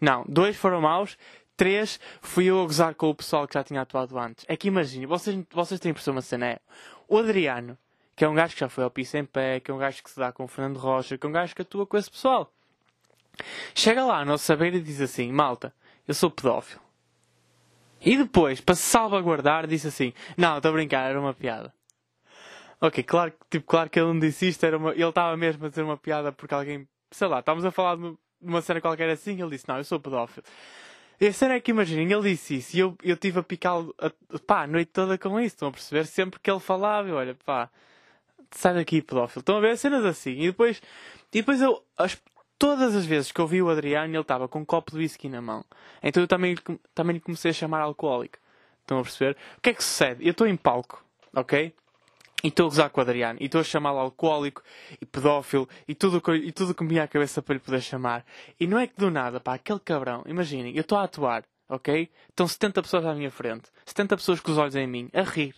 Não, 0.00 0.24
dois 0.28 0.56
foram 0.56 0.80
maus. 0.80 1.18
Três 1.56 1.98
fui 2.22 2.44
eu 2.44 2.62
a 2.62 2.66
gozar 2.66 2.94
com 2.94 3.10
o 3.10 3.14
pessoal 3.16 3.48
que 3.48 3.54
já 3.54 3.64
tinha 3.64 3.80
atuado 3.80 4.16
antes. 4.16 4.44
É 4.46 4.56
que 4.56 4.68
imagine, 4.68 5.06
vocês, 5.06 5.36
vocês 5.50 5.80
têm 5.80 5.90
impressão 5.90 6.14
uma 6.14 6.22
cena. 6.22 6.46
É, 6.46 6.60
o 7.08 7.18
Adriano, 7.18 7.76
que 8.14 8.24
é 8.24 8.28
um 8.28 8.34
gajo 8.36 8.54
que 8.54 8.60
já 8.60 8.68
foi 8.68 8.84
ao 8.84 8.92
piso 8.92 9.16
em 9.16 9.24
pé, 9.24 9.58
que 9.58 9.72
é 9.72 9.74
um 9.74 9.78
gajo 9.78 10.04
que 10.04 10.10
se 10.10 10.20
dá 10.20 10.30
com 10.30 10.44
o 10.44 10.46
Fernando 10.46 10.76
Rocha, 10.76 11.18
que 11.18 11.26
é 11.26 11.28
um 11.28 11.32
gajo 11.32 11.52
que 11.52 11.62
atua 11.62 11.84
com 11.84 11.96
esse 11.96 12.12
pessoal. 12.12 12.52
Chega 13.74 14.04
lá 14.04 14.24
no 14.24 14.38
saber 14.38 14.72
e 14.72 14.80
diz 14.80 15.00
assim: 15.00 15.32
Malta, 15.32 15.74
eu 16.06 16.14
sou 16.14 16.30
pedófilo. 16.30 16.80
E 18.00 18.16
depois, 18.16 18.60
para 18.60 18.76
se 18.76 18.82
salvaguardar, 18.82 19.66
disse 19.66 19.88
assim: 19.88 20.12
Não, 20.36 20.58
estou 20.58 20.68
a 20.68 20.74
brincar, 20.74 21.10
era 21.10 21.20
uma 21.20 21.34
piada. 21.34 21.74
Ok, 22.80 23.04
claro, 23.04 23.32
tipo, 23.50 23.66
claro 23.66 23.90
que 23.90 23.98
ele 23.98 24.08
não 24.08 24.18
disse 24.18 24.48
isto, 24.48 24.64
era 24.64 24.78
uma, 24.78 24.92
ele 24.92 25.04
estava 25.04 25.36
mesmo 25.36 25.66
a 25.66 25.68
dizer 25.68 25.82
uma 25.82 25.98
piada 25.98 26.32
porque 26.32 26.54
alguém, 26.54 26.88
sei 27.10 27.28
lá, 27.28 27.40
estávamos 27.40 27.64
a 27.64 27.70
falar 27.70 27.96
de 27.96 28.16
uma 28.40 28.62
cena 28.62 28.80
qualquer 28.80 29.10
assim 29.10 29.40
ele 29.40 29.50
disse, 29.50 29.68
não, 29.68 29.76
eu 29.76 29.84
sou 29.84 30.00
pedófilo. 30.00 30.44
E 31.20 31.26
a 31.26 31.32
cena 31.32 31.54
é 31.54 31.60
que 31.60 31.70
imaginem, 31.70 32.10
ele 32.10 32.30
disse 32.30 32.56
isso 32.56 32.76
e 32.76 32.80
eu, 32.80 32.96
eu 33.02 33.18
a 33.38 33.42
picá-lo 33.42 33.94
pá, 34.46 34.62
a 34.62 34.66
noite 34.66 34.90
toda 34.92 35.18
com 35.18 35.38
isso, 35.38 35.56
estão 35.56 35.68
a 35.68 35.72
perceber? 35.72 36.06
Sempre 36.06 36.40
que 36.40 36.50
ele 36.50 36.60
falava, 36.60 37.06
eu, 37.08 37.16
olha, 37.16 37.36
pá, 37.44 37.68
sai 38.50 38.74
daqui, 38.74 39.02
pedófilo. 39.02 39.40
Estão 39.40 39.56
a 39.56 39.60
ver 39.60 39.76
cenas 39.76 40.04
assim. 40.04 40.32
E 40.32 40.46
depois, 40.46 40.80
e 41.32 41.38
depois 41.40 41.60
eu, 41.60 41.82
as, 41.98 42.20
todas 42.58 42.94
as 42.94 43.06
vezes 43.06 43.32
que 43.32 43.40
eu 43.40 43.46
vi 43.46 43.62
o 43.62 43.68
Adriano, 43.70 44.14
ele 44.14 44.20
estava 44.20 44.48
com 44.48 44.60
um 44.60 44.64
copo 44.64 44.92
de 44.92 44.98
whisky 44.98 45.28
na 45.28 45.40
mão. 45.40 45.64
Então 46.02 46.22
eu 46.22 46.26
também, 46.28 46.56
também 46.94 47.14
lhe 47.14 47.20
comecei 47.20 47.50
a 47.50 47.54
chamar 47.54 47.80
alcoólico. 47.80 48.38
Estão 48.80 48.98
a 48.98 49.02
perceber? 49.02 49.36
O 49.58 49.60
que 49.60 49.70
é 49.70 49.74
que 49.74 49.84
sucede? 49.84 50.24
Eu 50.26 50.32
estou 50.32 50.46
em 50.46 50.56
palco, 50.56 51.04
ok? 51.34 51.74
E 52.42 52.48
estou 52.48 52.70
a 52.70 52.90
o 52.94 53.00
Adriano. 53.00 53.38
E 53.40 53.46
estou 53.46 53.60
a 53.60 53.64
chamá-lo 53.64 53.98
alcoólico 53.98 54.62
e 55.00 55.06
pedófilo 55.06 55.68
e 55.86 55.94
tudo, 55.94 56.22
e 56.34 56.52
tudo 56.52 56.74
que 56.74 56.84
me 56.84 56.94
ia 56.94 57.04
à 57.04 57.08
cabeça 57.08 57.42
para 57.42 57.54
lhe 57.54 57.60
poder 57.60 57.82
chamar. 57.82 58.24
E 58.58 58.66
não 58.66 58.78
é 58.78 58.86
que 58.86 58.96
do 58.96 59.10
nada, 59.10 59.40
pá, 59.40 59.54
aquele 59.54 59.80
cabrão. 59.80 60.22
Imaginem, 60.26 60.74
eu 60.74 60.82
estou 60.82 60.98
a 60.98 61.04
atuar, 61.04 61.44
ok? 61.68 62.10
Estão 62.28 62.46
70 62.46 62.82
pessoas 62.82 63.06
à 63.06 63.14
minha 63.14 63.30
frente. 63.30 63.70
70 63.84 64.16
pessoas 64.16 64.40
com 64.40 64.52
os 64.52 64.58
olhos 64.58 64.76
em 64.76 64.86
mim, 64.86 65.10
a 65.12 65.22
rir. 65.22 65.54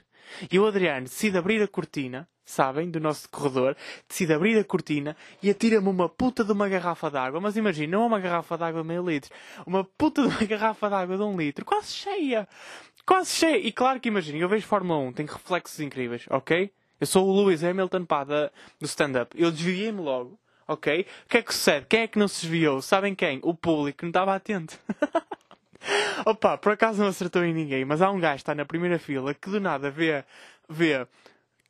E 0.51 0.59
o 0.59 0.67
Adriano 0.67 1.05
decide 1.05 1.37
abrir 1.37 1.63
a 1.63 1.69
cortina, 1.69 2.29
sabem, 2.45 2.91
do 2.91 3.01
nosso 3.01 3.29
corredor, 3.29 3.77
decide 4.09 4.33
abrir 4.33 4.59
a 4.59 4.65
cortina 4.65 5.17
e 5.43 5.51
atira-me 5.51 5.89
uma 5.89 6.09
puta 6.09 6.45
de 6.45 6.53
uma 6.53 6.69
garrafa 6.69 7.11
d'água. 7.11 7.41
Mas 7.41 7.57
imagina, 7.57 7.97
não 7.97 8.05
é 8.05 8.07
uma 8.07 8.21
garrafa 8.21 8.57
d'água 8.57 8.83
de 8.83 8.89
meio 8.89 9.09
litro, 9.09 9.31
uma 9.67 9.85
puta 9.85 10.23
de 10.23 10.29
uma 10.29 10.45
garrafa 10.47 10.89
d'água 10.89 11.17
de 11.17 11.23
um 11.23 11.37
litro, 11.37 11.65
quase 11.65 11.93
cheia. 11.93 12.49
Quase 13.05 13.31
cheio. 13.31 13.67
E 13.67 13.73
claro 13.73 14.01
que 14.01 14.09
imaginem, 14.09 14.41
eu 14.41 14.49
vejo 14.49 14.67
Fórmula 14.67 14.99
1, 15.01 15.13
tem 15.13 15.27
reflexos 15.27 15.81
incríveis, 15.81 16.25
ok? 16.31 16.73
Eu 17.01 17.07
sou 17.07 17.29
o 17.29 17.37
Lewis 17.37 17.65
Hamilton, 17.65 18.05
pá, 18.05 18.23
da, 18.23 18.51
do 18.81 18.87
stand-up. 18.87 19.35
Eu 19.41 19.51
desviei-me 19.51 20.01
logo, 20.01 20.39
ok? 20.69 21.07
O 21.25 21.29
que 21.29 21.39
é 21.39 21.43
que 21.43 21.53
sucede? 21.53 21.87
Quem 21.89 22.03
é 22.03 22.07
que 22.07 22.19
não 22.19 22.29
se 22.29 22.43
desviou? 22.43 22.81
Sabem 22.81 23.15
quem? 23.15 23.41
O 23.43 23.55
público, 23.55 23.99
que 23.99 24.05
não 24.05 24.11
estava 24.11 24.35
atento. 24.35 24.79
Opa, 26.25 26.57
por 26.57 26.73
acaso 26.73 27.01
não 27.01 27.09
acertou 27.09 27.45
em 27.45 27.53
ninguém, 27.53 27.85
mas 27.85 28.01
há 28.01 28.11
um 28.11 28.21
gajo 28.21 28.37
que 28.37 28.43
está 28.43 28.55
na 28.55 28.65
primeira 28.65 29.01
fila 29.01 29.35
que 29.35 29.51
do 29.51 29.61
nada 29.61 29.91
vê, 29.91 30.25
vê 30.69 31.05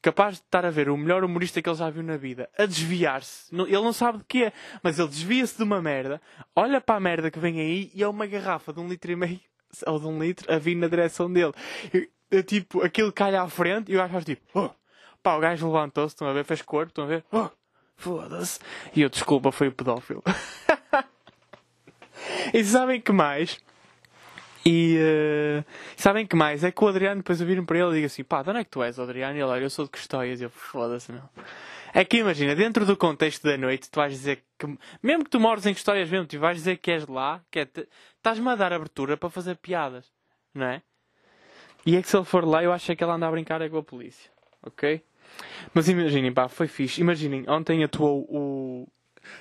capaz 0.03 0.35
de 0.35 0.43
estar 0.43 0.67
a 0.67 0.71
ver 0.71 0.91
o 0.91 0.97
melhor 0.99 1.25
humorista 1.25 1.63
que 1.63 1.69
ele 1.69 1.77
já 1.77 1.89
viu 1.89 2.03
na 2.03 2.19
vida, 2.19 2.51
a 2.59 2.67
desviar-se. 2.67 3.55
Ele 3.55 3.73
não 3.73 3.93
sabe 3.95 4.19
de 4.19 4.25
quê, 4.25 4.53
mas 4.83 4.99
ele 4.99 5.09
desvia-se 5.09 5.57
de 5.57 5.63
uma 5.63 5.81
merda, 5.81 6.21
olha 6.55 6.79
para 6.79 6.97
a 6.97 7.01
merda 7.01 7.31
que 7.31 7.39
vem 7.39 7.59
aí 7.59 7.91
e 7.95 8.03
é 8.03 8.09
uma 8.09 8.27
garrafa 8.27 8.71
de 8.71 8.81
um 8.81 8.89
litro 8.89 9.11
e 9.11 9.17
meio 9.17 9.41
ou 9.87 9.99
de 9.99 10.07
um 10.07 10.19
litro 10.23 10.53
a 10.53 10.59
vir 10.59 10.75
na 10.75 10.89
direção 10.89 11.33
dele. 11.33 11.53
Eu, 11.93 12.07
eu, 12.31 12.43
tipo, 12.43 12.83
aquilo 12.83 13.13
cai 13.13 13.35
à 13.35 13.49
frente 13.49 13.91
e 13.91 13.95
o 13.95 13.99
gajo 13.99 14.13
faz 14.13 14.25
tipo, 14.25 14.43
oh. 14.55 14.71
pá, 15.23 15.37
o 15.37 15.41
gajo 15.41 15.67
levantou-se, 15.67 16.15
estão 16.15 16.29
a 16.29 16.33
ver, 16.33 16.45
fez 16.45 16.63
cor, 16.63 16.87
estão 16.87 17.05
a 17.05 17.07
ver, 17.07 17.25
oh. 17.33 17.49
foda-se. 17.97 18.61
E 18.95 19.03
eu, 19.03 19.09
desculpa, 19.09 19.53
foi 19.53 19.69
o 19.69 19.73
pedófilo. 19.73 20.23
e 22.53 22.65
sabem 22.65 23.01
que 23.01 23.13
mais? 23.13 23.59
E 24.65 24.97
uh, 24.99 25.65
sabem 25.97 26.27
que 26.27 26.37
mais? 26.37 26.63
É 26.63 26.71
que 26.71 26.85
o 26.85 26.89
Adriano 26.89 27.17
depois 27.17 27.41
eu 27.41 27.47
viro 27.47 27.65
para 27.65 27.79
ele 27.79 27.91
e 27.91 27.95
digo 27.95 28.07
assim: 28.07 28.23
pá, 28.23 28.43
de 28.43 28.51
onde 28.51 28.61
é 28.61 28.65
que 28.65 28.71
tu 28.71 28.83
és, 28.83 28.99
Adriano? 28.99 29.37
E 29.37 29.41
ele, 29.41 29.51
olha, 29.51 29.63
eu 29.63 29.71
sou 29.71 29.85
de 29.85 29.91
Custóias. 29.91 30.41
E 30.41 30.45
eu, 30.45 30.51
foda-se, 30.51 31.11
não. 31.11 31.29
É 31.95 32.05
que 32.05 32.19
imagina, 32.19 32.55
dentro 32.55 32.87
do 32.87 32.97
contexto 32.97 33.45
da 33.45 33.59
noite, 33.59 33.91
tu 33.91 33.97
vais 33.97 34.13
dizer 34.13 34.43
que, 34.59 34.67
mesmo 35.03 35.25
que 35.25 35.31
tu 35.31 35.39
mores 35.39 35.67
em 35.67 35.73
histórias 35.73 36.09
mesmo, 36.09 36.27
tu 36.27 36.39
vais 36.39 36.57
dizer 36.57 36.79
que 36.79 36.91
és 36.91 37.07
lá, 37.07 37.45
que 37.51 37.59
é 37.59 37.69
estás-me 38.17 38.49
a 38.49 38.55
dar 38.55 38.73
abertura 38.73 39.17
para 39.17 39.29
fazer 39.29 39.57
piadas, 39.57 40.11
não 40.55 40.67
é? 40.67 40.83
E 41.85 41.97
é 41.97 42.03
que 42.03 42.09
se 42.09 42.17
ele 42.17 42.25
for 42.25 42.47
lá, 42.47 42.63
eu 42.63 42.73
acho 42.73 42.97
que 42.97 43.05
ele 43.05 43.11
anda 43.11 43.27
a 43.27 43.31
brincar 43.31 43.61
é 43.61 43.69
com 43.69 43.77
a 43.77 43.83
polícia, 43.83 44.31
ok? 44.63 45.03
Mas 45.75 45.89
imaginem, 45.89 46.33
pá, 46.33 46.49
foi 46.49 46.67
fixe. 46.67 47.01
Imaginem, 47.01 47.45
ontem 47.49 47.85
atuou 47.85 48.27
o 48.31 48.89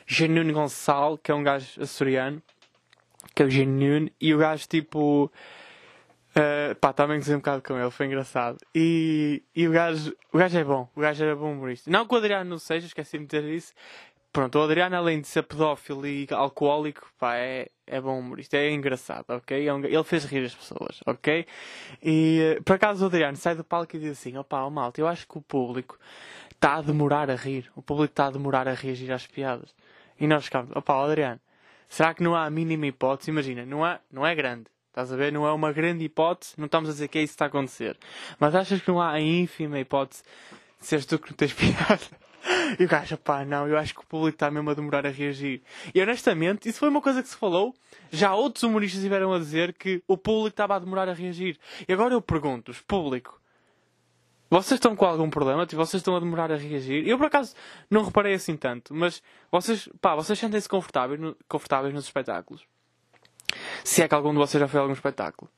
Genuino 0.05 0.53
Gonçalo, 0.53 1.17
que 1.17 1.31
é 1.31 1.35
um 1.35 1.43
gajo 1.43 1.81
açoriano, 1.81 2.41
que 3.33 3.43
é 3.43 3.45
o 3.45 3.49
Genuino, 3.49 4.09
e 4.19 4.33
o 4.33 4.37
gajo 4.37 4.67
tipo 4.67 5.31
Uh, 6.31 6.73
pá, 6.75 6.93
também 6.93 7.17
gostei 7.17 7.35
um 7.35 7.39
bocado 7.39 7.61
com 7.61 7.77
ele, 7.77 7.91
foi 7.91 8.05
engraçado. 8.05 8.57
E, 8.73 9.43
e 9.53 9.67
o, 9.67 9.71
gajo, 9.71 10.15
o 10.31 10.37
gajo 10.37 10.57
é 10.57 10.63
bom, 10.63 10.89
o 10.95 11.01
gajo 11.01 11.23
era 11.23 11.35
bom 11.35 11.51
humorista. 11.51 11.91
Não 11.91 12.07
que 12.07 12.13
o 12.13 12.17
Adriano 12.17 12.49
não 12.49 12.57
seja, 12.57 12.87
esqueci-me 12.87 13.25
de 13.25 13.37
dizer 13.37 13.53
isso. 13.53 13.73
Pronto, 14.31 14.57
o 14.57 14.61
Adriano, 14.61 14.95
além 14.95 15.19
de 15.19 15.27
ser 15.27 15.43
pedófilo 15.43 16.07
e 16.07 16.25
alcoólico, 16.31 17.05
pá, 17.19 17.35
é, 17.35 17.67
é 17.85 17.99
bom 17.99 18.17
humorista, 18.17 18.55
é 18.55 18.71
engraçado, 18.71 19.25
ok? 19.29 19.67
É 19.67 19.73
ele 19.73 20.03
fez 20.05 20.23
rir 20.23 20.45
as 20.45 20.55
pessoas, 20.55 21.01
ok? 21.05 21.45
E 22.01 22.55
uh, 22.57 22.63
por 22.63 22.75
acaso 22.77 23.03
o 23.03 23.07
Adriano 23.07 23.35
sai 23.35 23.55
do 23.55 23.63
palco 23.65 23.93
e 23.97 23.99
diz 23.99 24.11
assim: 24.11 24.37
opá, 24.37 24.63
oh, 24.63 24.69
malta, 24.69 25.01
eu 25.01 25.07
acho 25.09 25.27
que 25.27 25.37
o 25.37 25.41
público 25.41 25.99
está 26.53 26.75
a 26.75 26.81
demorar 26.81 27.29
a 27.29 27.35
rir, 27.35 27.69
o 27.75 27.81
público 27.81 28.13
está 28.13 28.27
a 28.27 28.31
demorar 28.31 28.69
a 28.69 28.73
reagir 28.73 29.11
às 29.11 29.27
piadas. 29.27 29.75
E 30.17 30.25
nós 30.27 30.45
ficamos: 30.45 30.71
opá, 30.73 31.03
Adriano, 31.03 31.41
será 31.89 32.13
que 32.13 32.23
não 32.23 32.33
há 32.33 32.45
a 32.45 32.49
mínima 32.49 32.87
hipótese? 32.87 33.31
Imagina, 33.31 33.65
não, 33.65 33.83
há, 33.83 33.99
não 34.09 34.25
é 34.25 34.33
grande 34.33 34.65
Estás 34.91 35.09
a 35.09 35.15
ver? 35.15 35.31
Não 35.31 35.47
é 35.47 35.53
uma 35.53 35.71
grande 35.71 36.03
hipótese, 36.03 36.53
não 36.57 36.65
estamos 36.65 36.89
a 36.89 36.91
dizer 36.91 37.07
que 37.07 37.17
é 37.17 37.23
isso 37.23 37.31
que 37.31 37.35
está 37.35 37.45
a 37.45 37.47
acontecer. 37.47 37.97
Mas 38.37 38.53
achas 38.53 38.81
que 38.81 38.89
não 38.89 38.99
há 38.99 39.11
a 39.11 39.21
ínfima 39.21 39.79
hipótese 39.79 40.21
de 40.81 40.85
seres 40.85 41.05
tu 41.05 41.17
que 41.17 41.29
não 41.29 41.37
tens 41.37 41.53
piada? 41.55 42.01
E 42.77 42.83
o 42.83 42.87
gajo, 42.89 43.17
pá, 43.17 43.45
não, 43.45 43.69
eu 43.69 43.77
acho 43.77 43.93
que 43.93 44.01
o 44.01 44.05
público 44.05 44.35
está 44.35 44.51
mesmo 44.51 44.69
a 44.69 44.73
demorar 44.73 45.05
a 45.05 45.09
reagir. 45.09 45.61
E 45.95 46.01
honestamente, 46.01 46.67
isso 46.67 46.79
foi 46.79 46.89
uma 46.89 47.01
coisa 47.01 47.23
que 47.23 47.29
se 47.29 47.37
falou. 47.37 47.73
Já 48.11 48.35
outros 48.35 48.63
humoristas 48.63 49.01
tiveram 49.01 49.31
a 49.31 49.39
dizer 49.39 49.73
que 49.73 50.03
o 50.07 50.17
público 50.17 50.49
estava 50.49 50.75
a 50.75 50.79
demorar 50.79 51.07
a 51.07 51.13
reagir. 51.13 51.57
E 51.87 51.93
agora 51.93 52.13
eu 52.13 52.21
pergunto-vos, 52.21 52.81
público, 52.81 53.39
vocês 54.49 54.77
estão 54.77 54.93
com 54.93 55.05
algum 55.05 55.29
problema? 55.29 55.65
Tipo, 55.65 55.85
vocês 55.85 56.01
estão 56.01 56.17
a 56.17 56.19
demorar 56.19 56.51
a 56.51 56.57
reagir? 56.57 57.07
Eu 57.07 57.17
por 57.17 57.27
acaso 57.27 57.55
não 57.89 58.03
reparei 58.03 58.33
assim 58.33 58.57
tanto, 58.57 58.93
mas 58.93 59.23
vocês, 59.49 59.87
pá, 60.01 60.15
vocês 60.15 60.37
sentem-se 60.37 60.67
confortáveis, 60.67 61.17
no, 61.17 61.37
confortáveis 61.47 61.93
nos 61.93 62.03
espetáculos? 62.03 62.67
Se 63.83 64.01
é 64.01 64.07
que 64.07 64.15
algum 64.15 64.31
de 64.31 64.37
vocês 64.37 64.59
já 64.59 64.67
foi 64.67 64.79
a 64.79 64.83
algum 64.83 64.93
espetáculo. 64.93 65.49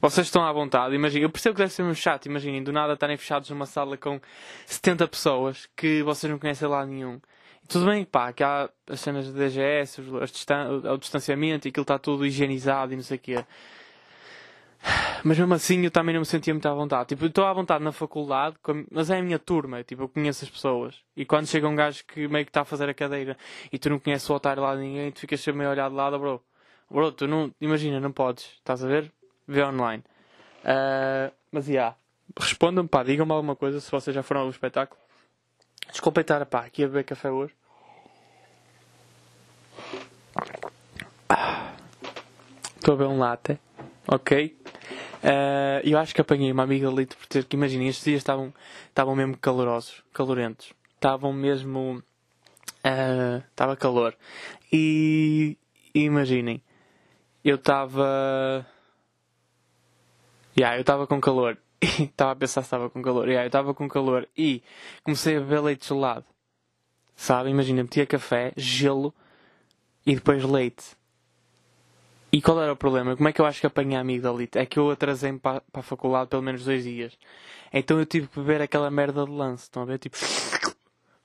Vocês 0.00 0.26
estão 0.26 0.44
à 0.44 0.52
vontade, 0.52 0.94
imagina. 0.94 1.24
Eu 1.24 1.30
percebo 1.30 1.54
que 1.54 1.62
deve 1.62 1.72
ser 1.72 1.82
um 1.82 1.94
chato, 1.94 2.26
imaginem, 2.26 2.62
do 2.62 2.72
nada 2.72 2.92
estarem 2.92 3.16
fechados 3.16 3.48
numa 3.50 3.66
sala 3.66 3.96
com 3.96 4.20
70 4.66 5.08
pessoas 5.08 5.68
que 5.74 6.02
vocês 6.02 6.30
não 6.30 6.38
conhecem 6.38 6.68
lá 6.68 6.84
nenhum. 6.84 7.20
Tudo 7.66 7.86
bem, 7.86 8.04
pá, 8.04 8.32
que 8.32 8.44
há 8.44 8.70
as 8.88 9.00
cenas 9.00 9.26
de 9.26 9.32
DGS, 9.32 10.00
o 10.00 10.98
distanciamento 10.98 11.66
e 11.66 11.70
aquilo 11.70 11.82
está 11.82 11.98
tudo 11.98 12.24
higienizado 12.26 12.92
e 12.92 12.96
não 12.96 13.02
sei 13.02 13.16
o 13.16 13.20
quê. 13.20 13.44
Mas 15.24 15.38
mesmo 15.38 15.52
assim 15.54 15.82
eu 15.82 15.90
também 15.90 16.14
não 16.14 16.20
me 16.20 16.26
sentia 16.26 16.54
muito 16.54 16.68
à 16.68 16.74
vontade. 16.74 17.08
Tipo, 17.08 17.26
estou 17.26 17.44
à 17.44 17.52
vontade 17.52 17.82
na 17.82 17.90
faculdade, 17.90 18.56
mas 18.90 19.10
é 19.10 19.18
a 19.18 19.22
minha 19.22 19.38
turma, 19.38 19.82
tipo, 19.82 20.02
eu 20.02 20.08
conheço 20.08 20.44
as 20.44 20.50
pessoas. 20.50 21.02
E 21.16 21.24
quando 21.24 21.46
chega 21.48 21.66
um 21.66 21.74
gajo 21.74 22.04
que 22.06 22.28
meio 22.28 22.44
que 22.44 22.50
está 22.50 22.60
a 22.60 22.64
fazer 22.64 22.88
a 22.88 22.94
cadeira 22.94 23.36
e 23.72 23.78
tu 23.78 23.90
não 23.90 23.98
conheces 23.98 24.28
o 24.30 24.34
otário 24.34 24.62
lá 24.62 24.74
de 24.76 24.82
ninguém, 24.82 25.10
tu 25.10 25.20
ficas 25.20 25.40
sempre 25.40 25.58
meio 25.58 25.70
olhado 25.70 25.90
de 25.90 25.96
lado, 25.96 26.18
bro. 26.18 26.40
Bro, 26.90 27.12
tu 27.12 27.26
não, 27.26 27.52
imagina, 27.60 27.98
não 27.98 28.12
podes, 28.12 28.44
estás 28.58 28.84
a 28.84 28.86
ver? 28.86 29.12
Vê 29.46 29.62
online. 29.64 30.02
Uh, 30.62 31.32
mas, 31.50 31.66
já, 31.66 31.72
yeah. 31.72 31.96
respondam-me, 32.38 32.88
pá, 32.88 33.02
digam-me 33.02 33.32
alguma 33.32 33.56
coisa 33.56 33.80
se 33.80 33.90
vocês 33.90 34.14
já 34.14 34.22
foram 34.22 34.42
ao 34.42 34.50
espetáculo. 34.50 35.00
Desculpa 35.90 36.20
estar, 36.20 36.44
pá, 36.46 36.60
aqui 36.60 36.84
a 36.84 36.86
beber 36.86 37.04
café 37.04 37.30
hoje. 37.30 37.54
Estou 42.76 42.94
a 42.94 42.96
beber 42.96 43.10
um 43.10 43.18
latte, 43.18 43.58
ok? 44.06 44.56
Uh, 45.16 45.82
eu 45.82 45.98
acho 45.98 46.14
que 46.14 46.20
apanhei 46.20 46.52
uma 46.52 46.62
amiga 46.62 46.88
ali 46.88 47.06
por 47.06 47.26
ter 47.26 47.44
que, 47.44 47.56
imaginem, 47.56 47.88
estes 47.88 48.04
dias 48.04 48.18
estavam, 48.18 48.54
estavam 48.88 49.16
mesmo 49.16 49.36
calorosos, 49.36 50.04
calorentos. 50.12 50.72
Estavam 50.94 51.32
mesmo. 51.32 52.02
Uh, 52.84 53.42
estava 53.50 53.76
calor. 53.76 54.14
E, 54.72 55.58
e 55.92 56.04
imaginem, 56.04 56.62
eu 57.46 57.54
estava. 57.54 58.66
Yeah, 60.58 60.76
eu 60.76 60.80
estava 60.80 61.06
com 61.06 61.20
calor. 61.20 61.56
Estava 62.00 62.32
a 62.32 62.36
pensar 62.36 62.62
se 62.62 62.66
estava 62.66 62.90
com 62.90 63.02
calor. 63.02 63.28
Yeah, 63.28 63.44
eu 63.44 63.48
estava 63.48 63.74
com 63.74 63.88
calor 63.88 64.26
e 64.36 64.62
comecei 65.04 65.36
a 65.36 65.40
beber 65.40 65.60
leite 65.60 65.86
gelado. 65.86 66.24
Sabe? 67.14 67.50
Imagina, 67.50 67.82
metia 67.82 68.06
café, 68.06 68.52
gelo 68.56 69.14
e 70.04 70.14
depois 70.14 70.42
leite. 70.42 70.96
E 72.32 72.42
qual 72.42 72.60
era 72.60 72.72
o 72.72 72.76
problema? 72.76 73.14
Como 73.14 73.28
é 73.28 73.32
que 73.32 73.40
eu 73.40 73.46
acho 73.46 73.60
que 73.60 73.66
apanhei 73.66 73.96
a 73.96 74.00
amigdalite? 74.00 74.58
É 74.58 74.66
que 74.66 74.78
eu 74.78 74.90
atrasei-me 74.90 75.38
para, 75.38 75.60
para 75.60 75.80
a 75.80 75.84
faculdade 75.84 76.30
pelo 76.30 76.42
menos 76.42 76.64
dois 76.64 76.82
dias. 76.82 77.16
Então 77.72 77.98
eu 77.98 78.06
tive 78.06 78.26
que 78.26 78.40
beber 78.40 78.62
aquela 78.62 78.90
merda 78.90 79.24
de 79.24 79.30
lance. 79.30 79.64
Estão 79.64 79.82
a 79.82 79.86
ver? 79.86 79.98
Tipo. 79.98 80.16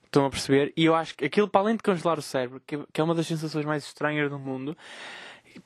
Estão 0.04 0.26
a 0.26 0.30
perceber? 0.30 0.74
E 0.76 0.84
eu 0.84 0.94
acho 0.94 1.14
que 1.16 1.24
aquilo, 1.24 1.48
para 1.48 1.62
além 1.62 1.76
de 1.76 1.82
congelar 1.82 2.18
o 2.18 2.22
cérebro, 2.22 2.60
que, 2.66 2.78
que 2.92 3.00
é 3.00 3.04
uma 3.04 3.14
das 3.14 3.26
sensações 3.26 3.64
mais 3.64 3.82
estranhas 3.82 4.30
do 4.30 4.38
mundo, 4.38 4.76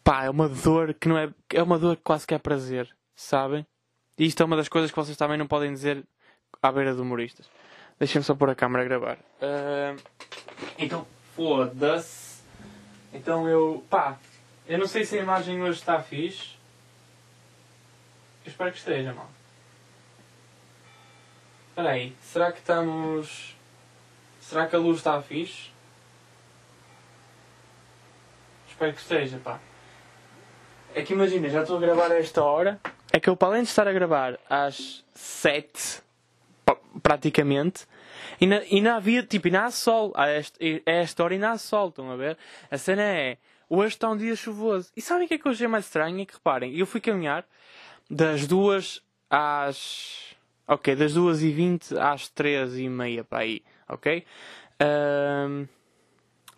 pá, 0.03 0.25
é 0.25 0.31
uma 0.31 0.49
dor 0.49 0.95
que 0.95 1.09
não 1.09 1.19
é. 1.19 1.31
É 1.53 1.63
uma 1.63 1.79
dor 1.79 1.97
que 1.97 2.03
quase 2.03 2.27
que 2.27 2.35
é 2.35 2.39
prazer. 2.39 2.89
Sabem? 3.15 3.67
E 4.19 4.25
isto 4.27 4.43
é 4.43 4.47
uma 4.47 4.57
das 4.57 4.69
coisas 4.69 4.91
que 4.91 4.97
vocês 4.97 5.17
também 5.17 5.39
não 5.39 5.47
podem 5.47 5.73
dizer 5.73 6.05
à 6.63 6.73
beira 6.73 6.95
de 6.95 7.01
humoristas. 7.01 7.49
Deixem-me 7.99 8.25
só 8.25 8.35
pôr 8.35 8.51
a 8.51 8.55
câmera 8.55 8.85
a 8.85 8.87
gravar. 8.87 9.19
Uh, 9.41 10.01
então, 10.79 11.07
foda-se. 11.35 12.43
Então 13.13 13.49
eu. 13.49 13.85
pá. 13.89 14.19
Eu 14.67 14.79
não 14.79 14.87
sei 14.87 15.05
se 15.05 15.19
a 15.19 15.23
imagem 15.23 15.63
hoje 15.63 15.79
está 15.79 16.01
fixe. 16.01 16.57
Eu 18.45 18.51
espero 18.51 18.73
que 18.73 18.79
esteja, 18.79 19.13
mal. 19.13 19.31
Espera 21.69 21.91
aí, 21.91 22.17
será 22.21 22.53
que 22.53 22.59
estamos. 22.59 23.55
Será 24.41 24.67
que 24.67 24.77
a 24.77 24.79
luz 24.79 24.99
está 24.99 25.21
fixe? 25.21 25.71
Espero 28.69 28.93
que 28.93 29.01
esteja, 29.01 29.39
pá. 29.39 29.59
É 30.97 31.03
que 31.03 31.13
imagina, 31.13 31.49
já 31.51 31.61
estou 31.61 31.77
a 31.77 31.81
gravar 31.81 32.11
a 32.11 32.19
esta 32.19 32.43
hora. 32.43 32.81
É 33.13 33.21
que 33.21 33.29
eu, 33.29 33.37
para 33.37 33.49
além 33.49 33.63
de 33.63 33.69
estar 33.69 33.87
a 33.87 33.93
gravar 33.93 34.39
às 34.49 35.05
7, 35.13 36.03
praticamente, 37.03 37.87
e 38.41 38.81
não 38.81 38.97
havia, 38.97 39.23
tipo, 39.23 39.49
não 39.51 39.61
há 39.61 39.71
sol. 39.71 40.13
A 40.17 40.27
esta, 40.29 40.59
a 40.65 40.91
esta 40.91 41.23
hora 41.23 41.39
não 41.39 41.51
há 41.51 41.59
sol, 41.59 41.91
estão 41.91 42.11
a 42.11 42.17
ver? 42.17 42.39
A 42.71 42.79
cena 42.79 43.03
é 43.03 43.37
Hoje 43.69 43.95
está 43.95 44.09
um 44.09 44.17
dia 44.17 44.35
chuvoso. 44.37 44.91
E 44.97 45.03
sabem 45.03 45.25
o 45.25 45.29
que 45.29 45.35
é 45.35 45.39
que 45.39 45.49
hoje 45.49 45.65
é 45.65 45.69
mais 45.69 45.87
estranho? 45.87 46.21
É 46.21 46.25
que 46.25 46.35
reparem, 46.35 46.77
eu 46.77 46.87
fui 46.87 47.01
caminhar 47.01 47.45
das 48.09 48.47
duas 48.47 49.03
às. 49.29 50.35
Ok, 50.69 50.95
das 50.97 51.15
duas 51.15 51.43
e 51.43 51.51
vinte 51.51 51.97
às 51.99 52.29
três 52.29 52.77
e 52.79 52.89
meia 52.89 53.23
para 53.23 53.41
aí, 53.41 53.63
ok? 53.89 54.25
Um... 54.81 55.67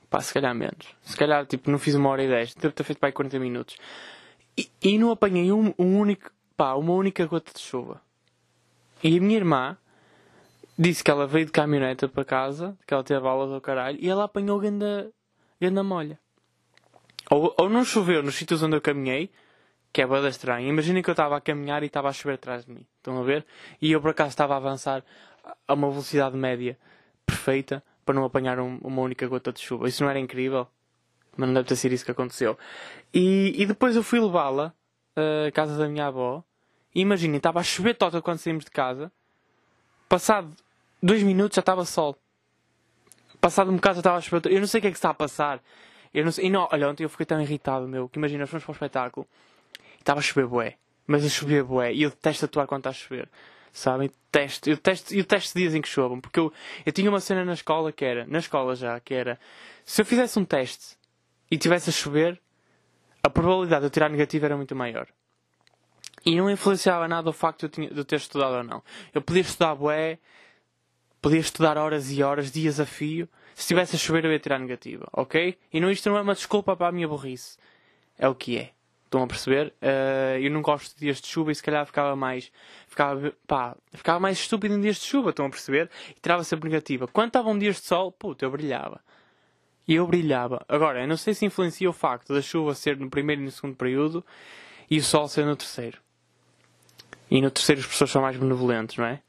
Pá, 0.09 0.21
se 0.21 0.33
calhar 0.33 0.55
menos. 0.55 0.95
Se 1.03 1.17
calhar, 1.17 1.45
tipo, 1.45 1.71
não 1.71 1.79
fiz 1.79 1.95
uma 1.95 2.09
hora 2.09 2.23
e 2.23 2.29
dez. 2.29 2.55
Devo 2.55 2.73
ter 2.73 2.85
feito 2.85 2.99
para 2.99 3.09
aí 3.09 3.13
40 3.13 3.39
minutos. 3.39 3.77
E, 4.83 4.99
não 4.99 5.11
apanhei 5.11 5.53
um, 5.53 5.73
um, 5.79 5.99
único, 6.01 6.31
pá, 6.57 6.75
uma 6.75 6.93
única 6.93 7.25
gota 7.27 7.53
de 7.53 7.61
chuva. 7.61 8.01
E 9.03 9.17
a 9.17 9.21
minha 9.21 9.37
irmã 9.37 9.77
disse 10.77 11.05
que 11.05 11.11
ela 11.11 11.27
veio 11.27 11.47
de 11.47 11.53
caminhoneta 11.53 12.09
para 12.09 12.25
casa, 12.25 12.77
que 12.87 12.93
ela 12.93 13.05
teve 13.05 13.27
aulas 13.27 13.53
ao 13.53 13.61
caralho, 13.61 13.99
e 14.01 14.09
ela 14.09 14.25
apanhou 14.25 14.59
ganda, 14.59 15.11
ganda 15.61 15.83
molha. 15.85 16.19
Ou, 17.31 17.55
ou 17.57 17.69
não 17.69 17.85
choveu 17.85 18.23
nos 18.23 18.35
sítios 18.35 18.63
onde 18.63 18.77
eu 18.77 18.81
caminhei, 18.81 19.31
que 19.93 20.03
é 20.03 20.07
bada 20.07 20.29
estranho. 20.29 20.69
Imaginem 20.69 21.03
que 21.03 21.11
eu 21.11 21.13
estava 21.13 21.37
a 21.37 21.41
caminhar 21.41 21.83
e 21.83 21.87
estava 21.87 22.09
a 22.09 22.13
chover 22.13 22.35
atrás 22.35 22.65
de 22.65 22.73
mim. 22.73 22.87
Estão 22.97 23.19
a 23.19 23.23
ver? 23.23 23.47
E 23.81 23.93
eu 23.93 24.01
por 24.01 24.11
acaso 24.11 24.31
estava 24.31 24.55
a 24.55 24.57
avançar 24.57 25.05
a 25.67 25.75
uma 25.75 25.91
velocidade 25.91 26.37
média 26.37 26.79
perfeita 27.25 27.83
para 28.05 28.15
não 28.15 28.25
apanhar 28.25 28.59
um, 28.59 28.79
uma 28.83 29.03
única 29.03 29.27
gota 29.29 29.53
de 29.53 29.61
chuva. 29.61 29.89
Isso 29.89 30.03
não 30.03 30.11
era 30.11 30.19
incrível? 30.19 30.67
Mas 31.39 31.47
não 31.47 31.55
deve 31.55 31.69
ter 31.69 31.77
sido 31.77 31.93
isso 31.93 32.05
que 32.05 32.11
aconteceu. 32.11 32.59
E, 33.15 33.55
e 33.57 33.65
depois 33.65 33.95
eu 33.95 34.03
fui 34.03 34.19
levá-la 34.19 34.75
uh, 35.17 35.47
à 35.47 35.53
casa 35.53 35.79
da 35.79 35.89
minha 35.89 36.09
avó. 36.09 36.43
E 36.93 37.01
imaginem, 37.01 37.37
estava 37.37 37.61
a 37.61 37.63
chover 37.63 37.95
toda 37.95 38.21
quando 38.21 38.39
saímos 38.39 38.65
de 38.65 38.73
casa. 38.73 39.13
Passado 40.09 40.53
dois 41.01 41.23
minutos 41.23 41.55
já 41.55 41.61
estava 41.61 41.85
sol. 41.85 42.19
Passado 43.41 43.71
um 43.71 43.77
bocado 43.77 43.95
já 43.95 44.01
estava 44.01 44.17
a 44.17 44.21
chover. 44.21 44.53
Eu 44.53 44.59
não 44.59 44.67
sei 44.67 44.79
o 44.79 44.83
que 44.83 44.89
é 44.89 44.91
que 44.91 44.97
está 44.97 45.11
a 45.11 45.15
passar. 45.15 45.63
Eu 46.13 46.25
não 46.25 46.33
sei. 46.33 46.47
E 46.47 46.51
não, 46.51 46.69
olha, 46.73 46.91
ontem 46.91 47.05
eu 47.05 47.09
fiquei 47.09 47.25
tão 47.25 47.41
irritado, 47.41 47.87
meu, 47.87 48.09
que 48.09 48.19
imagina, 48.19 48.45
fomos 48.45 48.65
para 48.65 48.73
o 48.73 48.75
espetáculo 48.75 49.29
e 49.95 50.01
estava 50.01 50.19
a 50.19 50.23
chover 50.23 50.49
bué. 50.49 50.77
Mas 51.07 51.25
a 51.25 51.29
chover 51.29 51.63
bué. 51.63 51.95
E 51.95 52.03
eu 52.03 52.11
detesto 52.11 52.47
atuar 52.47 52.67
quando 52.67 52.81
está 52.81 52.91
a 52.91 52.95
chover. 52.95 53.29
Sabem? 53.73 54.11
Detesto. 54.33 54.69
Eu 54.69 54.75
detesto, 54.75 55.15
eu 55.15 55.23
detesto 55.23 55.57
dias 55.57 55.73
em 55.73 55.81
que 55.81 55.89
chovam. 55.89 56.21
Porque 56.21 56.41
eu, 56.41 56.53
eu 56.85 56.93
tinha 56.93 57.09
uma 57.09 57.21
cena 57.21 57.45
na 57.45 57.53
escola 57.53 57.93
que 57.93 58.05
era, 58.05 58.27
na 58.27 58.41
escola 58.41 58.75
já, 58.75 58.99
que 58.99 59.15
era, 59.15 59.39
se 59.85 60.03
eu 60.03 60.05
fizesse 60.05 60.37
um 60.37 60.45
teste 60.45 60.98
e 61.51 61.57
tivesse 61.57 61.91
a 61.91 61.93
chover, 61.93 62.41
a 63.23 63.31
probabilidade 63.31 63.83
de 63.83 63.87
eu 63.87 63.91
tirar 63.91 64.09
negativo 64.09 64.45
era 64.45 64.57
muito 64.57 64.75
maior. 64.75 65.07
E 66.25 66.37
não 66.37 66.51
influenciava 66.51 67.09
nada 67.09 67.31
o 67.31 67.33
facto 67.33 67.69
de 67.69 67.91
eu, 67.97 68.05
ter 68.05 68.17
estudado 68.17 68.57
ou 68.57 68.63
não. 68.63 68.83
Eu 69.15 69.23
podia 69.23 69.43
estudar 69.43 69.75
bué, 69.75 70.19
podia 71.23 71.41
estudar 71.41 71.77
horas 71.79 72.11
e 72.11 72.23
horas, 72.23 72.51
dias 72.51 72.81
a 72.81 72.87
fio, 72.87 73.29
se 73.55 73.63
estivesse 73.63 73.97
a 73.97 73.99
chover 73.99 74.25
eu 74.25 74.33
ia 74.33 74.39
tirar 74.39 74.59
negativa, 74.59 75.09
ok? 75.13 75.59
E 75.73 75.81
não, 75.81 75.91
isto 75.91 76.09
não 76.09 76.17
é 76.17 76.21
uma 76.21 76.35
desculpa 76.35 76.77
para 76.77 76.89
a 76.89 76.93
minha 76.93 77.09
burrice. 77.09 77.57
É 78.19 78.29
o 78.29 78.35
que 78.35 78.59
é. 78.59 78.73
Estão 79.05 79.23
a 79.23 79.27
perceber? 79.27 79.73
Uh, 79.81 80.39
eu 80.39 80.51
não 80.51 80.61
gosto 80.61 80.93
de 80.95 81.01
dias 81.01 81.19
de 81.19 81.27
chuva 81.29 81.51
e 81.51 81.55
se 81.55 81.63
calhar 81.63 81.87
ficava 81.87 82.15
mais. 82.15 82.53
Ficava, 82.87 83.33
pá, 83.47 83.75
ficava 83.95 84.21
mais 84.21 84.39
estúpido 84.39 84.75
em 84.75 84.81
dias 84.81 84.97
de 84.97 85.07
chuva, 85.07 85.31
estão 85.31 85.47
a 85.47 85.51
perceber? 85.51 85.91
E 86.11 86.21
tirava 86.21 86.45
sempre 86.45 86.69
negativa. 86.69 87.09
Quando 87.09 87.29
estavam 87.29 87.59
dias 87.59 87.77
de 87.77 87.87
sol, 87.87 88.13
puta, 88.13 88.45
eu 88.45 88.51
brilhava. 88.51 89.01
E 89.89 89.95
eu 89.95 90.07
brilhava. 90.07 90.63
Agora, 90.69 91.01
eu 91.01 91.09
não 91.09 91.17
sei 91.17 91.33
se 91.33 91.47
influencia 91.47 91.89
o 91.89 91.95
facto 91.95 92.35
da 92.35 92.43
chuva 92.43 92.75
ser 92.75 92.99
no 92.99 93.09
primeiro 93.09 93.41
e 93.41 93.45
no 93.47 93.51
segundo 93.51 93.75
período 93.75 94.23
e 94.91 94.99
o 94.99 95.03
sol 95.03 95.27
ser 95.27 95.47
no 95.47 95.57
terceiro. 95.57 95.99
E 97.31 97.41
no 97.41 97.51
terceiro 97.51 97.81
as 97.81 97.87
pessoas 97.87 98.11
são 98.11 98.21
mais 98.21 98.37
benevolentes, 98.37 98.99
não 98.99 99.07
é? 99.07 99.23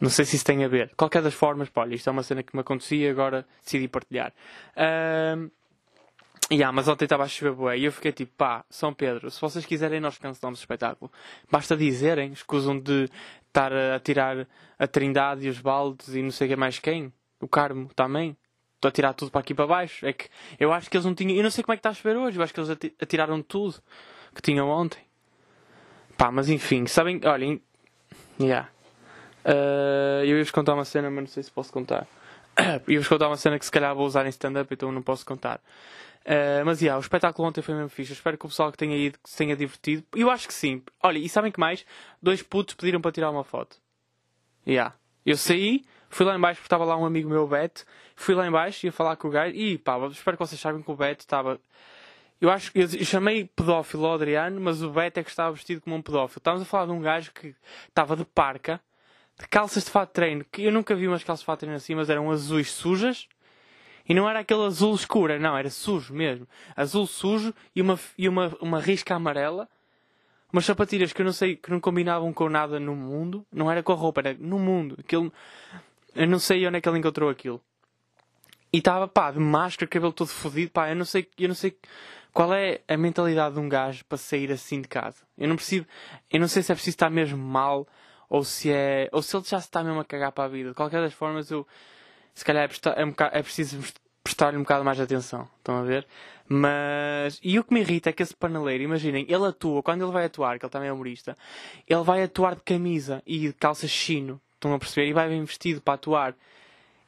Não 0.00 0.08
sei 0.08 0.24
se 0.24 0.36
isso 0.36 0.44
tem 0.44 0.64
a 0.64 0.68
ver. 0.68 0.90
Qualquer 0.96 1.22
das 1.22 1.34
formas, 1.34 1.68
pá, 1.68 1.82
olha, 1.82 1.94
isto 1.94 2.08
é 2.08 2.12
uma 2.12 2.22
cena 2.22 2.42
que 2.42 2.56
me 2.56 2.60
acontecia 2.60 3.06
e 3.06 3.10
agora 3.10 3.46
decidi 3.62 3.86
partilhar. 3.86 4.32
Um, 4.76 5.50
yeah, 6.50 6.72
mas 6.72 6.88
ontem 6.88 7.04
estava 7.04 7.24
a 7.24 7.28
chover 7.28 7.52
bué 7.52 7.78
e 7.78 7.84
eu 7.84 7.92
fiquei 7.92 8.12
tipo, 8.12 8.32
pá, 8.36 8.64
São 8.70 8.92
Pedro, 8.92 9.30
se 9.30 9.40
vocês 9.40 9.64
quiserem 9.66 10.00
nós 10.00 10.16
cancelamos 10.18 10.60
o 10.60 10.62
espetáculo. 10.62 11.12
Basta 11.50 11.76
dizerem, 11.76 12.32
escusam 12.32 12.78
de 12.78 13.08
estar 13.46 13.72
a 13.72 14.00
tirar 14.00 14.46
a 14.78 14.86
trindade 14.86 15.46
e 15.46 15.48
os 15.50 15.60
baldes 15.60 16.14
e 16.14 16.22
não 16.22 16.30
sei 16.30 16.46
o 16.46 16.50
que 16.50 16.56
mais 16.56 16.78
quem. 16.78 17.12
O 17.40 17.48
Carmo 17.48 17.90
também. 17.94 18.36
A 18.86 18.90
tirar 18.90 19.12
tudo 19.14 19.30
para 19.30 19.40
aqui 19.40 19.54
para 19.54 19.66
baixo. 19.66 20.06
É 20.06 20.12
que 20.12 20.28
eu 20.58 20.72
acho 20.72 20.90
que 20.90 20.96
eles 20.96 21.04
não 21.04 21.14
tinham... 21.14 21.36
Eu 21.36 21.42
não 21.42 21.50
sei 21.50 21.64
como 21.64 21.72
é 21.72 21.76
que 21.76 21.80
está 21.80 21.90
a 21.90 21.94
chover 21.94 22.16
hoje. 22.16 22.38
Eu 22.38 22.42
acho 22.42 22.52
que 22.52 22.60
eles 22.60 22.70
atiraram 23.00 23.42
tudo 23.42 23.76
que 24.34 24.42
tinham 24.42 24.68
ontem. 24.68 25.00
Pá, 26.16 26.30
mas 26.30 26.48
enfim, 26.48 26.86
sabem, 26.86 27.20
olhem, 27.24 27.60
yeah. 28.40 28.68
Uh, 29.44 30.24
eu 30.24 30.38
ia-vos 30.38 30.50
contar 30.50 30.74
uma 30.74 30.84
cena, 30.84 31.10
mas 31.10 31.24
não 31.24 31.28
sei 31.28 31.42
se 31.42 31.50
posso 31.50 31.72
contar. 31.72 32.06
ia-vos 32.88 33.08
contar 33.08 33.28
uma 33.28 33.36
cena 33.36 33.58
que 33.58 33.64
se 33.64 33.70
calhar 33.70 33.94
vou 33.94 34.06
usar 34.06 34.24
em 34.26 34.30
stand-up, 34.30 34.72
então 34.72 34.90
não 34.92 35.02
posso 35.02 35.26
contar. 35.26 35.60
Uh, 36.24 36.64
mas, 36.64 36.80
yeah, 36.80 36.96
o 36.96 37.00
espetáculo 37.00 37.46
ontem 37.46 37.60
foi 37.60 37.74
mesmo 37.74 37.90
fixe. 37.90 38.12
Eu 38.12 38.14
espero 38.14 38.38
que 38.38 38.46
o 38.46 38.48
pessoal 38.48 38.72
que 38.72 38.78
tenha 38.78 38.96
ido 38.96 39.18
se 39.24 39.36
tenha 39.36 39.54
divertido. 39.54 40.04
Eu 40.14 40.30
acho 40.30 40.48
que 40.48 40.54
sim. 40.54 40.82
Olha, 41.02 41.18
e 41.18 41.28
sabem 41.28 41.52
que 41.52 41.60
mais? 41.60 41.84
Dois 42.22 42.42
putos 42.42 42.74
pediram 42.74 43.00
para 43.00 43.12
tirar 43.12 43.30
uma 43.30 43.44
foto. 43.44 43.76
Yeah. 44.66 44.94
Eu 45.26 45.36
saí, 45.36 45.84
fui 46.14 46.26
lá 46.26 46.36
embaixo 46.36 46.60
porque 46.60 46.66
estava 46.66 46.84
lá 46.84 46.96
um 46.96 47.04
amigo 47.04 47.28
meu, 47.28 47.46
Beto. 47.46 47.84
Fui 48.16 48.34
lá 48.34 48.46
embaixo, 48.46 48.86
ia 48.86 48.92
falar 48.92 49.16
com 49.16 49.28
o 49.28 49.30
gajo. 49.30 49.54
E 49.54 49.78
pá, 49.78 49.98
espero 50.08 50.36
que 50.36 50.46
vocês 50.46 50.60
saibam 50.60 50.82
que 50.82 50.90
o 50.90 50.96
Beto 50.96 51.20
estava... 51.20 51.60
Eu 52.40 52.50
acho 52.50 52.72
que 52.72 52.80
eu 52.80 53.04
chamei 53.04 53.44
pedófilo 53.56 54.06
ao 54.06 54.14
Adriano, 54.14 54.60
mas 54.60 54.82
o 54.82 54.90
Beto 54.90 55.20
é 55.20 55.24
que 55.24 55.30
estava 55.30 55.52
vestido 55.52 55.80
como 55.80 55.96
um 55.96 56.02
pedófilo. 56.02 56.38
Estávamos 56.38 56.66
a 56.66 56.70
falar 56.70 56.86
de 56.86 56.92
um 56.92 57.00
gajo 57.00 57.32
que 57.32 57.54
estava 57.88 58.16
de 58.16 58.24
parca, 58.24 58.80
de 59.38 59.48
calças 59.48 59.84
de 59.84 59.90
fato 59.90 60.08
de 60.10 60.14
treino, 60.14 60.44
que 60.50 60.64
eu 60.64 60.72
nunca 60.72 60.94
vi 60.94 61.08
umas 61.08 61.24
calças 61.24 61.40
de 61.40 61.46
fato 61.46 61.58
de 61.58 61.60
treino 61.60 61.76
assim, 61.76 61.94
mas 61.94 62.10
eram 62.10 62.30
azuis 62.30 62.70
sujas 62.70 63.28
e 64.06 64.12
não 64.12 64.28
era 64.28 64.40
aquele 64.40 64.62
azul 64.64 64.94
escuro, 64.94 65.38
não, 65.40 65.56
era 65.56 65.70
sujo 65.70 66.12
mesmo. 66.12 66.46
Azul 66.76 67.06
sujo 67.06 67.54
e 67.74 67.80
uma, 67.80 67.98
e 68.18 68.28
uma, 68.28 68.54
uma 68.60 68.78
risca 68.78 69.14
amarela. 69.14 69.68
Umas 70.52 70.66
sapatilhas 70.66 71.12
que 71.12 71.20
eu 71.20 71.24
não 71.24 71.32
sei, 71.32 71.56
que 71.56 71.70
não 71.70 71.80
combinavam 71.80 72.32
com 72.32 72.48
nada 72.48 72.78
no 72.78 72.94
mundo. 72.94 73.46
Não 73.50 73.70
era 73.70 73.82
com 73.82 73.92
a 73.92 73.96
roupa, 73.96 74.20
era 74.20 74.36
no 74.38 74.58
mundo. 74.58 74.96
Aquilo, 75.00 75.32
eu 76.14 76.26
não 76.26 76.38
sei 76.38 76.66
onde 76.66 76.78
é 76.78 76.80
que 76.80 76.88
ele 76.88 76.98
encontrou 76.98 77.30
aquilo. 77.30 77.60
E 78.72 78.78
estava, 78.78 79.06
pá, 79.06 79.30
de 79.30 79.38
máscara, 79.38 79.88
cabelo 79.88 80.12
todo 80.12 80.28
fodido, 80.28 80.70
pá, 80.70 80.88
eu 80.88 80.96
não 80.96 81.04
sei, 81.04 81.28
eu 81.38 81.48
não 81.48 81.54
sei 81.54 81.76
qual 82.32 82.52
é 82.52 82.80
a 82.88 82.96
mentalidade 82.96 83.54
de 83.54 83.60
um 83.60 83.68
gajo 83.68 84.04
para 84.06 84.18
sair 84.18 84.50
assim 84.50 84.80
de 84.80 84.88
casa. 84.88 85.22
Eu 85.38 85.48
não 85.48 85.56
percebo, 85.56 85.86
eu 86.30 86.40
não 86.40 86.48
sei 86.48 86.62
se 86.62 86.72
é 86.72 86.74
preciso 86.74 86.94
estar 86.94 87.08
mesmo 87.08 87.38
mal 87.38 87.86
ou 88.28 88.42
se 88.42 88.72
é, 88.72 89.08
ou 89.12 89.22
se 89.22 89.36
ele 89.36 89.44
já 89.44 89.60
se 89.60 89.66
está 89.66 89.84
mesmo 89.84 90.00
a 90.00 90.04
cagar 90.04 90.32
para 90.32 90.44
a 90.44 90.48
vida. 90.48 90.70
De 90.70 90.74
qualquer 90.74 91.00
das 91.00 91.14
formas, 91.14 91.50
eu, 91.50 91.66
se 92.34 92.44
calhar 92.44 92.68
é, 92.68 93.00
é, 93.00 93.04
um 93.04 93.14
é 93.30 93.42
preciso 93.42 93.78
prestar-lhe 94.24 94.56
um 94.56 94.62
bocado 94.62 94.84
mais 94.84 94.96
de 94.96 95.04
atenção. 95.04 95.48
Estão 95.58 95.76
a 95.76 95.82
ver? 95.82 96.06
Mas. 96.48 97.38
E 97.42 97.58
o 97.58 97.64
que 97.64 97.72
me 97.72 97.80
irrita 97.80 98.10
é 98.10 98.12
que 98.12 98.22
esse 98.22 98.34
paneleiro, 98.34 98.82
imaginem, 98.82 99.24
ele 99.28 99.46
atua, 99.46 99.82
quando 99.82 100.02
ele 100.02 100.10
vai 100.10 100.24
atuar, 100.24 100.58
que 100.58 100.64
ele 100.64 100.72
também 100.72 100.88
é 100.88 100.92
humorista, 100.92 101.36
ele 101.86 102.02
vai 102.02 102.22
atuar 102.22 102.56
de 102.56 102.62
camisa 102.62 103.22
e 103.24 103.38
de 103.38 103.52
calça 103.52 103.86
chino. 103.86 104.40
Estão 104.64 104.74
a 104.74 104.78
perceber? 104.78 105.08
E 105.08 105.12
vai 105.12 105.28
bem 105.28 105.44
vestido 105.44 105.80
para 105.80 105.94
atuar. 105.94 106.34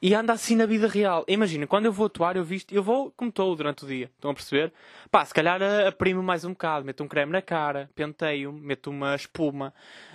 E 0.02 0.14
anda 0.14 0.34
assim 0.34 0.54
na 0.54 0.66
vida 0.66 0.86
real. 0.86 1.24
Imagina, 1.26 1.66
quando 1.66 1.86
eu 1.86 1.92
vou 1.92 2.06
atuar, 2.06 2.36
eu 2.36 2.44
visto, 2.44 2.74
eu 2.74 2.82
vou 2.82 3.10
como 3.16 3.30
estou 3.30 3.56
durante 3.56 3.84
o 3.84 3.88
dia. 3.88 4.10
Estão 4.14 4.30
a 4.30 4.34
perceber? 4.34 4.72
Pá, 5.10 5.24
se 5.24 5.32
calhar 5.32 5.60
aprimo 5.86 6.22
mais 6.22 6.44
um 6.44 6.50
bocado, 6.50 6.84
meto 6.84 7.02
um 7.02 7.08
creme 7.08 7.32
na 7.32 7.40
cara, 7.40 7.88
penteio, 7.94 8.52
meto 8.52 8.90
uma 8.90 9.14
espuma, 9.14 9.72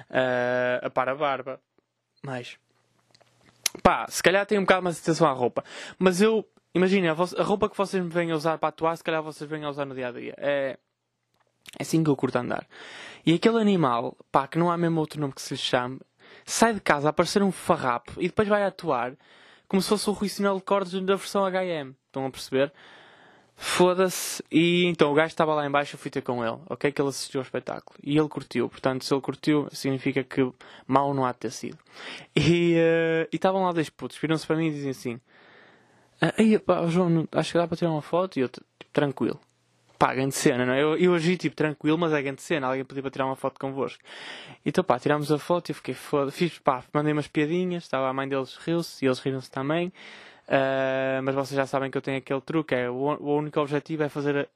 uh, 0.09 0.85
aparo 0.85 1.11
a 1.11 1.15
barba. 1.15 1.61
Mais 2.23 2.59
pá, 3.81 4.05
se 4.09 4.21
calhar 4.21 4.45
tem 4.45 4.57
um 4.57 4.61
bocado 4.61 4.83
mais 4.83 4.99
atenção 4.99 5.27
à 5.27 5.31
roupa. 5.31 5.63
Mas 5.97 6.21
eu, 6.21 6.45
imagina, 6.73 7.11
a, 7.11 7.43
roupa 7.43 7.69
que 7.69 7.77
vocês 7.77 8.03
me 8.03 8.09
vêm 8.09 8.31
a 8.31 8.35
usar 8.35 8.57
para 8.57 8.69
atuar, 8.69 8.95
se 8.95 9.03
calhar 9.03 9.21
vocês 9.21 9.49
vêm 9.49 9.63
a 9.63 9.69
usar 9.69 9.85
no 9.85 9.95
dia 9.95 10.07
a 10.07 10.11
dia. 10.11 10.33
É, 10.37 10.77
é 11.77 11.81
assim 11.81 12.03
que 12.03 12.09
eu 12.09 12.15
curto 12.15 12.37
andar. 12.37 12.67
E 13.25 13.33
aquele 13.33 13.59
animal, 13.59 14.17
pá, 14.31 14.47
que 14.47 14.57
não 14.57 14.71
há 14.71 14.77
mesmo 14.77 14.99
outro 14.99 15.19
nome 15.19 15.33
que 15.33 15.41
se 15.41 15.53
lhe 15.53 15.59
chame, 15.59 15.99
sai 16.51 16.73
de 16.73 16.81
casa 16.81 17.09
a 17.09 17.13
parecer 17.13 17.41
um 17.41 17.51
farrapo 17.51 18.13
e 18.17 18.27
depois 18.27 18.47
vai 18.47 18.63
atuar 18.63 19.13
como 19.67 19.81
se 19.81 19.87
fosse 19.87 20.09
o 20.09 20.13
Rui 20.13 20.27
Sinal 20.27 20.57
de 20.57 20.63
Cordes 20.63 20.91
da 20.91 21.15
versão 21.15 21.45
HM. 21.45 21.95
Estão 22.07 22.25
a 22.25 22.29
perceber? 22.29 22.73
Foda-se. 23.55 24.43
E 24.51 24.85
então 24.85 25.11
o 25.11 25.13
gajo 25.13 25.27
estava 25.27 25.53
lá 25.53 25.65
embaixo, 25.65 25.95
eu 25.95 25.99
fui 25.99 26.11
ter 26.11 26.21
com 26.21 26.43
ele, 26.45 26.57
ok? 26.69 26.91
Que 26.91 27.01
ele 27.01 27.09
assistiu 27.09 27.39
ao 27.39 27.43
espetáculo. 27.43 27.97
E 28.03 28.17
ele 28.17 28.27
curtiu. 28.27 28.67
Portanto, 28.67 29.05
se 29.05 29.13
ele 29.13 29.21
curtiu, 29.21 29.69
significa 29.71 30.23
que 30.23 30.51
mal 30.85 31.13
não 31.13 31.25
há 31.25 31.31
de 31.31 31.37
ter 31.37 31.51
sido. 31.51 31.77
E 32.35 32.75
uh, 32.75 33.29
estavam 33.31 33.63
lá 33.63 33.71
dois 33.71 33.89
putos, 33.89 34.17
viram-se 34.17 34.45
para 34.45 34.57
mim 34.57 34.67
e 34.67 34.71
dizem 34.71 34.91
assim: 34.91 35.21
Aí, 36.37 36.59
pá, 36.59 36.85
João, 36.87 37.27
acho 37.31 37.51
que 37.53 37.57
dá 37.57 37.67
para 37.67 37.77
tirar 37.77 37.91
uma 37.91 38.01
foto. 38.01 38.37
E 38.37 38.41
eu, 38.41 38.49
tipo, 38.49 38.65
tranquilo. 38.91 39.39
Pá, 40.01 40.15
grande 40.15 40.33
cena, 40.33 40.65
não 40.65 40.73
é? 40.73 40.81
Eu, 40.81 40.97
eu 40.97 41.13
agi, 41.13 41.37
tipo, 41.37 41.55
tranquilo, 41.55 41.95
mas 41.95 42.11
é 42.11 42.19
grande 42.23 42.41
cena. 42.41 42.65
Alguém 42.65 42.83
pediu 42.83 43.03
para 43.03 43.11
tirar 43.11 43.25
uma 43.27 43.35
foto 43.35 43.59
convosco. 43.59 44.01
Então, 44.65 44.83
pá, 44.83 44.97
tirámos 44.97 45.31
a 45.31 45.37
foto 45.37 45.69
e 45.69 45.71
eu 45.73 45.75
fiquei 45.75 45.93
foda. 45.93 46.31
Fiz, 46.31 46.57
pá, 46.57 46.83
mandei 46.91 47.13
umas 47.13 47.27
piadinhas. 47.27 47.83
Estava 47.83 48.09
a 48.09 48.13
mãe 48.13 48.27
deles 48.27 48.55
riu-se 48.55 49.05
e 49.05 49.07
eles 49.07 49.19
riram-se 49.19 49.51
também. 49.51 49.89
Uh, 50.47 51.21
mas 51.21 51.35
vocês 51.35 51.55
já 51.55 51.67
sabem 51.67 51.91
que 51.91 51.99
eu 51.99 52.01
tenho 52.01 52.17
aquele 52.17 52.41
truque, 52.41 52.73
é 52.73 52.89
o, 52.89 52.95
o 52.95 53.37
único 53.37 53.59
objetivo 53.59 54.01
é 54.01 54.09
fazer, 54.09 54.49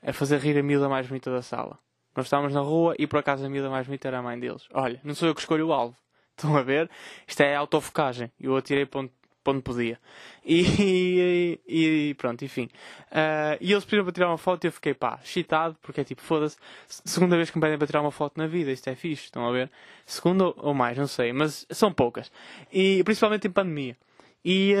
é 0.00 0.12
fazer 0.12 0.38
rir 0.38 0.56
a 0.56 0.62
miúda 0.62 0.88
mais 0.88 1.08
bonita 1.08 1.32
da 1.32 1.42
sala. 1.42 1.76
Nós 2.14 2.26
estávamos 2.26 2.54
na 2.54 2.60
rua 2.60 2.94
e 2.96 3.04
por 3.04 3.18
acaso 3.18 3.44
a 3.44 3.48
miúda 3.48 3.68
mais 3.68 3.88
bonita 3.88 4.06
era 4.06 4.20
a 4.20 4.22
mãe 4.22 4.38
deles. 4.38 4.68
Olha, 4.72 5.00
não 5.02 5.16
sou 5.16 5.26
eu 5.26 5.34
que 5.34 5.40
escolho 5.40 5.66
o 5.66 5.72
alvo. 5.72 5.96
Estão 6.38 6.56
a 6.56 6.62
ver? 6.62 6.88
Isto 7.26 7.40
é 7.40 7.56
autofocagem. 7.56 8.30
Eu 8.40 8.56
atirei 8.56 8.86
para 8.86 9.08
onde 9.50 9.62
podia. 9.62 9.98
E, 10.44 11.58
e, 11.66 12.10
e, 12.10 12.14
pronto, 12.14 12.44
enfim. 12.44 12.68
Uh, 13.10 13.58
e 13.60 13.72
eles 13.72 13.84
pediram 13.84 14.04
para 14.04 14.12
tirar 14.12 14.28
uma 14.28 14.38
foto 14.38 14.64
e 14.64 14.68
eu 14.68 14.72
fiquei 14.72 14.94
pá, 14.94 15.18
excitado, 15.22 15.76
porque 15.82 16.00
é 16.00 16.04
tipo, 16.04 16.22
foda-se, 16.22 16.56
segunda 16.86 17.36
vez 17.36 17.50
que 17.50 17.56
me 17.56 17.62
pedem 17.62 17.78
para 17.78 17.86
tirar 17.86 18.00
uma 18.00 18.10
foto 18.10 18.38
na 18.38 18.46
vida, 18.46 18.70
isto 18.70 18.88
é 18.88 18.94
fixe, 18.94 19.24
estão 19.24 19.46
a 19.48 19.52
ver? 19.52 19.70
Segunda 20.06 20.52
ou 20.56 20.74
mais, 20.74 20.96
não 20.96 21.06
sei, 21.06 21.32
mas 21.32 21.66
são 21.70 21.92
poucas. 21.92 22.30
E 22.72 23.02
principalmente 23.04 23.46
em 23.46 23.50
pandemia. 23.50 23.96
E. 24.44 24.74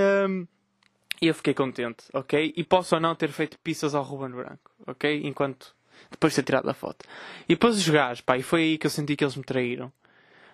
E 1.22 1.28
eu 1.28 1.34
fiquei 1.34 1.54
contente, 1.54 2.04
ok? 2.12 2.52
E 2.56 2.64
posso 2.64 2.96
ou 2.96 3.00
não 3.00 3.14
ter 3.14 3.28
feito 3.30 3.56
pizzas 3.60 3.94
ao 3.94 4.02
Ruben 4.02 4.30
Branco, 4.30 4.72
ok? 4.84 5.22
Enquanto. 5.24 5.72
Depois 6.10 6.32
de 6.32 6.42
ter 6.42 6.46
tirado 6.46 6.68
a 6.68 6.74
foto. 6.74 7.04
E 7.44 7.54
depois 7.54 7.76
os 7.76 7.88
gajos, 7.88 8.20
pá, 8.20 8.36
e 8.36 8.42
foi 8.42 8.62
aí 8.62 8.78
que 8.78 8.86
eu 8.86 8.90
senti 8.90 9.14
que 9.14 9.22
eles 9.22 9.36
me 9.36 9.44
traíram. 9.44 9.92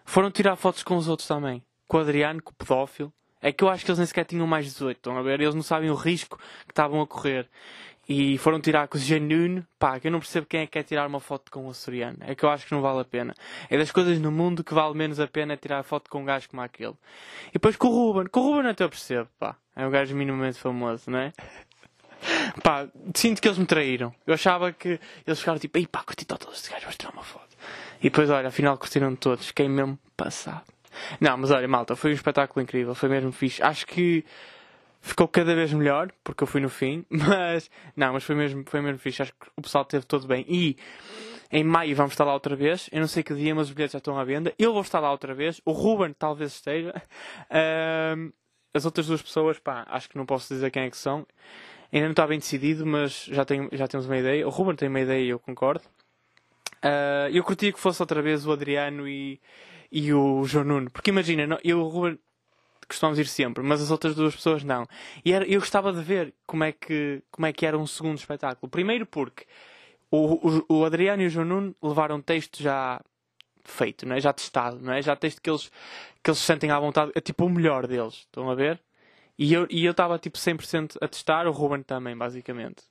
Foram 0.04 0.30
tirar 0.30 0.56
fotos 0.56 0.82
com 0.82 0.96
os 0.96 1.08
outros 1.08 1.26
também. 1.26 1.64
Com 1.86 1.96
o 1.96 2.00
Adriano, 2.00 2.42
com 2.42 2.50
o 2.50 2.54
pedófilo. 2.54 3.10
É 3.40 3.52
que 3.52 3.62
eu 3.62 3.68
acho 3.68 3.84
que 3.84 3.90
eles 3.90 3.98
nem 3.98 4.06
sequer 4.06 4.24
tinham 4.24 4.46
mais 4.46 4.66
18, 4.66 4.96
estão 4.96 5.16
a 5.16 5.22
ver? 5.22 5.40
Eles 5.40 5.54
não 5.54 5.62
sabem 5.62 5.90
o 5.90 5.94
risco 5.94 6.38
que 6.66 6.72
estavam 6.72 7.00
a 7.00 7.06
correr. 7.06 7.48
E 8.08 8.38
foram 8.38 8.58
tirar 8.58 8.88
com 8.88 8.96
o 8.96 9.00
Janune, 9.00 9.62
pá, 9.78 10.00
que 10.00 10.06
eu 10.06 10.10
não 10.10 10.18
percebo 10.18 10.46
quem 10.46 10.60
é 10.60 10.66
que 10.66 10.72
quer 10.72 10.82
tirar 10.82 11.06
uma 11.06 11.20
foto 11.20 11.50
com 11.50 11.66
o 11.66 11.70
açoriano. 11.70 12.16
É 12.22 12.34
que 12.34 12.42
eu 12.42 12.48
acho 12.48 12.66
que 12.66 12.72
não 12.72 12.80
vale 12.80 13.00
a 13.00 13.04
pena. 13.04 13.34
É 13.68 13.76
das 13.76 13.90
coisas 13.90 14.18
no 14.18 14.32
mundo 14.32 14.64
que 14.64 14.72
vale 14.72 14.94
menos 14.94 15.20
a 15.20 15.26
pena 15.26 15.58
tirar 15.58 15.82
foto 15.82 16.08
com 16.08 16.22
um 16.22 16.24
gajo 16.24 16.48
como 16.48 16.62
aquele. 16.62 16.94
E 17.50 17.52
depois 17.54 17.76
com 17.76 17.88
o 17.88 17.90
Ruben. 17.90 18.26
Com 18.28 18.40
o 18.40 18.42
Ruben 18.44 18.70
até 18.70 18.82
eu 18.82 18.88
percebo, 18.88 19.28
pá. 19.38 19.56
É 19.76 19.86
um 19.86 19.90
gajo 19.90 20.16
minimamente 20.16 20.58
famoso, 20.58 21.10
não 21.10 21.18
é? 21.18 21.32
Pá, 22.64 22.88
sinto 23.14 23.40
que 23.40 23.46
eles 23.46 23.58
me 23.58 23.66
traíram. 23.66 24.12
Eu 24.26 24.34
achava 24.34 24.72
que 24.72 24.98
eles 25.24 25.38
ficaram 25.38 25.58
tipo, 25.60 25.78
ei 25.78 25.86
pá, 25.86 26.02
curti 26.02 26.24
todos 26.24 26.52
estes 26.52 26.68
gajos, 26.68 26.84
vou 26.84 26.92
tirar 26.92 27.12
uma 27.12 27.22
foto. 27.22 27.56
E 28.00 28.04
depois, 28.04 28.28
olha, 28.28 28.48
afinal 28.48 28.76
curtiram 28.76 29.14
todos. 29.14 29.46
Fiquei 29.46 29.68
mesmo 29.68 29.96
passado. 30.16 30.64
Não, 31.20 31.36
mas 31.36 31.50
olha, 31.50 31.68
malta, 31.68 31.96
foi 31.96 32.10
um 32.10 32.14
espetáculo 32.14 32.62
incrível. 32.62 32.94
Foi 32.94 33.08
mesmo 33.08 33.32
fixe. 33.32 33.62
Acho 33.62 33.86
que 33.86 34.24
ficou 35.00 35.28
cada 35.28 35.54
vez 35.54 35.72
melhor, 35.72 36.10
porque 36.22 36.42
eu 36.42 36.46
fui 36.46 36.60
no 36.60 36.68
fim, 36.68 37.04
mas 37.10 37.70
não, 37.96 38.12
mas 38.12 38.24
foi 38.24 38.34
mesmo, 38.34 38.64
foi 38.66 38.80
mesmo 38.80 38.98
fixe. 38.98 39.22
Acho 39.22 39.32
que 39.32 39.48
o 39.56 39.62
pessoal 39.62 39.84
teve 39.84 40.04
todo 40.06 40.26
bem. 40.26 40.44
E 40.48 40.76
em 41.50 41.64
maio 41.64 41.96
vamos 41.96 42.12
estar 42.12 42.24
lá 42.24 42.34
outra 42.34 42.54
vez. 42.54 42.88
Eu 42.92 43.00
não 43.00 43.08
sei 43.08 43.22
que 43.22 43.34
dia, 43.34 43.54
mas 43.54 43.68
os 43.68 43.74
bilhetes 43.74 43.92
já 43.92 43.98
estão 43.98 44.18
à 44.18 44.24
venda. 44.24 44.52
Eu 44.58 44.72
vou 44.72 44.82
estar 44.82 45.00
lá 45.00 45.10
outra 45.10 45.34
vez. 45.34 45.60
O 45.64 45.72
Ruben 45.72 46.14
talvez 46.18 46.52
esteja. 46.52 46.94
Um, 48.16 48.32
as 48.74 48.84
outras 48.84 49.06
duas 49.06 49.22
pessoas, 49.22 49.58
pá, 49.58 49.86
acho 49.88 50.08
que 50.08 50.16
não 50.16 50.26
posso 50.26 50.52
dizer 50.52 50.70
quem 50.70 50.84
é 50.84 50.90
que 50.90 50.96
são. 50.96 51.26
Ainda 51.92 52.06
não 52.06 52.10
está 52.12 52.26
bem 52.26 52.38
decidido, 52.38 52.84
mas 52.84 53.24
já, 53.24 53.44
tenho, 53.44 53.68
já 53.72 53.88
temos 53.88 54.06
uma 54.06 54.18
ideia. 54.18 54.46
O 54.46 54.50
Ruben 54.50 54.76
tem 54.76 54.88
uma 54.88 55.00
ideia 55.00 55.24
e 55.24 55.28
eu 55.30 55.38
concordo. 55.38 55.84
Uh, 56.84 57.28
eu 57.32 57.42
curtia 57.42 57.72
que 57.72 57.80
fosse 57.80 58.00
outra 58.00 58.22
vez 58.22 58.46
o 58.46 58.52
Adriano 58.52 59.08
e, 59.08 59.40
e 59.90 60.12
o 60.12 60.44
João 60.44 60.64
Nuno. 60.64 60.90
Porque 60.90 61.10
imagina, 61.10 61.58
eu 61.64 61.78
e 61.78 61.80
o 61.80 61.88
Ruben 61.88 62.18
costumamos 62.88 63.18
ir 63.18 63.26
sempre, 63.26 63.62
mas 63.62 63.82
as 63.82 63.90
outras 63.90 64.14
duas 64.14 64.34
pessoas 64.34 64.64
não. 64.64 64.86
E 65.24 65.32
era, 65.32 65.44
eu 65.46 65.60
gostava 65.60 65.92
de 65.92 66.02
ver 66.02 66.34
como 66.46 66.64
é, 66.64 66.72
que, 66.72 67.22
como 67.30 67.46
é 67.46 67.52
que 67.52 67.66
era 67.66 67.76
um 67.76 67.86
segundo 67.86 68.16
espetáculo. 68.16 68.70
Primeiro 68.70 69.04
porque 69.04 69.44
o, 70.10 70.48
o, 70.48 70.78
o 70.80 70.84
Adriano 70.84 71.22
e 71.22 71.26
o 71.26 71.30
João 71.30 71.46
Nuno 71.46 71.76
levaram 71.82 72.20
texto 72.20 72.62
já 72.62 73.00
feito, 73.62 74.06
não 74.06 74.16
é? 74.16 74.20
já 74.20 74.32
testado, 74.32 74.80
não 74.80 74.92
é? 74.92 75.02
já 75.02 75.14
texto 75.14 75.42
que 75.42 75.50
eles, 75.50 75.70
que 76.22 76.30
eles 76.30 76.38
sentem 76.38 76.70
à 76.70 76.80
vontade, 76.80 77.12
é 77.14 77.20
tipo 77.20 77.44
o 77.44 77.50
melhor 77.50 77.86
deles, 77.86 78.14
estão 78.14 78.50
a 78.50 78.54
ver? 78.54 78.80
E 79.38 79.52
eu 79.52 79.66
e 79.70 79.86
estava 79.86 80.18
tipo 80.18 80.38
100% 80.38 80.96
a 81.00 81.06
testar, 81.06 81.46
o 81.46 81.52
Ruben 81.52 81.82
também, 81.82 82.16
basicamente. 82.16 82.82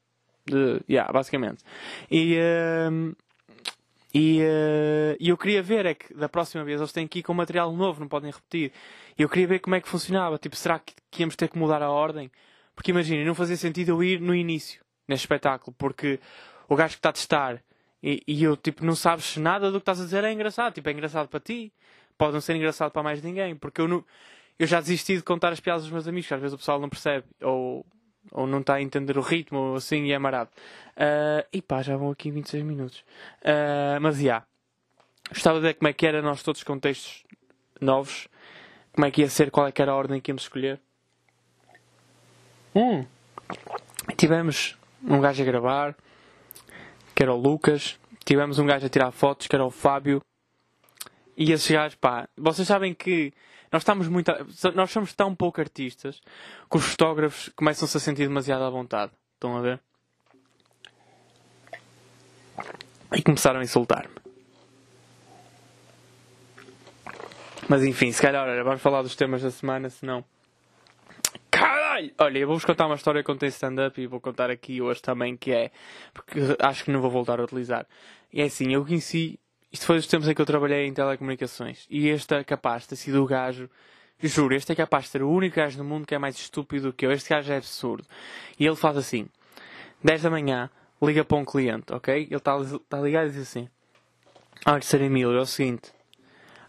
De, 0.46 0.82
yeah, 0.90 1.12
basicamente. 1.12 1.64
E, 2.10 2.38
uh, 2.38 3.14
e 4.14 4.42
uh, 4.42 5.18
eu 5.20 5.38
queria 5.38 5.62
ver 5.62 5.86
é 5.86 5.94
que 5.94 6.14
da 6.14 6.30
próxima 6.30 6.64
vez 6.64 6.80
eles 6.80 6.92
têm 6.92 7.08
que 7.08 7.20
ir 7.20 7.24
com 7.24 7.34
material 7.34 7.72
novo, 7.74 8.00
não 8.00 8.08
podem 8.08 8.32
repetir. 8.32 8.72
E 9.18 9.22
eu 9.22 9.30
queria 9.30 9.48
ver 9.48 9.60
como 9.60 9.76
é 9.76 9.82
que 9.82 9.90
funcionava. 9.90 10.38
Tipo, 10.38 10.56
será 10.56 10.80
que, 10.80 10.94
que 11.12 11.22
íamos 11.22 11.36
ter 11.36 11.50
que 11.50 11.58
mudar 11.58 11.82
a 11.82 11.90
ordem? 11.90 12.32
Porque 12.76 12.92
imagina, 12.92 13.24
não 13.26 13.36
fazia 13.36 13.58
sentido 13.58 13.90
eu 13.90 14.04
ir 14.04 14.22
no 14.22 14.34
início, 14.34 14.82
neste 15.08 15.24
espetáculo, 15.24 15.76
porque 15.78 16.20
o 16.70 16.76
gajo 16.76 16.94
que 16.94 17.00
está 17.00 17.10
a 17.10 17.14
testar 17.14 17.62
e, 18.02 18.22
e, 18.28 18.44
eu, 18.44 18.56
tipo, 18.56 18.86
não 18.86 18.96
sabes 18.96 19.38
nada 19.38 19.72
do 19.72 19.80
que 19.80 19.84
estás 19.84 20.00
a 20.00 20.04
dizer 20.04 20.24
é 20.24 20.32
engraçado. 20.32 20.74
Tipo, 20.74 20.90
é 20.90 20.92
engraçado 20.92 21.28
para 21.28 21.40
ti. 21.40 21.74
Pode 22.18 22.34
não 22.34 22.42
ser 22.42 22.56
engraçado 22.56 22.92
para 22.92 23.04
mais 23.04 23.22
ninguém. 23.22 23.56
Porque 23.56 23.82
eu, 23.82 23.88
não, 23.88 24.06
eu 24.58 24.68
já 24.68 24.80
desisti 24.80 25.18
de 25.18 25.24
contar 25.24 25.52
as 25.52 25.60
piadas 25.60 25.84
dos 25.84 25.92
meus 25.92 26.08
amigos, 26.08 26.28
que 26.28 26.34
às 26.34 26.40
vezes 26.40 26.54
o 26.54 26.58
pessoal 26.58 26.80
não 26.80 26.90
percebe. 26.90 27.26
Ou, 27.42 27.86
ou 28.32 28.48
não 28.48 28.60
está 28.60 28.76
a 28.76 28.82
entender 28.82 29.18
o 29.18 29.22
ritmo, 29.22 29.60
ou 29.60 29.76
assim, 29.76 30.06
e 30.06 30.12
é 30.12 30.20
marado. 30.20 30.50
Uh, 30.96 31.46
e 31.52 31.62
pá, 31.62 31.82
já 31.82 31.96
vão 31.96 32.12
aqui 32.12 32.32
26 32.32 32.64
minutos. 32.64 33.00
Uh, 33.42 34.00
mas, 34.02 34.16
já. 34.18 34.22
Yeah. 34.22 34.46
Gostava 35.30 35.60
de 35.60 35.68
ver 35.68 35.74
como 35.76 35.90
é 35.90 35.94
que 35.94 36.08
era 36.08 36.22
nós 36.22 36.42
todos 36.42 36.64
contextos 36.64 37.24
novos. 37.82 38.28
Como 38.94 39.06
é 39.06 39.12
que 39.12 39.22
ia 39.22 39.30
ser, 39.30 39.52
qual 39.52 39.68
é 39.68 39.72
que 39.72 39.82
era 39.82 39.92
a 39.92 39.96
ordem 39.96 40.20
que 40.20 40.32
íamos 40.32 40.44
escolher. 40.44 40.80
Hum. 42.76 43.06
Tivemos 44.16 44.78
um 45.04 45.20
gajo 45.20 45.42
a 45.42 45.46
gravar, 45.46 45.96
que 47.14 47.24
era 47.24 47.34
o 47.34 47.38
Lucas. 47.38 48.00
Tivemos 48.26 48.60
um 48.60 48.66
gajo 48.66 48.86
a 48.86 48.90
tirar 48.90 49.12
fotos, 49.12 49.48
que 49.48 49.56
era 49.56 49.66
o 49.66 49.72
Fábio. 49.72 50.22
E 51.36 51.52
esses 51.52 51.70
gajos, 51.70 51.96
pá, 51.96 52.28
vocês 52.36 52.68
sabem 52.68 52.94
que 52.94 53.32
nós 53.78 53.84
estamos 53.84 54.08
muito. 54.08 54.32
Nós 54.74 54.90
somos 54.90 55.14
tão 55.14 55.36
pouco 55.36 55.62
artistas 55.62 56.20
que 56.68 56.78
os 56.78 56.84
fotógrafos 56.84 57.50
começam-se 57.56 57.96
a 57.96 58.00
sentir 58.00 58.28
demasiado 58.28 58.64
à 58.64 58.70
vontade. 58.72 59.12
Estão 59.36 59.56
a 59.56 59.62
ver? 59.62 59.80
E 63.14 63.22
começaram 63.22 63.60
a 63.60 63.64
insultar-me. 63.64 64.16
Mas 67.70 67.84
enfim, 67.84 68.12
se 68.12 68.20
calhar, 68.20 68.48
olha, 68.48 68.64
vamos 68.64 68.82
falar 68.82 69.04
dos 69.04 69.16
temas 69.16 69.44
da 69.44 69.52
semana, 69.52 69.92
senão. 69.92 70.26
Caralho! 71.52 72.12
Olha, 72.18 72.40
eu 72.40 72.48
vou-vos 72.48 72.66
contar 72.66 72.88
uma 72.88 72.96
história 72.96 73.22
que 73.22 73.28
contei 73.28 73.50
stand-up 73.50 74.02
e 74.02 74.08
vou 74.08 74.20
contar 74.20 74.50
aqui 74.50 74.82
hoje 74.82 75.04
também, 75.04 75.38
que 75.38 75.52
é. 75.52 75.70
Porque 76.16 76.40
acho 76.60 76.84
que 76.84 76.92
não 76.92 77.00
vou 77.00 77.12
voltar 77.12 77.40
a 77.40 77.44
utilizar. 77.44 77.86
E 78.34 78.42
é 78.42 78.46
assim, 78.46 78.74
eu 78.74 78.84
conheci. 78.84 79.40
Isto 79.72 79.86
foi 79.86 79.98
dos 79.98 80.08
tempos 80.08 80.28
em 80.28 80.34
que 80.34 80.42
eu 80.42 80.46
trabalhei 80.46 80.86
em 80.86 80.94
telecomunicações. 80.94 81.86
E 81.90 82.08
este 82.08 82.34
é 82.36 82.44
capaz 82.44 82.84
de 82.84 82.90
ter 82.90 82.96
sido 82.96 83.24
o 83.24 83.26
gajo. 83.26 83.70
Juro, 84.22 84.56
este 84.56 84.72
é 84.72 84.76
capaz 84.76 85.06
de 85.06 85.12
ser 85.12 85.22
o 85.22 85.30
único 85.30 85.58
gajo 85.58 85.78
no 85.78 85.84
mundo 85.84 86.08
que 86.08 86.16
é 86.16 86.18
mais 86.18 86.36
estúpido 86.36 86.88
do 86.88 86.94
que 86.94 87.06
eu. 87.06 87.12
Este 87.12 87.30
gajo 87.30 87.52
é 87.52 87.58
absurdo. 87.58 88.06
E 88.60 88.66
ele 88.66 88.76
faz 88.76 88.98
assim: 88.98 89.28
10 90.04 90.24
da 90.24 90.30
manhã, 90.30 90.70
liga 91.02 91.24
para 91.24 91.38
um 91.38 91.46
cliente, 91.46 91.94
ok? 91.94 92.16
Ele 92.16 92.36
está 92.36 92.58
tá 92.90 93.00
ligado 93.00 93.28
e 93.28 93.32
diz 93.32 93.42
assim: 93.42 93.70
Olha, 94.66 94.82
Sr. 94.82 95.04
Emílio, 95.04 95.38
é 95.38 95.42
o 95.42 95.46
seguinte. 95.46 95.92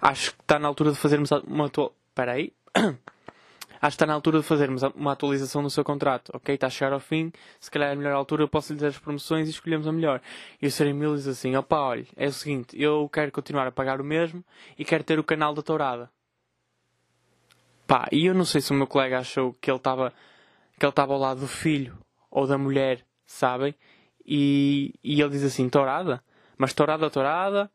Acho 0.01 0.33
que 0.35 0.43
está 0.43 0.59
na 0.59 0.69
altura 0.69 0.93
de 0.93 0.99
fazermos 0.99 1.31
uma 1.31 1.67
atualização. 1.67 1.99
Espera 2.19 2.33
aí. 2.33 2.53
Acho 3.81 3.97
que 3.97 3.97
está 3.97 4.07
na 4.07 4.15
altura 4.15 4.41
de 4.41 4.45
fazermos 4.45 4.83
uma 4.95 5.13
atualização 5.13 5.63
do 5.63 5.71
seu 5.71 5.85
contrato, 5.85 6.33
ok? 6.35 6.55
Está 6.55 6.67
a 6.67 6.71
chegar 6.71 6.93
ao 6.93 7.01
fim, 7.01 7.33
se 7.61 7.71
calhar 7.71 7.91
é 7.91 7.93
a 7.93 7.97
melhor 7.97 8.13
altura, 8.13 8.43
eu 8.43 8.49
posso 8.49 8.73
lhe 8.73 8.79
dar 8.79 8.89
as 8.89 8.99
promoções 8.99 9.47
e 9.47 9.51
escolhemos 9.51 9.87
a 9.87 9.93
melhor. 9.93 10.21
E 10.61 10.67
o 10.67 10.71
Sr. 10.71 10.89
Emílio 10.89 11.17
diz 11.17 11.29
assim: 11.29 11.55
opá, 11.57 11.81
olha, 11.81 12.07
é 12.17 12.27
o 12.27 12.33
seguinte, 12.33 12.81
eu 12.81 13.09
quero 13.09 13.31
continuar 13.31 13.67
a 13.67 13.73
pagar 13.73 14.01
o 14.01 14.05
mesmo 14.05 14.45
e 14.79 14.85
quero 14.85 15.05
ter 15.05 15.19
o 15.19 15.25
canal 15.25 15.55
da 15.55 15.63
Tourada. 15.63 16.11
Pá, 17.87 18.07
e 18.13 18.27
eu 18.27 18.35
não 18.35 18.45
sei 18.45 18.61
se 18.61 18.71
o 18.71 18.75
meu 18.75 18.87
colega 18.87 19.19
achou 19.19 19.55
que 19.55 19.71
ele 19.71 19.79
estava 19.79 20.13
que 20.79 20.85
ele 20.85 20.91
estava 20.91 21.13
ao 21.13 21.19
lado 21.19 21.41
do 21.41 21.49
filho 21.49 21.99
ou 22.31 22.47
da 22.47 22.57
mulher, 22.57 23.05
sabem? 23.27 23.75
E, 24.25 24.95
e 25.03 25.21
ele 25.21 25.31
diz 25.31 25.43
assim: 25.43 25.69
Tourada? 25.69 26.23
Mas 26.57 26.73
Tourada, 26.73 27.09
Tourada? 27.11 27.71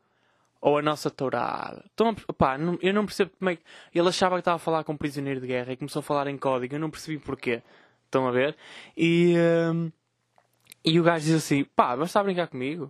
Ou 0.63 0.77
a 0.77 0.81
nossa 0.81 1.11
tourada. 1.11 1.83
Então, 1.93 2.15
pá, 2.37 2.57
eu 2.81 2.93
não 2.93 3.05
percebo 3.05 3.31
como 3.37 3.49
é 3.49 3.57
que. 3.57 3.63
Ele 3.93 4.07
achava 4.07 4.35
que 4.35 4.39
estava 4.39 4.55
a 4.55 4.59
falar 4.59 4.85
com 4.85 4.93
um 4.93 4.97
prisioneiro 4.97 5.41
de 5.41 5.47
guerra 5.47 5.73
e 5.73 5.77
começou 5.77 5.99
a 5.99 6.03
falar 6.03 6.25
em 6.27 6.37
código. 6.37 6.73
Eu 6.73 6.79
não 6.79 6.89
percebi 6.89 7.19
porquê. 7.19 7.61
Estão 8.05 8.25
a 8.25 8.31
ver? 8.31 8.55
E, 8.95 9.35
um, 9.73 9.91
e 10.85 10.97
o 11.01 11.03
gajo 11.03 11.25
diz 11.25 11.35
assim: 11.35 11.65
pá, 11.75 11.97
basta 11.97 12.17
a 12.17 12.23
brincar 12.23 12.47
comigo. 12.47 12.89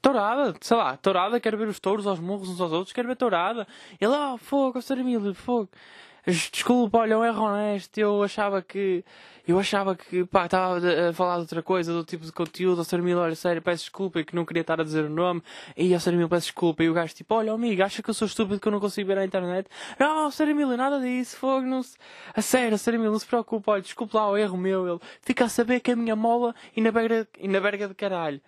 Tourada, 0.00 0.54
sei 0.60 0.76
lá, 0.76 0.96
tourada, 0.96 1.40
quero 1.40 1.58
ver 1.58 1.66
os 1.66 1.80
touros 1.80 2.06
aos 2.06 2.20
morros 2.20 2.48
uns 2.48 2.60
aos 2.60 2.70
outros, 2.70 2.92
quero 2.92 3.08
ver 3.08 3.16
tourada. 3.16 3.66
Ele, 4.00 4.14
ah, 4.14 4.34
oh, 4.34 4.38
fogo, 4.38 4.80
Sr. 4.80 5.00
Emílio, 5.00 5.34
fogo. 5.34 5.68
Desculpa, 6.26 6.98
olha, 6.98 7.14
eu 7.14 7.24
erro 7.24 7.44
honesto, 7.44 7.96
eu 7.98 8.22
achava 8.22 8.62
que. 8.62 9.04
Eu 9.48 9.58
achava 9.58 9.96
que, 9.96 10.24
pá, 10.26 10.44
estava 10.44 10.78
a 11.08 11.12
falar 11.12 11.36
de 11.36 11.40
outra 11.40 11.62
coisa, 11.62 11.92
do 11.92 12.04
tipo 12.04 12.24
de 12.24 12.30
conteúdo, 12.30 12.78
ao 12.78 12.84
Sr. 12.84 13.02
Mil, 13.02 13.18
olha, 13.18 13.34
sério, 13.34 13.60
peço 13.60 13.84
desculpa, 13.84 14.22
que 14.22 14.36
não 14.36 14.44
queria 14.44 14.60
estar 14.60 14.80
a 14.80 14.84
dizer 14.84 15.04
o 15.06 15.10
nome, 15.10 15.42
e 15.76 15.92
ao 15.92 15.98
Sr. 15.98 16.12
Mil, 16.12 16.28
peço 16.28 16.46
desculpa, 16.46 16.84
e 16.84 16.90
o 16.90 16.94
gajo, 16.94 17.14
tipo, 17.14 17.34
olha, 17.34 17.52
amigo, 17.52 17.82
acha 17.82 18.00
que 18.00 18.10
eu 18.10 18.14
sou 18.14 18.26
estúpido 18.26 18.60
que 18.60 18.68
eu 18.68 18.70
não 18.70 18.78
consigo 18.78 19.08
ver 19.08 19.18
a 19.18 19.24
internet? 19.24 19.68
Não, 19.98 20.30
Sr. 20.30 20.54
Mil, 20.54 20.68
nada 20.76 21.00
disso, 21.00 21.36
fogo, 21.36 21.66
não 21.66 21.82
se... 21.82 21.96
A 22.32 22.40
sério, 22.40 22.78
Sr. 22.78 22.98
Mil, 22.98 23.10
não 23.10 23.18
se 23.18 23.26
preocupe, 23.26 23.68
olha, 23.68 23.82
desculpe 23.82 24.14
lá 24.14 24.30
o 24.30 24.36
erro 24.36 24.56
meu, 24.56 24.86
ele 24.86 25.00
fica 25.22 25.46
a 25.46 25.48
saber 25.48 25.80
que 25.80 25.90
a 25.90 25.96
minha 25.96 26.14
mola 26.14 26.54
e 26.76 26.80
na 26.80 26.92
berga, 26.92 27.26
e 27.38 27.48
na 27.48 27.58
berga 27.58 27.88
de 27.88 27.94
caralho. 27.94 28.40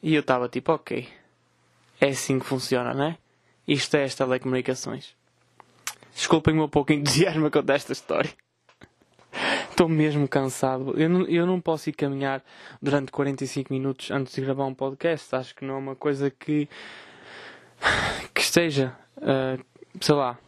E 0.00 0.14
eu 0.14 0.20
estava 0.20 0.48
tipo, 0.48 0.72
ok, 0.72 1.08
é 2.00 2.08
assim 2.08 2.38
que 2.38 2.46
funciona, 2.46 2.94
não 2.94 3.06
é? 3.06 3.18
Isto 3.66 3.96
é 3.96 4.04
esta 4.04 4.24
lei 4.24 4.38
de 4.38 4.44
comunicações. 4.44 5.16
Desculpem-me 6.14 6.60
um 6.60 6.68
pouco 6.68 6.92
entusiasmo 6.92 7.50
com 7.50 7.72
esta 7.72 7.92
história. 7.92 8.30
Estou 9.70 9.88
mesmo 9.88 10.28
cansado. 10.28 10.94
Eu 11.00 11.08
não, 11.08 11.26
eu 11.26 11.46
não 11.46 11.60
posso 11.60 11.88
ir 11.88 11.94
caminhar 11.94 12.44
durante 12.80 13.10
45 13.10 13.72
minutos 13.72 14.10
antes 14.10 14.34
de 14.34 14.40
gravar 14.42 14.66
um 14.66 14.74
podcast. 14.74 15.34
Acho 15.34 15.54
que 15.54 15.64
não 15.64 15.74
é 15.74 15.78
uma 15.78 15.96
coisa 15.96 16.30
que. 16.30 16.68
que 18.34 18.40
esteja. 18.40 18.94
Uh, 19.16 19.62
sei 20.00 20.14
lá. 20.14 20.38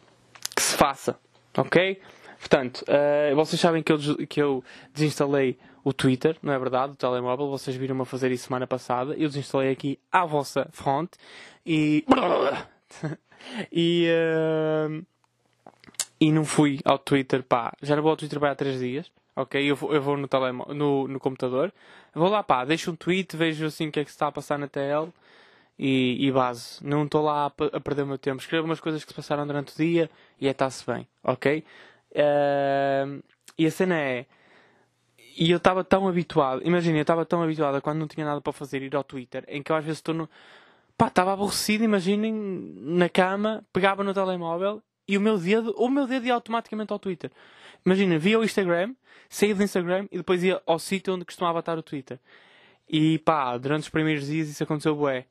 que 0.55 0.61
se 0.61 0.75
faça. 0.77 1.19
Ok? 1.57 1.99
Portanto, 2.39 2.85
uh, 2.87 3.35
vocês 3.35 3.59
sabem 3.59 3.81
que 3.81 3.91
eu, 3.91 3.97
que 4.27 4.41
eu 4.41 4.63
desinstalei 4.93 5.57
o 5.83 5.91
Twitter, 5.91 6.37
não 6.43 6.53
é 6.53 6.59
verdade? 6.59 6.93
O 6.93 6.95
telemóvel. 6.95 7.49
Vocês 7.49 7.75
viram-me 7.75 8.03
a 8.03 8.05
fazer 8.05 8.31
isso 8.31 8.45
semana 8.45 8.67
passada. 8.67 9.13
Eu 9.13 9.27
desinstalei 9.27 9.71
aqui 9.71 9.99
à 10.11 10.23
vossa 10.25 10.69
fronte. 10.71 11.17
E. 11.65 12.05
e. 13.71 14.07
Uh, 14.07 15.14
e 16.25 16.31
não 16.31 16.43
fui 16.43 16.79
ao 16.83 16.97
Twitter, 16.97 17.43
pá, 17.43 17.71
já 17.83 17.95
não 17.95 18.01
vou 18.01 18.09
ao 18.09 18.17
Twitter 18.17 18.39
para 18.39 18.51
há 18.51 18.55
3 18.55 18.79
dias, 18.79 19.11
ok? 19.35 19.63
Eu 19.63 19.75
vou, 19.75 19.93
eu 19.93 20.01
vou 20.01 20.17
no, 20.17 20.27
telemo, 20.27 20.65
no, 20.73 21.07
no 21.07 21.19
computador, 21.19 21.71
vou 22.15 22.29
lá, 22.29 22.41
pá, 22.41 22.65
deixo 22.65 22.91
um 22.91 22.95
tweet, 22.95 23.37
vejo 23.37 23.67
assim 23.67 23.89
o 23.89 23.91
que 23.91 23.99
é 23.99 24.03
que 24.03 24.09
se 24.09 24.15
está 24.15 24.27
a 24.27 24.31
passar 24.31 24.57
na 24.57 24.67
TL 24.67 25.13
e, 25.77 26.25
e 26.25 26.31
base. 26.31 26.83
Não 26.83 27.03
estou 27.03 27.21
lá 27.23 27.45
a, 27.45 27.47
a, 27.77 27.79
perder 27.79 28.01
o 28.03 28.07
meu 28.07 28.17
tempo. 28.17 28.41
Escrevo 28.41 28.65
umas 28.65 28.79
coisas 28.79 29.03
que 29.03 29.11
se 29.11 29.15
passaram 29.15 29.45
durante 29.45 29.71
o 29.73 29.77
dia 29.77 30.09
e 30.41 30.47
é 30.47 30.51
está-se 30.51 30.83
bem, 30.83 31.07
ok? 31.23 31.63
Uh, 32.11 33.23
e 33.55 33.67
a 33.67 33.71
cena 33.71 33.95
é. 33.95 34.25
E 35.37 35.51
eu 35.51 35.57
estava 35.57 35.83
tão 35.83 36.07
habituado, 36.07 36.61
imagina, 36.65 36.97
eu 36.97 37.01
estava 37.01 37.23
tão 37.23 37.43
habituado 37.43 37.75
a 37.75 37.81
quando 37.81 37.99
não 37.99 38.07
tinha 38.07 38.25
nada 38.25 38.41
para 38.41 38.53
fazer 38.53 38.81
ir 38.81 38.95
ao 38.95 39.03
Twitter, 39.03 39.43
em 39.47 39.61
que 39.61 39.71
eu 39.71 39.75
às 39.75 39.85
vezes 39.85 39.99
estou 39.99 40.15
no. 40.15 40.27
Pá, 40.97 41.07
estava 41.07 41.33
aborrecido, 41.33 41.83
imaginem, 41.83 42.33
na 42.33 43.09
cama, 43.09 43.63
pegava 43.71 44.03
no 44.03 44.13
telemóvel 44.13 44.81
e 45.07 45.17
o 45.17 45.21
meu 45.21 45.37
dedo, 45.37 45.73
o 45.77 45.89
meu 45.89 46.07
dedo 46.07 46.25
ia 46.25 46.33
automaticamente 46.33 46.91
ao 46.91 46.99
Twitter. 46.99 47.31
Imagina, 47.85 48.17
via 48.17 48.39
o 48.39 48.43
Instagram, 48.43 48.95
saía 49.29 49.53
do 49.53 49.63
Instagram 49.63 50.07
e 50.11 50.17
depois 50.17 50.43
ia 50.43 50.61
ao 50.65 50.79
sítio 50.79 51.13
onde 51.13 51.25
costumava 51.25 51.59
estar 51.59 51.77
o 51.77 51.83
Twitter. 51.83 52.19
E 52.87 53.19
pá, 53.19 53.57
durante 53.57 53.83
os 53.83 53.89
primeiros 53.89 54.27
dias 54.27 54.49
isso 54.49 54.63
aconteceu 54.63 54.95
bué. 54.95 55.25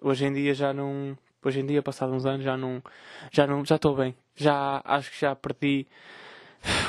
Hoje 0.00 0.26
em 0.26 0.32
dia 0.32 0.54
já 0.54 0.72
não. 0.72 1.16
Hoje 1.42 1.60
em 1.60 1.66
dia, 1.66 1.82
passados 1.82 2.14
uns 2.14 2.26
anos, 2.26 2.44
já 2.44 2.56
não. 2.56 2.82
Já 3.30 3.46
não. 3.46 3.64
Já 3.64 3.76
estou 3.76 3.94
bem. 3.94 4.14
Já 4.34 4.80
acho 4.84 5.10
que 5.10 5.20
já 5.20 5.34
perdi 5.34 5.86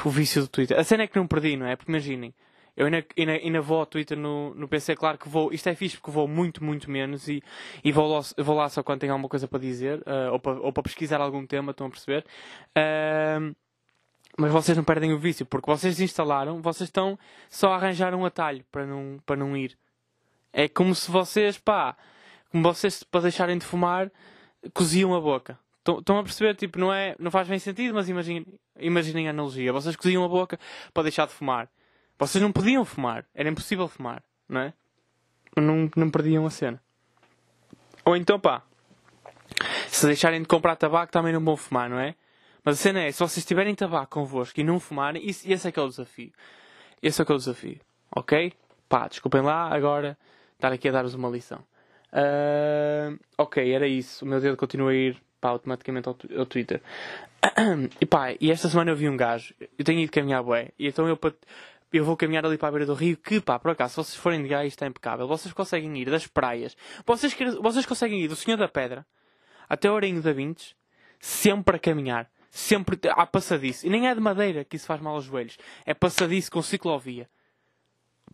o 0.05 0.09
vício 0.09 0.41
do 0.41 0.47
Twitter. 0.47 0.77
A 0.77 0.83
cena 0.83 1.03
é 1.03 1.07
que 1.07 1.17
não 1.17 1.27
perdi, 1.27 1.55
não 1.55 1.65
é? 1.65 1.75
Porque 1.75 1.91
imaginem, 1.91 2.33
eu 2.79 2.85
ainda, 2.85 3.05
ainda, 3.17 3.31
ainda 3.33 3.61
vou 3.61 3.81
ao 3.81 3.85
Twitter 3.85 4.17
no, 4.17 4.55
no 4.55 4.65
PC, 4.65 4.95
claro 4.95 5.17
que 5.17 5.27
vou. 5.27 5.51
Isto 5.51 5.67
é 5.67 5.75
fixe 5.75 5.97
porque 5.97 6.11
vou 6.11 6.29
muito, 6.29 6.63
muito 6.63 6.89
menos 6.89 7.27
e, 7.27 7.43
e 7.83 7.91
vou, 7.91 8.07
lá, 8.07 8.21
vou 8.37 8.55
lá 8.55 8.69
só 8.69 8.81
quando 8.81 9.01
tenho 9.01 9.11
alguma 9.11 9.27
coisa 9.27 9.49
para 9.49 9.59
dizer 9.59 9.99
uh, 9.99 10.31
ou, 10.31 10.39
para, 10.39 10.61
ou 10.61 10.71
para 10.71 10.83
pesquisar 10.83 11.19
algum 11.19 11.45
tema, 11.45 11.71
estão 11.71 11.87
a 11.87 11.89
perceber? 11.89 12.25
Uh, 12.69 13.53
mas 14.37 14.49
vocês 14.49 14.77
não 14.77 14.83
perdem 14.85 15.11
o 15.11 15.19
vício, 15.19 15.45
porque 15.45 15.69
vocês 15.69 15.99
instalaram, 15.99 16.61
vocês 16.61 16.87
estão 16.87 17.19
só 17.49 17.73
a 17.73 17.75
arranjar 17.75 18.15
um 18.15 18.25
atalho 18.25 18.63
para 18.71 18.85
não, 18.85 19.19
para 19.25 19.35
não 19.35 19.57
ir. 19.57 19.77
É 20.53 20.69
como 20.69 20.95
se 20.95 21.11
vocês, 21.11 21.57
pá, 21.57 21.97
como 22.49 22.63
vocês, 22.63 23.03
para 23.03 23.23
deixarem 23.23 23.57
de 23.57 23.65
fumar, 23.65 24.09
coziam 24.73 25.13
a 25.13 25.19
boca. 25.19 25.59
Estão 25.85 26.17
a 26.17 26.23
perceber? 26.23 26.55
Tipo, 26.55 26.79
não, 26.79 26.93
é, 26.93 27.13
não 27.19 27.29
faz 27.29 27.45
bem 27.45 27.59
sentido, 27.59 27.93
mas 27.93 28.07
imaginem, 28.07 28.45
imaginem 28.79 29.27
a 29.27 29.31
analogia. 29.31 29.73
Vocês 29.73 29.97
coziam 29.97 30.23
a 30.23 30.29
boca 30.29 30.57
para 30.93 31.03
deixar 31.03 31.27
de 31.27 31.33
fumar. 31.33 31.69
Vocês 32.19 32.41
não 32.41 32.51
podiam 32.51 32.83
fumar. 32.83 33.25
Era 33.33 33.49
impossível 33.49 33.87
fumar, 33.87 34.21
não 34.47 34.61
é? 34.61 34.73
Não, 35.55 35.89
não 35.95 36.11
perdiam 36.11 36.45
a 36.45 36.49
cena. 36.49 36.81
Ou 38.05 38.15
então, 38.15 38.39
pá, 38.39 38.61
se 39.87 40.05
deixarem 40.05 40.41
de 40.41 40.47
comprar 40.47 40.75
tabaco 40.75 41.11
também 41.11 41.33
não 41.33 41.43
vão 41.43 41.55
fumar, 41.55 41.89
não 41.89 41.99
é? 41.99 42.15
Mas 42.63 42.79
a 42.79 42.81
cena 42.81 43.01
é, 43.01 43.11
se 43.11 43.19
vocês 43.19 43.45
tiverem 43.45 43.73
tabaco 43.73 44.11
convosco 44.11 44.59
e 44.59 44.63
não 44.63 44.79
fumarem, 44.79 45.25
isso, 45.27 45.49
esse 45.49 45.67
é 45.67 45.71
que 45.71 45.79
é 45.79 45.81
o 45.81 45.87
desafio. 45.87 46.31
Esse 47.01 47.21
é 47.21 47.25
que 47.25 47.31
é 47.31 47.35
o 47.35 47.37
desafio. 47.37 47.79
Ok? 48.15 48.53
Pá, 48.87 49.07
desculpem 49.07 49.41
lá 49.41 49.73
agora 49.73 50.17
estar 50.55 50.71
aqui 50.71 50.89
a 50.89 50.91
dar-vos 50.91 51.13
uma 51.13 51.29
lição. 51.29 51.63
Uh, 52.11 53.17
ok, 53.37 53.71
era 53.71 53.87
isso. 53.87 54.25
O 54.25 54.27
meu 54.27 54.41
dedo 54.41 54.57
continua 54.57 54.91
a 54.91 54.95
ir 54.95 55.17
pá, 55.39 55.49
automaticamente 55.49 56.09
ao, 56.09 56.17
ao 56.37 56.45
Twitter. 56.45 56.81
e 58.01 58.05
pá, 58.05 58.33
e 58.39 58.51
esta 58.51 58.67
semana 58.67 58.91
eu 58.91 58.95
vi 58.95 59.07
um 59.07 59.15
gajo. 59.15 59.53
Eu 59.77 59.85
tenho 59.85 60.01
ido 60.01 60.11
caminhar 60.11 60.43
bué. 60.43 60.69
E 60.77 60.87
então 60.87 61.07
eu 61.07 61.15
para 61.15 61.33
eu 61.91 62.05
vou 62.05 62.15
caminhar 62.15 62.45
ali 62.45 62.57
para 62.57 62.69
a 62.69 62.71
beira 62.71 62.85
do 62.85 62.93
rio, 62.93 63.17
que 63.17 63.41
pá, 63.41 63.57
por 63.57 63.71
acaso, 63.71 63.91
se 63.91 63.95
vocês 63.97 64.15
forem 64.15 64.41
de 64.41 64.47
gás, 64.47 64.67
isto 64.67 64.83
é 64.83 64.87
impecável. 64.87 65.27
Vocês 65.27 65.53
conseguem 65.53 65.97
ir 65.97 66.09
das 66.09 66.27
praias, 66.27 66.75
vocês, 67.05 67.35
vocês 67.61 67.85
conseguem 67.85 68.21
ir 68.21 68.27
do 68.27 68.35
Senhor 68.35 68.57
da 68.57 68.67
Pedra 68.67 69.05
até 69.67 69.89
o 69.89 69.93
Ourinho 69.93 70.21
da 70.21 70.33
Vintes, 70.33 70.75
sempre 71.19 71.75
a 71.75 71.79
caminhar. 71.79 72.29
Sempre 72.51 72.99
há 73.11 73.27
passadiço. 73.27 73.85
E 73.85 73.91
nem 73.91 74.07
é 74.07 74.15
de 74.15 74.19
madeira 74.19 74.65
que 74.65 74.75
isso 74.75 74.87
faz 74.87 74.99
mal 74.99 75.13
aos 75.13 75.25
joelhos. 75.25 75.55
É 75.85 75.93
passadiço 75.93 76.51
com 76.51 76.63
ciclovia. 76.63 77.29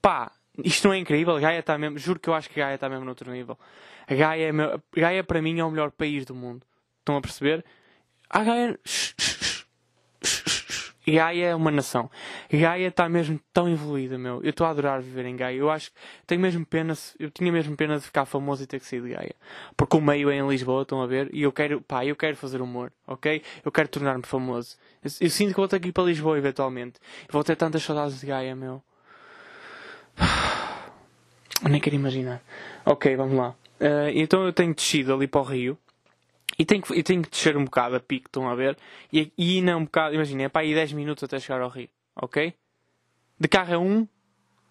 Pá, 0.02 0.32
Isto 0.64 0.88
não 0.88 0.94
é 0.94 0.98
incrível? 0.98 1.38
Gaia 1.40 1.60
está 1.60 1.78
mesmo. 1.78 1.98
Juro 1.98 2.20
que 2.20 2.30
eu 2.30 2.34
acho 2.34 2.50
que 2.50 2.60
Gaia 2.60 2.76
está 2.76 2.88
mesmo 2.88 3.04
no 3.04 3.12
outro 3.12 3.32
nível. 3.32 3.60
Gaia, 4.08 4.50
é 4.50 4.52
meu, 4.52 4.82
Gaia 4.96 5.24
para 5.24 5.42
mim 5.42 5.60
é 5.60 5.66
o 5.66 5.72
melhor 5.72 5.92
país 5.92 6.26
do 6.26 6.34
mundo. 6.34 6.66
Estão 7.00 7.18
a 7.18 7.22
perceber? 7.22 7.66
A 8.30 8.44
Gaia. 8.44 8.80
Gaia 11.08 11.48
é 11.48 11.56
uma 11.56 11.70
nação. 11.70 12.10
Gaia 12.52 12.88
está 12.88 13.08
mesmo 13.08 13.40
tão 13.54 13.70
evoluída, 13.70 14.18
meu. 14.18 14.42
Eu 14.44 14.50
estou 14.50 14.66
a 14.66 14.72
adorar 14.72 15.02
viver 15.02 15.26
em 15.26 15.36
Gaia. 15.36 15.56
Eu 15.56 15.70
acho 15.70 15.92
que 15.92 15.98
tenho 16.26 16.42
mesmo 16.42 16.66
pena, 16.66 16.94
eu 17.20 17.30
tinha 17.30 17.52
mesmo 17.52 17.76
pena 17.76 17.98
de 17.98 18.04
ficar 18.04 18.26
famoso 18.26 18.64
e 18.64 18.68
ter 18.68 18.80
que 18.80 18.86
sair 18.86 19.02
de 19.02 19.10
Gaia. 19.10 19.36
Porque 19.78 19.96
o 19.96 20.02
meio 20.02 20.30
é 20.30 20.38
em 20.38 20.48
Lisboa, 20.48 20.82
estão 20.82 21.02
a 21.02 21.08
ver? 21.08 21.30
E 21.32 21.44
eu 21.44 21.52
quero, 21.52 21.82
pá, 21.82 22.06
eu 22.06 22.16
quero 22.16 22.36
fazer 22.36 22.62
humor, 22.62 22.92
ok? 23.06 23.42
Eu 23.64 23.72
quero 23.72 23.88
tornar-me 23.88 24.24
famoso. 24.24 24.78
Eu, 25.04 25.12
eu, 25.22 25.30
sinto 25.30 25.50
que 25.50 25.58
vou 25.58 25.68
ter 25.68 25.80
que 25.80 25.90
ir 25.90 25.92
para 25.92 26.04
Lisboa 26.06 26.38
eventualmente. 26.38 27.00
Vou 27.30 27.44
ter 27.44 27.56
tantas 27.56 27.84
saudades 27.84 28.20
de 28.20 28.26
Gaia, 28.26 28.56
meu. 28.56 28.82
Nem 31.70 31.80
quero 31.80 31.96
imaginar. 31.96 32.42
Ok, 32.86 33.16
vamos 33.16 33.38
lá. 33.38 33.56
Uh, 33.80 34.10
então 34.14 34.46
eu 34.46 34.54
tenho 34.54 34.74
descido 34.74 35.14
ali 35.14 35.28
para 35.28 35.42
o 35.42 35.44
Rio. 35.44 35.78
E 36.58 36.66
tenho, 36.66 36.82
que, 36.82 36.94
e 36.94 37.04
tenho 37.04 37.22
que 37.22 37.30
descer 37.30 37.58
um 37.58 37.66
bocado 37.66 37.96
a 37.96 38.00
pique, 38.00 38.28
estão 38.28 38.48
a 38.48 38.56
ver? 38.56 38.78
E, 39.12 39.32
e 39.38 39.62
não 39.62 39.80
um 39.80 39.86
bocado, 39.86 40.16
imagina, 40.16 40.44
é 40.44 40.50
para 40.50 40.62
aí 40.62 40.74
10 40.74 40.94
minutos 40.94 41.24
até 41.24 41.40
chegar 41.40 41.62
ao 41.62 41.70
Rio, 41.70 41.90
ok? 42.16 42.54
De 43.38 43.48
carro 43.48 43.74
é 43.74 43.78
um, 43.78 44.08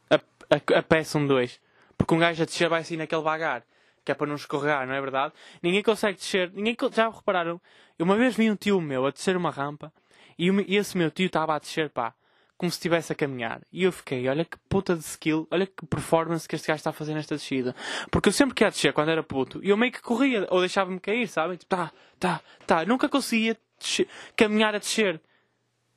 a, 0.09 0.15
a, 0.17 0.79
a 0.79 0.83
pé 0.83 1.05
são 1.05 1.27
dois. 1.27 1.61
Porque 1.97 2.15
um 2.15 2.19
gajo 2.19 2.43
a 2.43 2.47
descer 2.47 2.69
vai 2.69 2.81
assim 2.81 2.97
naquele 2.97 3.23
vagar, 3.23 3.65
que 4.05 4.11
é 4.11 4.15
para 4.15 4.27
não 4.27 4.35
escorregar, 4.35 4.87
não 4.87 4.95
é 4.95 5.01
verdade? 5.01 5.35
Ninguém 5.63 5.83
consegue 5.83 6.19
descer, 6.19 6.51
ninguém, 6.53 6.77
já 6.93 7.09
repararam? 7.09 7.61
Eu 7.99 8.05
uma 8.05 8.17
vez 8.17 8.35
vi 8.35 8.51
um 8.51 8.57
tio 8.57 8.81
meu 8.81 9.07
a 9.07 9.11
descer 9.11 9.37
uma 9.37 9.51
rampa 9.51 9.93
e 10.39 10.77
esse 10.77 10.97
meu 10.97 11.11
tio 11.11 11.27
estava 11.27 11.55
a 11.55 11.59
descer, 11.59 11.91
pá, 11.91 12.15
como 12.57 12.71
se 12.71 12.77
estivesse 12.77 13.12
a 13.12 13.17
caminhar. 13.17 13.61
E 13.73 13.85
eu 13.85 13.93
fiquei, 13.93 14.29
olha 14.29 14.45
que 14.45 14.57
puta 14.69 14.95
de 14.95 15.03
skill, 15.03 15.47
olha 15.51 15.67
que 15.67 15.85
performance 15.87 16.49
que 16.49 16.55
este 16.55 16.69
gajo 16.69 16.79
está 16.79 16.90
a 16.90 16.93
fazer 16.93 17.14
nesta 17.14 17.35
descida. 17.35 17.75
Porque 18.11 18.29
eu 18.29 18.33
sempre 18.33 18.55
que 18.55 18.64
ia 18.64 18.71
descer 18.71 18.93
quando 18.93 19.11
era 19.11 19.23
puto, 19.23 19.61
eu 19.62 19.77
meio 19.77 19.93
que 19.93 20.01
corria, 20.01 20.47
ou 20.51 20.61
deixava-me 20.61 21.01
cair, 21.01 21.27
sabem? 21.29 21.57
Tipo, 21.57 21.77
tá, 21.77 21.93
tá, 22.19 22.40
tá. 22.67 22.85
Nunca 22.87 23.09
conseguia 23.09 23.57
descer, 23.79 24.09
caminhar 24.37 24.75
a 24.75 24.79
descer. 24.79 25.21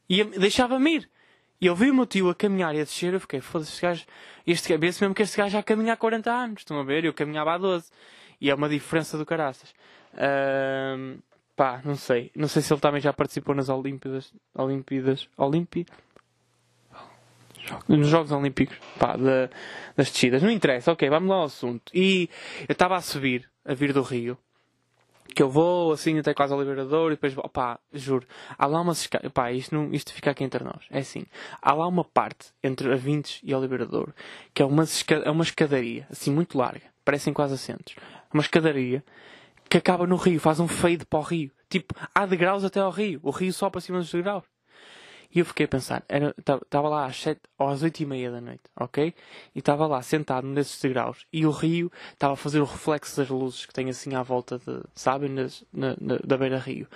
E 0.09 0.23
deixava-me 0.23 0.95
ir. 0.95 1.09
E 1.59 1.65
eu 1.65 1.75
vi 1.75 1.89
o 1.89 1.93
meu 1.93 2.05
tio 2.05 2.29
a 2.29 2.35
caminhar 2.35 2.75
e 2.75 2.81
a 2.81 2.83
descer, 2.83 3.13
eu 3.13 3.19
fiquei, 3.19 3.41
foda-se, 3.41 3.71
este 3.71 3.81
gajo, 3.81 4.05
este 4.45 4.69
gajo, 4.69 4.81
mesmo 4.81 5.15
que 5.15 5.23
este 5.23 5.37
gajo 5.37 5.51
já 5.51 5.63
caminha 5.63 5.93
há 5.93 5.97
40 5.97 6.31
anos, 6.31 6.61
estão 6.61 6.79
a 6.79 6.83
ver? 6.83 7.03
Eu 7.05 7.13
caminhava 7.13 7.53
há 7.53 7.57
12. 7.57 7.89
E 8.39 8.49
é 8.51 8.55
uma 8.55 8.69
diferença 8.69 9.17
do 9.17 9.25
caraças. 9.25 9.73
Uh, 10.13 11.19
pá, 11.55 11.81
não 11.83 11.95
sei. 11.95 12.31
Não 12.35 12.47
sei 12.47 12.61
se 12.61 12.71
ele 12.71 12.79
também 12.79 13.01
já 13.01 13.11
participou 13.11 13.55
nas 13.55 13.69
Olimpíadas. 13.69 14.31
Olimpíadas. 14.53 15.27
Olimpíadas 15.35 16.06
nos 17.87 18.07
Jogos 18.07 18.31
Olímpicos, 18.31 18.77
pá, 18.97 19.15
das 19.95 20.11
descidas. 20.11 20.41
Não 20.41 20.49
interessa, 20.51 20.91
ok, 20.91 21.09
vamos 21.09 21.29
lá 21.29 21.35
ao 21.37 21.43
assunto. 21.45 21.91
E 21.93 22.29
eu 22.67 22.73
estava 22.73 22.95
a 22.95 23.01
subir, 23.01 23.49
a 23.65 23.73
vir 23.73 23.93
do 23.93 24.01
Rio, 24.01 24.37
que 25.37 25.43
eu 25.43 25.49
vou 25.49 25.91
assim 25.91 26.17
até 26.17 26.33
quase 26.33 26.51
ao 26.51 26.59
Liberador 26.59 27.11
e 27.11 27.15
depois, 27.15 27.35
pá, 27.53 27.79
juro, 27.93 28.25
há 28.57 28.65
lá 28.65 28.81
uma 28.81 28.93
pá, 29.33 29.51
isto, 29.51 29.75
não, 29.75 29.91
isto 29.91 30.11
fica 30.11 30.31
aqui 30.31 30.43
entre 30.43 30.63
nós, 30.63 30.85
é 30.89 30.99
assim, 30.99 31.25
há 31.61 31.73
lá 31.73 31.87
uma 31.87 32.03
parte 32.03 32.47
entre 32.63 32.91
a 32.91 32.95
Vintes 32.95 33.39
e 33.43 33.53
o 33.53 33.61
Liberador, 33.61 34.13
que 34.51 34.63
é 34.63 34.65
uma, 34.65 34.83
é 35.23 35.29
uma 35.29 35.43
escadaria, 35.43 36.07
assim, 36.09 36.31
muito 36.31 36.57
larga, 36.57 36.87
parecem 37.05 37.33
quase 37.33 37.53
assentos, 37.53 37.95
uma 38.33 38.41
escadaria 38.41 39.03
que 39.69 39.77
acaba 39.77 40.07
no 40.07 40.15
rio, 40.15 40.39
faz 40.39 40.59
um 40.59 40.67
fade 40.67 41.05
para 41.05 41.19
o 41.19 41.21
rio, 41.21 41.51
tipo, 41.69 41.93
há 42.15 42.25
degraus 42.25 42.63
até 42.63 42.79
ao 42.79 42.89
rio, 42.89 43.19
o 43.21 43.29
rio 43.29 43.53
só 43.53 43.69
para 43.69 43.81
cima 43.81 43.99
dos 43.99 44.11
degraus. 44.11 44.43
E 45.33 45.39
eu 45.39 45.45
fiquei 45.45 45.65
a 45.65 45.69
pensar, 45.69 46.03
estava 46.37 46.89
lá 46.89 47.05
às, 47.05 47.17
sete, 47.17 47.41
às 47.59 47.83
oito 47.83 47.99
e 47.99 48.05
meia 48.05 48.31
da 48.31 48.41
noite, 48.41 48.63
ok? 48.75 49.13
E 49.53 49.59
estava 49.59 49.85
lá 49.85 50.01
sentado 50.01 50.47
nesses 50.47 50.81
degraus 50.81 51.25
e 51.31 51.45
o 51.45 51.51
rio 51.51 51.91
estava 52.13 52.33
a 52.33 52.37
fazer 52.37 52.59
o 52.59 52.65
reflexo 52.65 53.17
das 53.17 53.29
luzes 53.29 53.65
que 53.65 53.73
tem 53.73 53.89
assim 53.89 54.15
à 54.15 54.23
volta 54.23 54.57
de, 54.57 54.81
sabem, 54.95 55.29
na, 55.29 55.47
na, 55.73 56.17
da 56.23 56.37
beira-rio. 56.37 56.87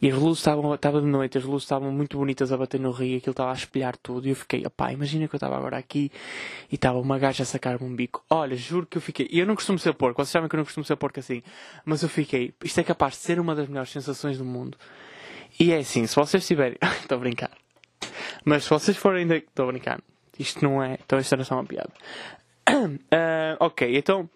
E 0.00 0.10
as 0.10 0.14
luzes 0.14 0.38
estavam, 0.38 0.74
estava 0.74 1.00
de 1.00 1.06
noite, 1.06 1.38
as 1.38 1.44
luzes 1.44 1.64
estavam 1.64 1.90
muito 1.90 2.18
bonitas 2.18 2.52
a 2.52 2.56
bater 2.56 2.78
no 2.78 2.90
rio, 2.90 3.16
aquilo 3.16 3.30
estava 3.30 3.50
a 3.50 3.54
espelhar 3.54 3.96
tudo. 3.96 4.26
E 4.26 4.30
eu 4.30 4.36
fiquei, 4.36 4.64
opá, 4.66 4.92
imagina 4.92 5.26
que 5.26 5.34
eu 5.34 5.38
estava 5.38 5.56
agora 5.56 5.78
aqui 5.78 6.12
e 6.70 6.74
estava 6.74 6.98
uma 6.98 7.18
gaja 7.18 7.44
a 7.44 7.46
sacar-me 7.46 7.86
um 7.86 7.96
bico. 7.96 8.22
Olha, 8.28 8.54
juro 8.56 8.86
que 8.86 8.98
eu 8.98 9.02
fiquei. 9.02 9.26
E 9.30 9.38
eu 9.38 9.46
não 9.46 9.54
costumo 9.54 9.78
ser 9.78 9.94
porco, 9.94 10.22
vocês 10.22 10.28
sabem 10.30 10.48
que 10.48 10.54
eu 10.54 10.58
não 10.58 10.64
costumo 10.64 10.84
ser 10.84 10.96
porco 10.96 11.18
assim. 11.18 11.42
Mas 11.84 12.02
eu 12.02 12.10
fiquei, 12.10 12.52
isto 12.62 12.78
é 12.78 12.84
capaz 12.84 13.14
de 13.14 13.20
ser 13.20 13.40
uma 13.40 13.54
das 13.54 13.68
melhores 13.68 13.90
sensações 13.90 14.36
do 14.36 14.44
mundo. 14.44 14.76
E 15.58 15.72
é 15.72 15.78
assim, 15.78 16.06
se 16.06 16.14
vocês 16.14 16.46
tiverem. 16.46 16.78
Estou 17.00 17.16
a 17.16 17.20
brincar. 17.20 17.50
Mas 18.44 18.64
se 18.64 18.70
vocês 18.70 18.96
forem 18.96 19.22
ainda. 19.22 19.36
Estou 19.36 19.68
a 19.68 19.72
brincar. 19.72 20.00
Isto 20.38 20.64
não 20.64 20.82
é. 20.82 20.98
Então 21.04 21.18
isto 21.18 21.34
era 21.34 21.44
só 21.44 21.54
uma 21.54 21.64
piada. 21.64 21.92
Uh, 22.68 23.56
ok, 23.60 23.96
então. 23.96 24.28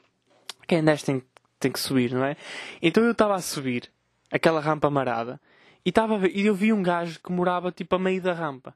Quem 0.66 0.84
desce 0.84 1.04
tem, 1.04 1.22
tem 1.58 1.72
que 1.72 1.80
subir, 1.80 2.12
não 2.12 2.24
é? 2.24 2.36
Então 2.80 3.02
eu 3.02 3.10
estava 3.12 3.34
a 3.34 3.40
subir 3.40 3.90
aquela 4.30 4.60
rampa 4.60 4.88
marada 4.88 5.40
e, 5.84 5.90
tava 5.90 6.28
e 6.28 6.46
eu 6.46 6.54
vi 6.54 6.72
um 6.72 6.82
gajo 6.82 7.18
que 7.18 7.32
morava 7.32 7.72
tipo 7.72 7.96
a 7.96 7.98
meio 7.98 8.22
da 8.22 8.32
rampa. 8.32 8.74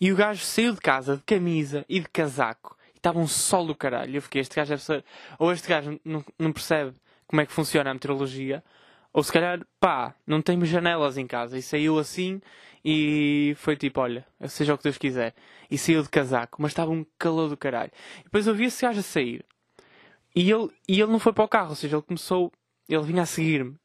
E 0.00 0.12
o 0.12 0.16
gajo 0.16 0.44
saiu 0.44 0.72
de 0.74 0.80
casa 0.80 1.16
de 1.16 1.22
camisa 1.22 1.84
e 1.88 2.00
de 2.00 2.08
casaco. 2.08 2.76
E 2.94 2.98
estava 2.98 3.18
um 3.18 3.26
sol 3.26 3.66
do 3.66 3.74
caralho. 3.74 4.16
Eu 4.16 4.22
fiquei, 4.22 4.40
este 4.40 4.54
gajo 4.54 4.70
deve 4.70 4.82
ser. 4.82 5.04
Ou 5.38 5.52
este 5.52 5.68
gajo 5.68 6.00
não, 6.04 6.24
não 6.38 6.52
percebe 6.52 6.94
como 7.26 7.40
é 7.40 7.46
que 7.46 7.52
funciona 7.52 7.90
a 7.90 7.94
meteorologia 7.94 8.62
ou 9.12 9.22
se 9.22 9.32
calhar, 9.32 9.60
pá, 9.78 10.14
não 10.26 10.40
temos 10.40 10.68
janelas 10.68 11.18
em 11.18 11.26
casa. 11.26 11.58
E 11.58 11.62
saiu 11.62 11.98
assim 11.98 12.40
e 12.84 13.54
foi 13.58 13.76
tipo, 13.76 14.00
olha, 14.00 14.26
seja 14.48 14.74
o 14.74 14.78
que 14.78 14.84
Deus 14.84 14.98
quiser. 14.98 15.34
E 15.70 15.76
saiu 15.76 16.02
de 16.02 16.08
casaco, 16.08 16.60
mas 16.60 16.72
estava 16.72 16.90
um 16.90 17.04
calor 17.18 17.48
do 17.48 17.56
caralho. 17.56 17.90
E 18.20 18.24
depois 18.24 18.46
eu 18.46 18.54
vi 18.54 18.64
esse 18.64 18.82
gajo 18.82 19.00
a 19.00 19.02
sair. 19.02 19.44
E 20.34 20.50
ele, 20.50 20.70
e 20.88 21.00
ele 21.00 21.12
não 21.12 21.18
foi 21.18 21.32
para 21.32 21.44
o 21.44 21.48
carro, 21.48 21.70
ou 21.70 21.76
seja, 21.76 21.96
ele 21.96 22.02
começou, 22.02 22.50
ele 22.88 23.02
vinha 23.02 23.22
a 23.22 23.26
seguir-me. 23.26 23.76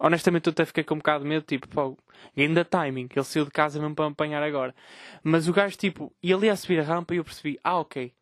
Honestamente, 0.00 0.48
eu 0.48 0.50
até 0.50 0.64
fiquei 0.64 0.82
com 0.82 0.94
um 0.94 0.98
bocado 0.98 1.22
de 1.22 1.30
medo, 1.30 1.46
tipo, 1.46 1.68
pô, 1.68 1.96
ainda 2.36 2.64
timing, 2.64 3.08
ele 3.14 3.24
saiu 3.24 3.44
de 3.44 3.52
casa 3.52 3.78
mesmo 3.78 3.94
para 3.94 4.06
me 4.06 4.12
apanhar 4.12 4.42
agora. 4.42 4.74
Mas 5.22 5.48
o 5.48 5.52
gajo, 5.52 5.76
tipo, 5.76 6.12
ele 6.20 6.46
ia 6.46 6.56
subir 6.56 6.80
a 6.80 6.82
rampa 6.82 7.14
e 7.14 7.18
eu 7.18 7.24
percebi, 7.24 7.58
ah, 7.62 7.78
ok, 7.78 8.12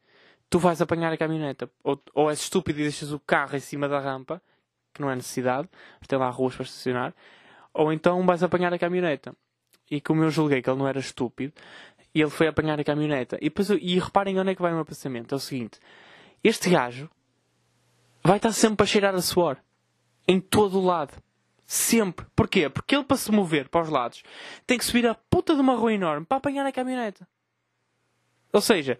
tu 0.50 0.58
vais 0.58 0.82
apanhar 0.82 1.10
a 1.10 1.16
caminhoneta. 1.16 1.70
Ou, 1.82 2.02
ou 2.14 2.28
és 2.28 2.40
estúpido 2.40 2.80
e 2.80 2.82
deixas 2.82 3.12
o 3.12 3.20
carro 3.20 3.56
em 3.56 3.60
cima 3.60 3.88
da 3.88 3.98
rampa 3.98 4.42
que 4.92 5.00
não 5.00 5.10
é 5.10 5.16
necessidade, 5.16 5.68
tem 6.06 6.18
lá 6.18 6.28
ruas 6.30 6.54
para 6.54 6.64
estacionar, 6.64 7.14
ou 7.72 7.92
então 7.92 8.24
vais 8.26 8.42
apanhar 8.42 8.72
a 8.72 8.78
caminhoneta. 8.78 9.34
E 9.90 10.00
como 10.00 10.22
eu 10.22 10.30
julguei 10.30 10.62
que 10.62 10.70
ele 10.70 10.78
não 10.78 10.86
era 10.86 10.98
estúpido, 10.98 11.52
e 12.14 12.20
ele 12.20 12.30
foi 12.30 12.48
apanhar 12.48 12.78
a 12.78 12.84
caminhoneta. 12.84 13.36
E, 13.40 13.44
depois, 13.44 13.70
e 13.70 13.98
reparem 13.98 14.38
onde 14.38 14.50
é 14.50 14.54
que 14.54 14.62
vai 14.62 14.72
o 14.72 14.74
meu 14.74 14.84
pensamento. 14.84 15.34
É 15.34 15.36
o 15.36 15.40
seguinte: 15.40 15.78
este 16.42 16.70
gajo 16.70 17.08
vai 18.22 18.36
estar 18.36 18.52
sempre 18.52 18.84
a 18.84 18.86
cheirar 18.86 19.14
a 19.14 19.22
suor. 19.22 19.56
Em 20.26 20.40
todo 20.40 20.78
o 20.78 20.84
lado. 20.84 21.14
Sempre. 21.66 22.26
Porquê? 22.34 22.68
Porque 22.68 22.96
ele, 22.96 23.04
para 23.04 23.16
se 23.16 23.30
mover 23.30 23.68
para 23.68 23.82
os 23.82 23.88
lados, 23.88 24.22
tem 24.66 24.76
que 24.76 24.84
subir 24.84 25.06
a 25.06 25.14
puta 25.14 25.54
de 25.54 25.60
uma 25.60 25.76
rua 25.76 25.92
enorme 25.92 26.26
para 26.26 26.38
apanhar 26.38 26.66
a 26.66 26.72
caminhoneta. 26.72 27.26
Ou 28.52 28.60
seja, 28.60 28.98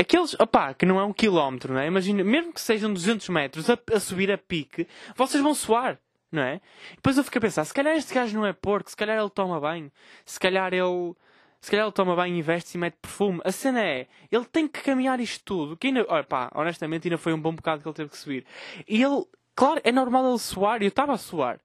Aqueles, 0.00 0.34
opá, 0.34 0.72
que 0.74 0.86
não 0.86 1.00
é 1.00 1.04
um 1.04 1.12
quilómetro, 1.12 1.74
não 1.74 1.80
é? 1.80 1.86
Imagina, 1.86 2.22
mesmo 2.22 2.52
que 2.52 2.60
sejam 2.60 2.92
200 2.92 3.28
metros 3.30 3.68
a, 3.68 3.76
a 3.92 3.98
subir 3.98 4.30
a 4.30 4.38
pique, 4.38 4.86
vocês 5.16 5.42
vão 5.42 5.52
suar, 5.54 5.98
não 6.30 6.40
é? 6.40 6.60
Depois 6.94 7.18
eu 7.18 7.24
fico 7.24 7.38
a 7.38 7.40
pensar, 7.40 7.64
se 7.64 7.74
calhar 7.74 7.96
este 7.96 8.14
gajo 8.14 8.38
não 8.38 8.46
é 8.46 8.52
porco, 8.52 8.88
se 8.88 8.96
calhar 8.96 9.18
ele 9.18 9.30
toma 9.30 9.58
banho, 9.58 9.90
se 10.24 10.38
calhar 10.38 10.72
ele, 10.72 11.14
se 11.60 11.68
calhar 11.68 11.84
ele 11.84 11.92
toma 11.92 12.14
banho 12.14 12.36
e 12.36 12.42
veste 12.42 12.76
e 12.76 12.78
mete 12.78 12.94
perfume. 13.02 13.40
A 13.44 13.50
cena 13.50 13.82
é, 13.82 14.06
ele 14.30 14.44
tem 14.44 14.68
que 14.68 14.80
caminhar 14.82 15.18
isto 15.18 15.44
tudo, 15.44 15.76
que 15.76 15.88
ainda, 15.88 16.06
olha 16.08 16.22
pá, 16.22 16.48
honestamente 16.54 17.08
ainda 17.08 17.18
foi 17.18 17.32
um 17.32 17.40
bom 17.40 17.52
bocado 17.52 17.82
que 17.82 17.88
ele 17.88 17.96
teve 17.96 18.10
que 18.10 18.18
subir. 18.18 18.46
E 18.86 19.02
ele, 19.02 19.24
claro, 19.56 19.80
é 19.82 19.90
normal 19.90 20.28
ele 20.28 20.38
suar, 20.38 20.80
eu 20.80 20.88
estava 20.88 21.12
a 21.14 21.18
suar. 21.18 21.58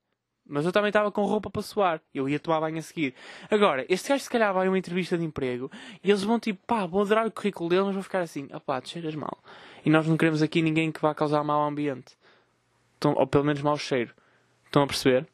Mas 0.45 0.65
eu 0.65 0.71
também 0.71 0.89
estava 0.89 1.12
com 1.12 1.23
roupa 1.23 1.49
para 1.49 1.62
suar. 1.62 2.01
Eu 2.13 2.27
ia 2.27 2.39
tomar 2.39 2.60
banho 2.60 2.77
a 2.77 2.82
seguir. 2.82 3.15
Agora, 3.49 3.86
este 3.88 4.10
gajo 4.10 4.23
se 4.23 4.29
calhar 4.29 4.53
vai 4.53 4.67
a 4.67 4.69
uma 4.69 4.77
entrevista 4.77 5.17
de 5.17 5.23
emprego 5.23 5.71
e 6.03 6.10
eles 6.10 6.23
vão 6.23 6.39
tipo, 6.39 6.60
pá, 6.67 6.86
vão 6.86 7.01
adorar 7.01 7.25
o 7.25 7.32
currículo 7.32 7.69
dele, 7.69 7.84
mas 7.84 7.93
vão 7.93 8.03
ficar 8.03 8.19
assim, 8.19 8.47
ah 8.51 8.60
pá, 8.60 8.82
tu 8.82 8.89
cheiras 8.89 9.15
mal. 9.15 9.38
E 9.85 9.89
nós 9.89 10.08
não 10.08 10.17
queremos 10.17 10.41
aqui 10.41 10.62
ninguém 10.62 10.91
que 10.91 11.02
vá 11.02 11.13
causar 11.15 11.44
mau 11.44 11.63
ambiente. 11.63 12.17
Ou 13.04 13.27
pelo 13.27 13.44
menos 13.44 13.62
mau 13.62 13.77
cheiro. 13.77 14.13
Estão 14.65 14.83
a 14.83 14.87
perceber? 14.87 15.27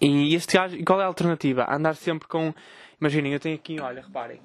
E 0.00 0.34
este 0.34 0.56
gajo, 0.56 0.76
e 0.76 0.84
qual 0.84 1.00
é 1.00 1.04
a 1.04 1.06
alternativa? 1.06 1.66
Andar 1.70 1.94
sempre 1.94 2.26
com. 2.26 2.54
Imaginem, 3.00 3.32
eu 3.32 3.40
tenho 3.40 3.54
aqui, 3.54 3.80
olha, 3.80 4.02
reparem. 4.02 4.40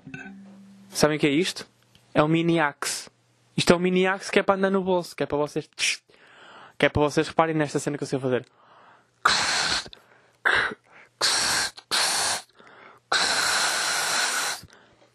Sabem 0.89 1.18
o 1.18 1.20
que 1.20 1.28
é 1.28 1.30
isto? 1.30 1.68
É 2.14 2.24
um 2.24 2.28
mini 2.28 2.60
axe. 2.60 3.10
Isto 3.56 3.74
é 3.74 3.76
um 3.76 3.80
mini 3.80 4.06
axe 4.06 4.32
que 4.32 4.39
é 4.39 4.43
para 4.43 4.56
andar 4.56 4.70
no 4.70 4.84
bolso, 4.84 5.16
que 5.16 5.24
é 5.24 5.26
para 5.26 5.38
vocês. 5.38 5.70
Que 6.78 6.86
é 6.86 6.89
para 6.89 7.01
vocês 7.01 7.28
reparem 7.28 7.56
nesta 7.56 7.80
cena 7.80 7.97
que 7.97 8.03
eu 8.03 8.08
sei 8.08 8.20
fazer. 8.20 8.45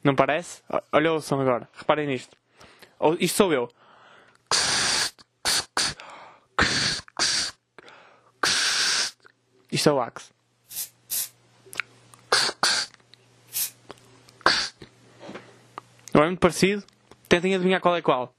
Não 0.02 0.14
parece? 0.14 0.62
Olha 0.92 1.12
o 1.12 1.20
som 1.20 1.40
agora. 1.40 1.68
Reparem 1.76 2.06
nisto. 2.06 2.36
Isto 3.18 3.36
sou 3.36 3.52
eu. 3.52 3.70
Isto 9.70 9.88
é 9.88 9.92
o 9.92 10.00
Axe. 10.00 10.30
Não 16.12 16.22
é 16.22 16.26
muito 16.26 16.40
parecido? 16.40 16.84
Tentem 17.28 17.54
adivinhar 17.54 17.80
qual 17.80 17.96
é 17.96 18.02
qual. 18.02 18.34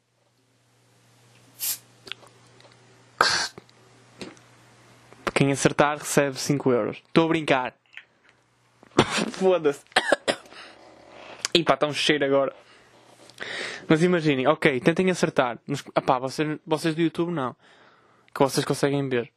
Quem 5.34 5.52
acertar 5.52 5.98
recebe 5.98 6.38
5 6.38 6.72
euros. 6.72 6.98
Estou 6.98 7.26
a 7.26 7.30
brincar. 7.30 7.74
Foda-se. 9.32 9.82
E 11.54 11.64
pá, 11.64 11.74
está 11.74 11.88
um 11.88 11.94
cheiro 11.94 12.26
agora. 12.26 12.54
Mas 13.88 14.04
imaginem, 14.04 14.48
ok, 14.48 14.80
tentem 14.80 15.10
acertar. 15.10 15.58
Nos... 15.68 15.84
Epá, 15.96 16.20
vocês, 16.20 16.60
vocês 16.66 16.96
do 16.96 17.02
YouTube 17.02 17.32
não. 17.32 17.56
Que 18.34 18.40
vocês 18.40 18.66
conseguem 18.66 19.08
ver. 19.10 19.32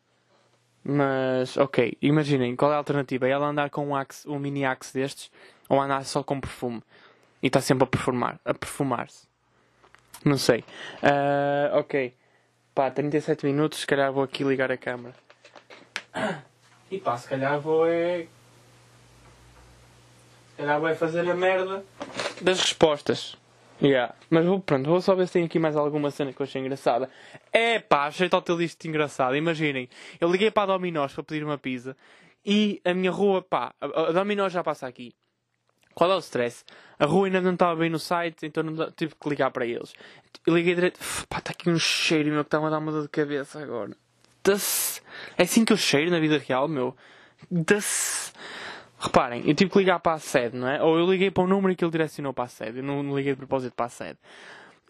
Mas, 0.85 1.57
ok, 1.57 1.97
imaginem, 2.03 2.55
qual 2.55 2.71
é 2.71 2.75
a 2.75 2.79
alternativa? 2.79 3.27
É 3.27 3.31
ela 3.31 3.47
andar 3.47 3.71
com 3.71 3.89
um, 3.89 3.97
axe, 3.97 4.29
um 4.29 4.39
mini 4.39 4.65
axe 4.65 4.93
destes 4.93 5.31
ou 5.69 5.81
andar 5.81 6.05
só 6.05 6.23
com 6.23 6.39
perfume? 6.39 6.83
E 7.43 7.47
está 7.47 7.61
sempre 7.61 7.85
a 7.85 7.87
perfumar, 7.87 8.39
a 8.45 8.53
perfumar-se. 8.53 9.27
Não 10.25 10.37
sei. 10.37 10.61
Uh, 11.03 11.79
ok. 11.79 12.15
Pá, 12.75 12.91
37 12.91 13.47
minutos, 13.47 13.81
se 13.81 13.87
calhar 13.87 14.13
vou 14.13 14.23
aqui 14.23 14.45
ligar 14.45 14.71
a 14.71 14.77
câmera. 14.77 15.15
E 16.91 16.99
pá, 16.99 17.17
se 17.17 17.29
calhar 17.29 17.59
vou 17.61 17.87
é. 17.87 18.27
Se 20.51 20.57
calhar 20.59 20.79
vou 20.79 20.89
é 20.89 20.95
fazer 20.95 21.29
a 21.29 21.35
merda 21.35 21.85
das 22.41 22.61
respostas. 22.61 23.37
Yeah. 23.83 24.15
Mas 24.31 24.47
vou, 24.47 24.61
pronto, 24.61 24.89
vou 24.89 25.01
só 25.01 25.15
ver 25.15 25.27
se 25.27 25.35
tem 25.35 25.45
aqui 25.45 25.59
mais 25.59 25.77
alguma 25.77 26.11
cena 26.11 26.33
que 26.33 26.41
eu 26.41 26.45
achei 26.45 26.61
engraçada. 26.61 27.11
É 27.53 27.79
pá, 27.79 28.07
achei 28.07 28.29
totalmente 28.29 28.89
engraçado. 28.89 29.37
Imaginem, 29.37 29.89
eu 30.21 30.31
liguei 30.31 30.51
para 30.51 30.75
a 30.75 30.77
Dominós 30.77 31.13
para 31.13 31.25
pedir 31.25 31.45
uma 31.45 31.59
pizza 31.59 31.97
e 32.45 32.81
a 32.85 32.95
minha 32.95 33.11
rua, 33.11 33.43
pá, 33.43 33.75
a 33.81 34.13
Dominós 34.13 34.53
já 34.53 34.63
passa 34.63 34.87
aqui. 34.87 35.15
Qual 35.95 36.11
é 36.11 36.17
o 36.17 36.19
stress? 36.19 36.65
A 36.99 37.07
rua 37.07 37.27
ainda 37.27 37.41
não 37.41 37.53
estava 37.53 37.77
bem 37.77 37.89
no 37.89 37.99
site, 37.99 38.47
então 38.47 38.63
não 38.63 38.91
tive 38.93 39.15
que 39.15 39.29
ligar 39.29 39.51
para 39.51 39.65
eles. 39.65 39.93
Eu 40.47 40.55
liguei 40.55 40.75
direto, 40.75 40.99
pá, 41.29 41.39
está 41.39 41.53
aqui 41.53 41.71
um 41.71 41.79
cheiro 41.79 42.31
meu 42.31 42.45
que 42.45 42.49
está 42.49 42.65
a 42.65 42.71
dar 42.71 42.79
uma 42.79 42.93
dor 42.93 43.03
de 43.03 43.09
cabeça 43.09 43.63
agora. 43.63 43.97
É 45.39 45.43
assim 45.43 45.65
que 45.65 45.73
eu 45.73 45.77
cheiro 45.77 46.11
na 46.11 46.19
vida 46.19 46.39
real, 46.39 46.69
meu. 46.69 46.97
Reparem, 49.05 49.43
eu 49.47 49.55
tive 49.55 49.71
que 49.71 49.79
ligar 49.79 50.01
para 50.01 50.15
a 50.15 50.19
sede, 50.19 50.57
não 50.57 50.67
é? 50.67 50.83
Ou 50.83 50.99
eu 50.99 51.11
liguei 51.11 51.31
para 51.31 51.43
o 51.43 51.47
número 51.47 51.77
que 51.77 51.85
ele 51.85 51.93
direcionou 51.93 52.33
para 52.33 52.45
a 52.45 52.49
sede. 52.49 52.79
Eu 52.79 52.83
não 52.83 53.15
liguei 53.15 53.33
de 53.33 53.37
propósito 53.37 53.75
para 53.75 53.87
a 53.87 53.89
sede. 53.91 54.19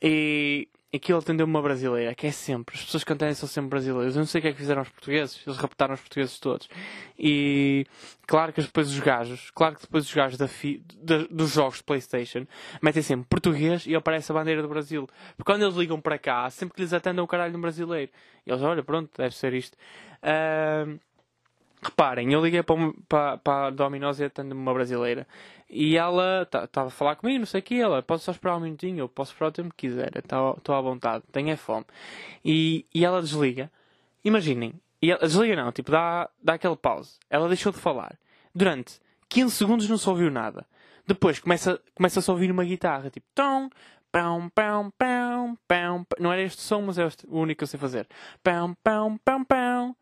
E 0.00 0.68
aquilo 0.94 1.18
atendeu 1.18 1.44
uma 1.44 1.60
brasileira, 1.60 2.14
que 2.14 2.28
é 2.28 2.30
sempre. 2.30 2.76
As 2.76 2.84
pessoas 2.84 3.02
que 3.02 3.12
atendem 3.12 3.34
são 3.34 3.48
sempre 3.48 3.70
brasileiros. 3.70 4.14
Eu 4.14 4.20
não 4.20 4.26
sei 4.26 4.38
o 4.38 4.42
que 4.42 4.48
é 4.48 4.52
que 4.52 4.58
fizeram 4.58 4.82
os 4.82 4.88
portugueses. 4.88 5.42
Eles 5.44 5.58
raptaram 5.58 5.94
os 5.94 6.00
portugueses 6.00 6.38
todos. 6.38 6.68
E 7.18 7.86
claro 8.24 8.52
que 8.52 8.62
depois 8.62 8.88
os 8.88 9.00
gajos, 9.00 9.50
claro 9.50 9.74
que 9.74 9.82
depois 9.82 10.04
os 10.04 10.14
gajos 10.14 10.38
da 10.38 10.46
fi, 10.46 10.80
da, 11.02 11.24
dos 11.28 11.54
jogos 11.54 11.78
de 11.78 11.82
Playstation 11.82 12.46
metem 12.80 13.02
sempre 13.02 13.26
português 13.28 13.84
e 13.84 13.96
aparece 13.96 14.30
a 14.30 14.34
bandeira 14.34 14.62
do 14.62 14.68
Brasil. 14.68 15.08
Porque 15.36 15.50
quando 15.50 15.62
eles 15.62 15.74
ligam 15.74 16.00
para 16.00 16.18
cá, 16.18 16.48
sempre 16.50 16.76
que 16.76 16.82
lhes 16.82 16.92
atendem 16.92 17.24
o 17.24 17.26
caralho 17.26 17.50
de 17.50 17.58
um 17.58 17.60
brasileiro. 17.60 18.12
E 18.46 18.50
eles, 18.52 18.62
olha, 18.62 18.84
pronto, 18.84 19.10
deve 19.16 19.34
ser 19.34 19.52
isto. 19.54 19.76
Uh, 20.22 21.00
Reparem, 21.84 22.32
eu 22.32 22.42
liguei 22.42 22.62
para, 22.62 22.76
para, 23.06 23.36
para 23.38 23.66
a 23.66 23.70
Domino's 23.70 24.18
e 24.18 24.24
atende 24.24 24.54
uma 24.54 24.72
brasileira. 24.72 25.26
E 25.68 25.96
ela 25.96 26.48
estava 26.50 26.88
a 26.88 26.90
falar 26.90 27.16
comigo, 27.16 27.40
não 27.40 27.46
sei 27.46 27.60
o 27.60 27.62
que. 27.62 27.78
Ela, 27.78 28.02
posso 28.02 28.24
só 28.24 28.32
esperar 28.32 28.56
um 28.56 28.60
minutinho? 28.60 29.00
Eu 29.00 29.08
posso 29.08 29.32
esperar 29.32 29.48
o 29.48 29.52
tempo 29.52 29.74
que 29.74 29.88
quiser. 29.88 30.12
Estou 30.16 30.74
à 30.74 30.80
vontade, 30.80 31.24
tenho 31.30 31.54
fome. 31.58 31.84
E, 32.44 32.86
e 32.94 33.04
ela 33.04 33.20
desliga. 33.20 33.70
Imaginem. 34.24 34.72
E 35.02 35.10
ela, 35.10 35.20
desliga 35.20 35.56
não, 35.56 35.70
tipo, 35.72 35.90
dá, 35.90 36.30
dá 36.42 36.54
aquele 36.54 36.76
pause. 36.76 37.18
Ela 37.28 37.48
deixou 37.48 37.70
de 37.70 37.78
falar. 37.78 38.18
Durante 38.54 38.98
15 39.28 39.54
segundos 39.54 39.88
não 39.88 39.98
se 39.98 40.08
ouviu 40.08 40.30
nada. 40.30 40.66
Depois 41.06 41.38
começa, 41.38 41.78
começa 41.94 42.18
a 42.18 42.32
ouvir 42.32 42.50
uma 42.50 42.64
guitarra, 42.64 43.10
tipo, 43.10 43.26
tom, 43.34 43.68
pão, 44.10 44.48
pão, 44.54 44.90
pão, 44.96 45.58
pão. 45.68 46.06
Não 46.18 46.32
era 46.32 46.40
este 46.40 46.62
som, 46.62 46.80
mas 46.80 46.96
é 46.96 47.04
o 47.28 47.38
único 47.40 47.58
que 47.58 47.64
eu 47.64 47.68
sei 47.68 47.78
fazer. 47.78 48.08
Pão, 48.42 48.74
pão, 48.82 49.18
pão, 49.22 49.44
pão 49.44 49.96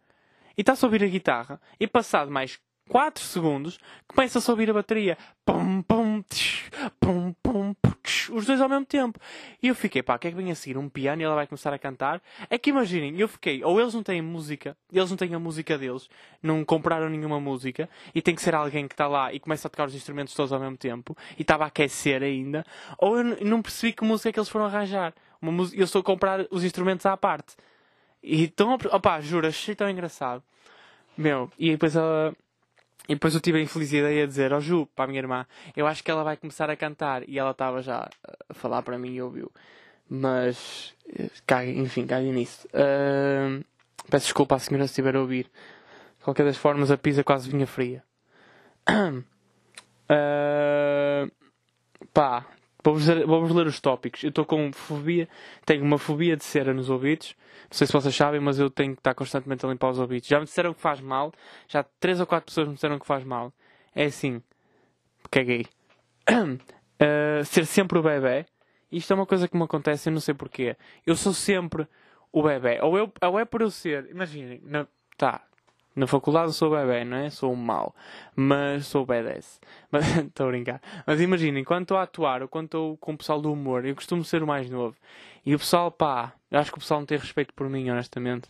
e 0.56 0.62
está-se 0.62 0.84
a 0.84 0.88
ouvir 0.88 1.02
a 1.04 1.08
guitarra, 1.08 1.60
e 1.78 1.86
passado 1.86 2.30
mais 2.30 2.58
4 2.88 3.22
segundos, 3.22 3.78
começa-se 4.06 4.50
a 4.50 4.52
ouvir 4.52 4.70
a 4.70 4.74
bateria. 4.74 5.16
Pum, 5.44 5.82
pum, 5.82 6.22
tsh, 6.22 6.70
pum, 7.00 7.32
pum, 7.42 7.74
tsh, 8.02 8.28
os 8.30 8.44
dois 8.44 8.60
ao 8.60 8.68
mesmo 8.68 8.84
tempo. 8.84 9.18
E 9.62 9.68
eu 9.68 9.74
fiquei, 9.74 10.02
pá, 10.02 10.16
o 10.16 10.18
que 10.18 10.28
é 10.28 10.30
que 10.30 10.36
vem 10.36 10.50
a 10.50 10.54
seguir? 10.54 10.76
Um 10.76 10.88
piano 10.88 11.22
e 11.22 11.24
ela 11.24 11.34
vai 11.34 11.46
começar 11.46 11.72
a 11.72 11.78
cantar? 11.78 12.20
É 12.50 12.58
que 12.58 12.70
imaginem, 12.70 13.18
eu 13.18 13.28
fiquei, 13.28 13.62
ou 13.64 13.80
eles 13.80 13.94
não 13.94 14.02
têm 14.02 14.20
música, 14.20 14.76
eles 14.92 15.08
não 15.08 15.16
têm 15.16 15.34
a 15.34 15.38
música 15.38 15.78
deles, 15.78 16.08
não 16.42 16.64
compraram 16.64 17.08
nenhuma 17.08 17.40
música, 17.40 17.88
e 18.14 18.20
tem 18.20 18.34
que 18.34 18.42
ser 18.42 18.54
alguém 18.54 18.86
que 18.86 18.94
está 18.94 19.06
lá 19.06 19.32
e 19.32 19.40
começa 19.40 19.68
a 19.68 19.70
tocar 19.70 19.86
os 19.86 19.94
instrumentos 19.94 20.34
todos 20.34 20.52
ao 20.52 20.60
mesmo 20.60 20.76
tempo, 20.76 21.16
e 21.38 21.42
estava 21.42 21.64
a 21.64 21.68
aquecer 21.68 22.22
ainda, 22.22 22.64
ou 22.98 23.16
eu 23.16 23.24
não 23.44 23.62
percebi 23.62 23.92
que 23.92 24.04
música 24.04 24.28
é 24.28 24.32
que 24.32 24.38
eles 24.38 24.48
foram 24.48 24.66
arranjar. 24.66 25.14
Uma 25.40 25.64
eu 25.72 25.84
estou 25.84 26.00
a 26.00 26.04
comprar 26.04 26.46
os 26.50 26.62
instrumentos 26.62 27.04
à 27.06 27.16
parte. 27.16 27.56
E 28.22 28.48
tão. 28.48 28.74
Opá, 28.74 29.20
juro, 29.20 29.46
achei 29.46 29.74
tão 29.74 29.88
engraçado. 29.90 30.42
Meu, 31.16 31.50
e 31.58 31.70
depois 31.72 31.96
ela. 31.96 32.34
E 33.08 33.14
depois 33.14 33.34
eu 33.34 33.40
tive 33.40 33.58
a 33.58 33.62
infeliz 33.62 33.92
ideia 33.92 34.22
de 34.22 34.28
dizer, 34.28 34.52
ó 34.52 34.58
oh, 34.58 34.60
Ju, 34.60 34.86
para 34.94 35.06
a 35.06 35.08
minha 35.08 35.18
irmã, 35.18 35.44
eu 35.76 35.88
acho 35.88 36.04
que 36.04 36.10
ela 36.10 36.22
vai 36.22 36.36
começar 36.36 36.70
a 36.70 36.76
cantar. 36.76 37.28
E 37.28 37.38
ela 37.38 37.50
estava 37.50 37.82
já 37.82 38.08
a 38.48 38.54
falar 38.54 38.82
para 38.82 38.96
mim 38.96 39.14
e 39.14 39.22
ouviu. 39.22 39.50
Mas, 40.08 40.94
cague, 41.46 41.76
enfim, 41.78 42.06
cague 42.06 42.30
nisso. 42.30 42.68
Uh, 42.68 43.64
peço 44.08 44.26
desculpa 44.26 44.54
à 44.54 44.58
senhora 44.58 44.86
se 44.86 44.92
estiver 44.92 45.16
a 45.16 45.20
ouvir. 45.20 45.50
De 46.18 46.24
qualquer 46.24 46.44
das 46.44 46.56
formas, 46.56 46.90
a 46.90 46.96
pizza 46.96 47.24
quase 47.24 47.50
vinha 47.50 47.66
fria. 47.66 48.02
Uh, 50.12 51.30
pá, 52.12 52.44
Vou-vos 52.84 53.06
vou 53.06 53.44
ler 53.52 53.66
os 53.66 53.80
tópicos. 53.80 54.22
Eu 54.22 54.30
estou 54.30 54.44
com 54.44 54.72
fobia, 54.72 55.28
tenho 55.64 55.84
uma 55.84 55.98
fobia 55.98 56.36
de 56.36 56.44
cera 56.44 56.74
nos 56.74 56.90
ouvidos. 56.90 57.36
Não 57.70 57.76
sei 57.76 57.86
se 57.86 57.92
vocês 57.92 58.14
sabem, 58.14 58.40
mas 58.40 58.58
eu 58.58 58.68
tenho 58.68 58.94
que 58.94 59.00
estar 59.00 59.14
constantemente 59.14 59.64
a 59.64 59.68
limpar 59.68 59.90
os 59.90 59.98
ouvidos. 59.98 60.28
Já 60.28 60.38
me 60.38 60.44
disseram 60.44 60.74
que 60.74 60.80
faz 60.80 61.00
mal, 61.00 61.32
já 61.68 61.84
três 62.00 62.18
ou 62.20 62.26
quatro 62.26 62.46
pessoas 62.46 62.68
me 62.68 62.74
disseram 62.74 62.98
que 62.98 63.06
faz 63.06 63.24
mal. 63.24 63.52
É 63.94 64.04
assim, 64.06 64.42
caguei. 65.30 65.66
Uh, 66.28 67.44
ser 67.46 67.66
sempre 67.66 67.98
o 67.98 68.02
bebê. 68.02 68.46
Isto 68.90 69.12
é 69.12 69.16
uma 69.16 69.26
coisa 69.26 69.48
que 69.48 69.56
me 69.56 69.62
acontece, 69.62 70.08
eu 70.08 70.12
não 70.12 70.20
sei 70.20 70.34
porquê. 70.34 70.76
Eu 71.06 71.16
sou 71.16 71.32
sempre 71.32 71.86
o 72.32 72.42
bebê. 72.42 72.80
Ou, 72.82 72.98
eu, 72.98 73.12
ou 73.22 73.38
é 73.38 73.44
por 73.44 73.62
eu 73.62 73.70
ser, 73.70 74.10
imaginem, 74.10 74.60
tá, 75.16 75.42
na 75.94 76.06
faculdade 76.06 76.52
sou 76.54 76.70
bebê, 76.70 77.04
não 77.04 77.18
é? 77.18 77.30
Sou 77.30 77.52
um 77.52 77.56
mau. 77.56 77.94
Mas 78.34 78.86
sou 78.86 79.04
badass. 79.04 79.60
Estou 80.26 80.46
a 80.46 80.50
brincar. 80.50 80.80
Mas 81.06 81.20
imaginem, 81.20 81.64
quando 81.64 81.82
estou 81.82 81.96
a 81.98 82.02
atuar 82.02 82.42
ou 82.42 82.48
quando 82.48 82.66
estou 82.66 82.96
com 82.96 83.12
o 83.12 83.18
pessoal 83.18 83.40
do 83.40 83.52
humor, 83.52 83.84
eu 83.84 83.94
costumo 83.94 84.24
ser 84.24 84.42
o 84.42 84.46
mais 84.46 84.70
novo. 84.70 84.96
E 85.44 85.54
o 85.54 85.58
pessoal, 85.58 85.90
pá, 85.90 86.32
acho 86.50 86.70
que 86.70 86.78
o 86.78 86.80
pessoal 86.80 87.00
não 87.00 87.06
tem 87.06 87.18
respeito 87.18 87.52
por 87.52 87.68
mim, 87.68 87.90
honestamente. 87.90 88.48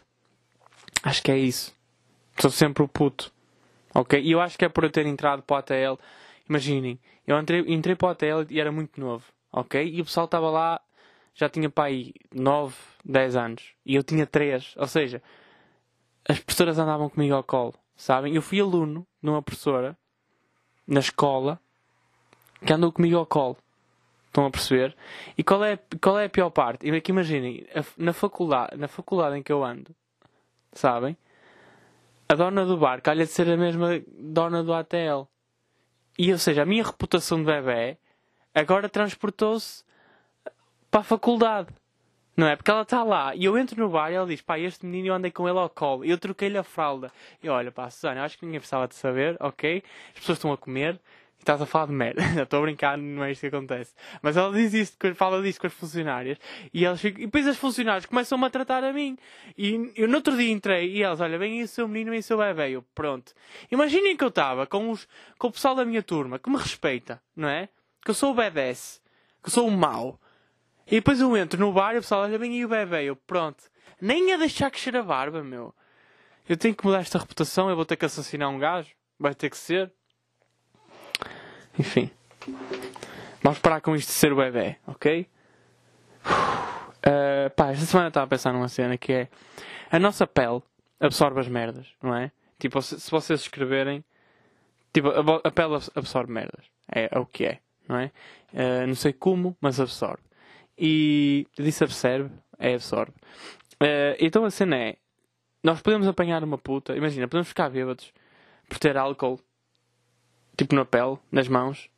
Acho 1.02 1.22
que 1.22 1.32
é 1.32 1.38
isso. 1.38 1.74
Sou 2.38 2.50
sempre 2.50 2.82
o 2.82 2.88
puto. 2.88 3.32
Ok? 3.94 4.20
E 4.20 4.30
eu 4.30 4.40
acho 4.40 4.56
que 4.56 4.64
é 4.64 4.68
por 4.68 4.84
eu 4.84 4.90
ter 4.90 5.06
entrado 5.06 5.42
para 5.42 5.54
o 5.54 5.58
ATL. 5.58 5.98
Imaginem, 6.48 6.98
eu 7.26 7.38
entrei, 7.38 7.60
entrei 7.66 7.96
para 7.96 8.08
o 8.08 8.10
ATL 8.10 8.46
e 8.50 8.60
era 8.60 8.70
muito 8.70 9.00
novo. 9.00 9.24
Ok? 9.52 9.84
E 9.84 10.00
o 10.00 10.04
pessoal 10.04 10.26
estava 10.26 10.48
lá, 10.48 10.80
já 11.34 11.48
tinha 11.48 11.68
para 11.68 11.84
aí 11.84 12.14
9, 12.32 12.74
10 13.04 13.36
anos. 13.36 13.62
E 13.84 13.94
eu 13.94 14.02
tinha 14.02 14.26
3. 14.26 14.74
Ou 14.76 14.86
seja, 14.86 15.22
as 16.28 16.38
professoras 16.38 16.78
andavam 16.78 17.08
comigo 17.08 17.34
ao 17.34 17.42
colo, 17.42 17.74
sabem? 17.96 18.34
Eu 18.34 18.42
fui 18.42 18.60
aluno 18.60 19.06
de 19.22 19.28
uma 19.28 19.42
professora 19.42 19.96
na 20.86 21.00
escola 21.00 21.60
que 22.64 22.72
andou 22.72 22.92
comigo 22.92 23.16
ao 23.16 23.26
colo. 23.26 23.56
Estão 24.26 24.46
a 24.46 24.50
perceber? 24.50 24.96
E 25.36 25.44
qual 25.44 25.62
é, 25.62 25.78
qual 26.00 26.18
é 26.18 26.24
a 26.24 26.30
pior 26.30 26.48
parte? 26.50 26.88
É 26.88 27.02
imaginem, 27.08 27.66
na 27.98 28.12
faculdade, 28.12 28.76
na 28.76 28.88
faculdade 28.88 29.36
em 29.36 29.42
que 29.42 29.52
eu 29.52 29.62
ando, 29.62 29.94
sabem? 30.72 31.16
A 32.28 32.34
dona 32.34 32.64
do 32.64 32.78
bar 32.78 33.02
calha 33.02 33.26
de 33.26 33.30
ser 33.30 33.50
a 33.50 33.56
mesma 33.58 34.02
dona 34.08 34.62
do 34.62 34.72
ATL. 34.72 35.28
E 36.18 36.32
ou 36.32 36.38
seja, 36.38 36.62
a 36.62 36.66
minha 36.66 36.82
reputação 36.82 37.38
de 37.38 37.44
bebê 37.44 37.98
agora 38.54 38.88
transportou-se 38.88 39.84
para 40.90 41.00
a 41.00 41.04
faculdade. 41.04 41.68
Não 42.36 42.46
é? 42.46 42.56
Porque 42.56 42.70
ela 42.70 42.82
está 42.82 43.02
lá 43.02 43.34
e 43.34 43.44
eu 43.44 43.58
entro 43.58 43.78
no 43.80 43.90
bar 43.90 44.10
e 44.10 44.14
ela 44.14 44.26
diz: 44.26 44.40
pá, 44.40 44.58
este 44.58 44.86
menino 44.86 45.08
eu 45.08 45.14
andei 45.14 45.30
com 45.30 45.48
ele 45.48 45.58
ao 45.58 45.68
colo. 45.68 46.04
Eu 46.04 46.16
troquei-lhe 46.16 46.56
a 46.56 46.62
fralda. 46.62 47.12
E 47.42 47.48
olha, 47.48 47.70
pá, 47.70 47.90
Susana, 47.90 48.24
acho 48.24 48.38
que 48.38 48.46
ninguém 48.46 48.60
precisava 48.60 48.88
de 48.88 48.94
saber, 48.94 49.36
ok? 49.38 49.82
As 50.14 50.20
pessoas 50.20 50.38
estão 50.38 50.52
a 50.52 50.56
comer 50.56 50.98
e 51.38 51.42
estás 51.42 51.60
a 51.60 51.66
falar 51.66 51.86
de 51.86 51.92
merda. 51.92 52.22
Estou 52.42 52.60
a 52.60 52.62
brincar, 52.62 52.96
não 52.96 53.22
é 53.22 53.32
isto 53.32 53.42
que 53.42 53.48
acontece. 53.48 53.94
Mas 54.22 54.36
ela 54.36 54.50
diz 54.52 54.72
isto, 54.72 55.14
fala 55.14 55.42
disto 55.42 55.60
com 55.60 55.66
as 55.66 55.74
funcionárias 55.74 56.38
e, 56.72 56.86
elas 56.86 57.00
ficam, 57.00 57.22
e 57.22 57.26
depois 57.26 57.46
as 57.46 57.58
funcionárias 57.58 58.06
começam-me 58.06 58.46
a 58.46 58.50
tratar 58.50 58.82
a 58.82 58.92
mim. 58.94 59.18
E 59.58 59.92
eu 59.94 60.08
no 60.08 60.16
outro 60.16 60.34
dia 60.34 60.50
entrei 60.50 60.90
e 60.90 61.02
elas, 61.02 61.20
olha, 61.20 61.36
vem 61.36 61.58
aí 61.58 61.64
o 61.64 61.68
seu 61.68 61.86
menino 61.86 62.14
e 62.14 62.18
o 62.18 62.22
seu 62.22 62.38
bebê. 62.38 62.70
Eu, 62.70 62.82
pronto. 62.94 63.34
Imaginem 63.70 64.16
que 64.16 64.24
eu 64.24 64.28
estava 64.28 64.66
com, 64.66 64.90
os, 64.90 65.06
com 65.38 65.48
o 65.48 65.52
pessoal 65.52 65.74
da 65.74 65.84
minha 65.84 66.02
turma 66.02 66.38
que 66.38 66.48
me 66.48 66.56
respeita, 66.56 67.20
não 67.36 67.48
é? 67.48 67.68
Que 68.02 68.10
eu 68.10 68.14
sou 68.14 68.30
o 68.30 68.34
BDS, 68.34 69.02
que 69.42 69.48
eu 69.48 69.52
sou 69.52 69.68
o 69.68 69.70
mau 69.70 70.18
e 70.92 70.96
depois 70.96 71.18
eu 71.22 71.34
entro 71.34 71.58
no 71.58 71.72
bar 71.72 71.94
e 71.94 71.98
o 71.98 72.02
pessoal 72.02 72.20
olha 72.20 72.38
bem 72.38 72.52
aí 72.52 72.66
o 72.66 72.68
bebê. 72.68 73.04
Eu, 73.04 73.16
pronto. 73.16 73.64
Nem 73.98 74.34
a 74.34 74.36
deixar 74.36 74.70
crescer 74.70 74.94
a 74.94 75.02
barba, 75.02 75.42
meu. 75.42 75.74
Eu 76.46 76.54
tenho 76.54 76.74
que 76.74 76.84
mudar 76.84 77.00
esta 77.00 77.18
reputação. 77.18 77.70
Eu 77.70 77.76
vou 77.76 77.86
ter 77.86 77.96
que 77.96 78.04
assassinar 78.04 78.50
um 78.50 78.58
gajo. 78.58 78.90
Vai 79.18 79.34
ter 79.34 79.48
que 79.48 79.56
ser. 79.56 79.90
Enfim. 81.78 82.10
Vamos 83.42 83.58
parar 83.60 83.80
com 83.80 83.96
isto 83.96 84.08
de 84.08 84.14
ser 84.14 84.34
o 84.34 84.36
bebê, 84.36 84.76
ok? 84.86 85.26
Uh, 86.26 87.48
pá, 87.56 87.70
esta 87.70 87.86
semana 87.86 88.08
estava 88.08 88.26
a 88.26 88.28
pensar 88.28 88.52
numa 88.52 88.68
cena 88.68 88.98
que 88.98 89.14
é 89.14 89.28
a 89.90 89.98
nossa 89.98 90.26
pele 90.26 90.60
absorve 91.00 91.40
as 91.40 91.48
merdas, 91.48 91.86
não 92.02 92.14
é? 92.14 92.30
Tipo, 92.58 92.82
se, 92.82 93.00
se 93.00 93.10
vocês 93.10 93.40
escreverem, 93.40 94.04
tipo, 94.92 95.08
a, 95.08 95.40
a, 95.42 95.50
pele 95.50 95.78
absorve 95.94 96.30
merdas. 96.30 96.66
É, 96.94 97.08
é, 97.10 97.18
o 97.18 97.24
que 97.24 97.46
é, 97.46 97.60
não 97.88 97.96
é? 97.96 98.12
Uh, 98.52 98.86
não 98.86 98.94
sei 98.94 99.14
como, 99.14 99.56
mas 99.58 99.80
absorve. 99.80 100.22
E 100.78 101.46
disse 101.58 101.84
absorve, 101.84 102.30
é 102.58 102.74
absorve. 102.74 103.12
Uh, 103.80 104.16
então 104.18 104.44
a 104.44 104.50
cena 104.50 104.76
é, 104.76 104.96
nós 105.62 105.80
podemos 105.80 106.06
apanhar 106.06 106.42
uma 106.42 106.58
puta, 106.58 106.96
imagina, 106.96 107.28
podemos 107.28 107.48
ficar 107.48 107.68
bêbados 107.70 108.12
por 108.68 108.78
ter 108.78 108.96
álcool, 108.96 109.40
tipo 110.56 110.74
na 110.74 110.84
pele, 110.84 111.18
nas 111.30 111.48
mãos, 111.48 111.90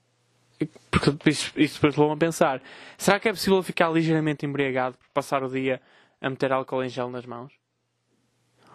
porque 0.91 1.31
isso, 1.31 1.53
isso 1.57 1.75
depois 1.75 1.97
levou 1.97 2.13
a 2.13 2.17
pensar: 2.17 2.63
será 2.97 3.19
que 3.19 3.29
é 3.29 3.33
possível 3.33 3.63
ficar 3.63 3.91
ligeiramente 3.91 4.47
embriagado 4.47 4.97
por 4.97 5.09
passar 5.11 5.43
o 5.43 5.49
dia 5.49 5.81
a 6.21 6.31
meter 6.31 6.53
álcool 6.53 6.83
em 6.83 6.89
gel 6.89 7.11
nas 7.11 7.27
mãos? 7.27 7.53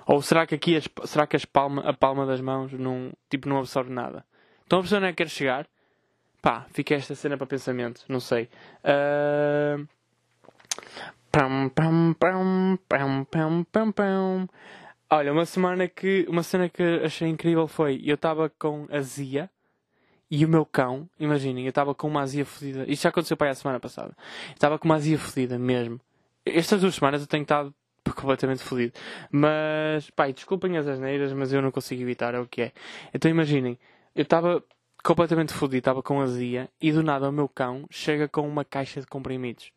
Ou 0.06 0.22
será 0.22 0.48
que 0.48 0.56
aqui 0.56 0.76
as, 0.76 0.88
será 1.06 1.28
que 1.28 1.36
as 1.36 1.46
palma, 1.46 1.82
a 1.88 1.94
palma 1.94 2.26
das 2.26 2.42
mãos 2.42 2.74
não, 2.74 3.12
tipo, 3.30 3.48
não 3.48 3.60
absorve 3.60 3.92
nada? 3.92 4.26
Então 4.66 4.80
a 4.80 4.82
pessoa 4.82 5.00
não 5.00 5.08
é 5.08 5.12
que 5.12 5.18
quer 5.18 5.30
chegar? 5.30 5.68
Pá, 6.42 6.66
fica 6.72 6.96
esta 6.96 7.16
cena 7.16 7.38
para 7.38 7.48
pensamento, 7.48 8.04
não 8.08 8.20
sei. 8.20 8.50
Uh... 8.84 9.88
Olha, 15.10 15.32
uma 15.32 15.46
semana 15.46 15.88
que. 15.88 16.26
Uma 16.30 16.44
cena 16.44 16.70
que 16.70 16.84
achei 17.04 17.28
incrível 17.28 17.68
foi. 17.68 18.02
Eu 18.04 18.16
estava 18.16 18.50
com 18.50 18.88
azia 18.92 19.50
e 20.32 20.46
o 20.46 20.50
meu 20.50 20.66
cão, 20.66 21.10
imaginem, 21.20 21.66
eu 21.66 21.70
estava 21.70 21.96
com 21.96 22.08
uma 22.08 22.22
azia 22.22 22.46
fodida. 22.46 22.86
Isto 22.88 23.04
já 23.04 23.10
aconteceu 23.10 23.36
para 23.36 23.48
aí 23.48 23.52
a 23.52 23.56
semana 23.56 23.80
passada. 23.80 24.16
Estava 24.54 24.78
com 24.78 24.86
uma 24.86 24.96
azia 24.96 25.18
fodida 25.18 25.58
mesmo. 25.58 26.00
Estas 26.46 26.82
duas 26.82 26.96
semanas 26.96 27.22
eu 27.22 27.28
tenho 27.28 27.42
estado 27.42 27.74
completamente 28.16 28.64
fodido. 28.64 28.94
Mas, 29.32 30.10
pai, 30.12 30.32
desculpem 30.34 30.78
as 30.78 30.88
asneiras, 30.88 31.34
mas 31.34 31.52
eu 31.52 31.62
não 31.62 31.72
consigo 31.72 32.02
evitar, 32.02 32.36
é 32.36 32.40
o 32.40 32.46
que 32.48 32.62
é. 32.62 32.72
Então 33.14 33.30
imaginem, 33.30 33.78
eu 34.16 34.22
estava 34.22 34.64
completamente 35.04 35.54
fodido, 35.54 35.78
estava 35.78 36.04
com 36.04 36.22
azia 36.22 36.70
e 36.82 36.92
do 36.92 37.02
nada 37.04 37.30
o 37.30 37.32
meu 37.32 37.48
cão 37.48 37.86
chega 37.90 38.28
com 38.28 38.48
uma 38.48 38.66
caixa 38.66 39.02
de 39.02 39.08
comprimidos. 39.08 39.72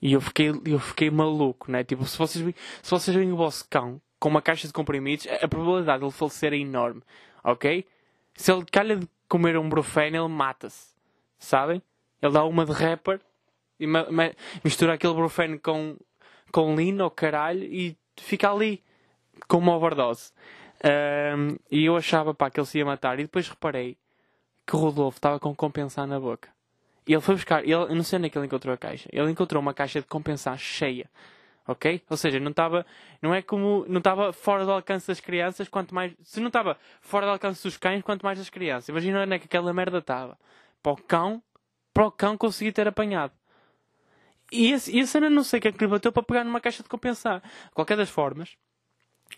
E 0.00 0.12
eu 0.14 0.20
fiquei, 0.20 0.50
eu 0.64 0.80
fiquei 0.80 1.10
maluco, 1.10 1.70
né? 1.70 1.84
Tipo, 1.84 2.04
se 2.04 2.18
vocês, 2.18 2.54
se 2.82 2.90
vocês 2.90 3.16
veem 3.16 3.32
o 3.32 3.36
vosso 3.36 3.66
cão 3.68 4.00
com 4.18 4.28
uma 4.28 4.42
caixa 4.42 4.66
de 4.66 4.72
comprimidos, 4.72 5.26
a 5.40 5.46
probabilidade 5.46 6.00
de 6.00 6.04
ele 6.06 6.12
falecer 6.12 6.52
é 6.52 6.56
enorme, 6.56 7.02
ok? 7.44 7.86
Se 8.34 8.52
ele 8.52 8.64
calha 8.64 8.96
de 8.96 9.08
comer 9.28 9.56
um 9.56 9.68
brufeno, 9.68 10.16
ele 10.16 10.28
mata-se. 10.28 10.92
Sabem? 11.38 11.82
Ele 12.20 12.32
dá 12.32 12.44
uma 12.44 12.64
de 12.64 12.72
rapper 12.72 13.20
e 13.78 13.86
mistura 14.62 14.94
aquele 14.94 15.14
brufeno 15.14 15.58
com, 15.58 15.96
com 16.52 16.74
lean 16.74 17.02
ou 17.02 17.10
caralho 17.10 17.64
e 17.64 17.96
fica 18.16 18.50
ali 18.50 18.82
com 19.48 19.58
uma 19.58 19.76
overdose. 19.76 20.32
Um, 20.84 21.56
e 21.70 21.84
eu 21.84 21.96
achava 21.96 22.34
pá, 22.34 22.50
que 22.50 22.58
ele 22.58 22.66
se 22.66 22.78
ia 22.78 22.84
matar. 22.84 23.18
E 23.18 23.22
depois 23.22 23.48
reparei 23.48 23.96
que 24.66 24.76
o 24.76 24.78
Rodolfo 24.78 25.18
estava 25.18 25.38
com 25.38 25.54
compensar 25.54 26.06
na 26.06 26.18
boca. 26.18 26.48
E 27.06 27.12
ele 27.12 27.20
foi 27.20 27.34
buscar, 27.34 27.62
ele, 27.62 27.72
eu 27.72 27.94
não 27.94 28.04
sei 28.04 28.18
onde 28.18 28.26
é 28.28 28.30
que 28.30 28.38
ele 28.38 28.46
encontrou 28.46 28.72
a 28.74 28.78
caixa. 28.78 29.08
Ele 29.12 29.30
encontrou 29.30 29.60
uma 29.60 29.74
caixa 29.74 30.00
de 30.00 30.06
compensar 30.06 30.56
cheia 30.58 31.08
ok? 31.66 32.02
Ou 32.08 32.16
seja, 32.16 32.40
não 32.40 32.50
estava, 32.50 32.84
não 33.20 33.34
é 33.34 33.42
como, 33.42 33.84
não 33.88 33.98
estava 33.98 34.32
fora 34.32 34.64
do 34.64 34.72
alcance 34.72 35.06
das 35.06 35.20
crianças, 35.20 35.68
quanto 35.68 35.94
mais, 35.94 36.12
se 36.22 36.40
não 36.40 36.48
estava 36.48 36.76
fora 37.00 37.26
do 37.26 37.32
alcance 37.32 37.62
dos 37.62 37.76
cães, 37.76 38.02
quanto 38.02 38.22
mais 38.22 38.38
das 38.38 38.50
crianças. 38.50 38.88
Imagina 38.88 39.22
onde 39.22 39.34
é 39.34 39.38
que 39.38 39.46
aquela 39.46 39.72
merda 39.72 39.98
estava. 39.98 40.38
Para 40.82 40.92
o 40.92 40.96
cão, 40.96 41.42
para 41.92 42.06
o 42.06 42.10
cão 42.10 42.36
conseguir 42.36 42.72
ter 42.72 42.88
apanhado. 42.88 43.32
E, 44.50 44.72
esse, 44.72 44.96
e 44.96 45.06
cena 45.06 45.30
não 45.30 45.44
sei 45.44 45.58
o 45.58 45.62
que 45.62 45.68
é 45.68 45.72
que 45.72 45.78
lhe 45.78 45.86
bateu 45.86 46.12
para 46.12 46.22
pegar 46.22 46.44
numa 46.44 46.60
caixa 46.60 46.82
de 46.82 46.88
compensar. 46.88 47.42
Qualquer 47.72 47.96
das 47.96 48.10
formas, 48.10 48.56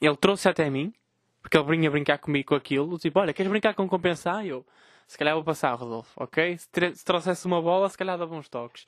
ele 0.01 0.17
trouxe 0.17 0.49
até 0.49 0.69
mim, 0.69 0.93
porque 1.41 1.57
ele 1.57 1.65
vinha 1.67 1.91
brincar 1.91 2.19
comigo 2.19 2.49
com 2.49 2.55
aquilo, 2.55 2.99
tipo, 2.99 3.21
olha, 3.21 3.33
queres 3.33 3.51
brincar 3.51 3.75
com 3.75 3.89
compensar? 3.89 4.45
E 4.45 4.49
eu, 4.49 4.67
se 5.07 5.19
calhar 5.19 5.35
vou 5.35 5.45
passar, 5.45 5.75
Rodolfo, 5.75 6.11
ok? 6.17 6.57
Se, 6.59 6.69
se 6.95 7.05
trouxesse 7.05 7.47
uma 7.47 7.61
bola, 7.61 7.89
se 7.89 7.99
calhar 7.99 8.19
dava 8.19 8.35
uns 8.35 8.49
toques. 8.49 8.87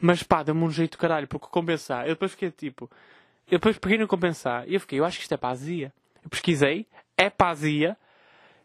Mas 0.00 0.22
pá, 0.22 0.42
dá-me 0.42 0.62
um 0.62 0.70
jeito 0.70 0.98
caralho, 0.98 1.26
porque 1.26 1.46
compensar. 1.50 2.04
Eu 2.04 2.14
depois 2.14 2.32
fiquei 2.32 2.50
tipo. 2.50 2.90
Eu 3.46 3.58
depois 3.58 3.78
peguei 3.78 3.98
no 3.98 4.08
compensar 4.08 4.68
e 4.68 4.74
eu 4.74 4.80
fiquei, 4.80 4.98
eu 4.98 5.04
acho 5.04 5.18
que 5.18 5.22
isto 5.22 5.32
é 5.32 5.36
pazia. 5.36 5.92
Eu 6.22 6.28
pesquisei, 6.28 6.86
é 7.16 7.30
pazia. 7.30 7.96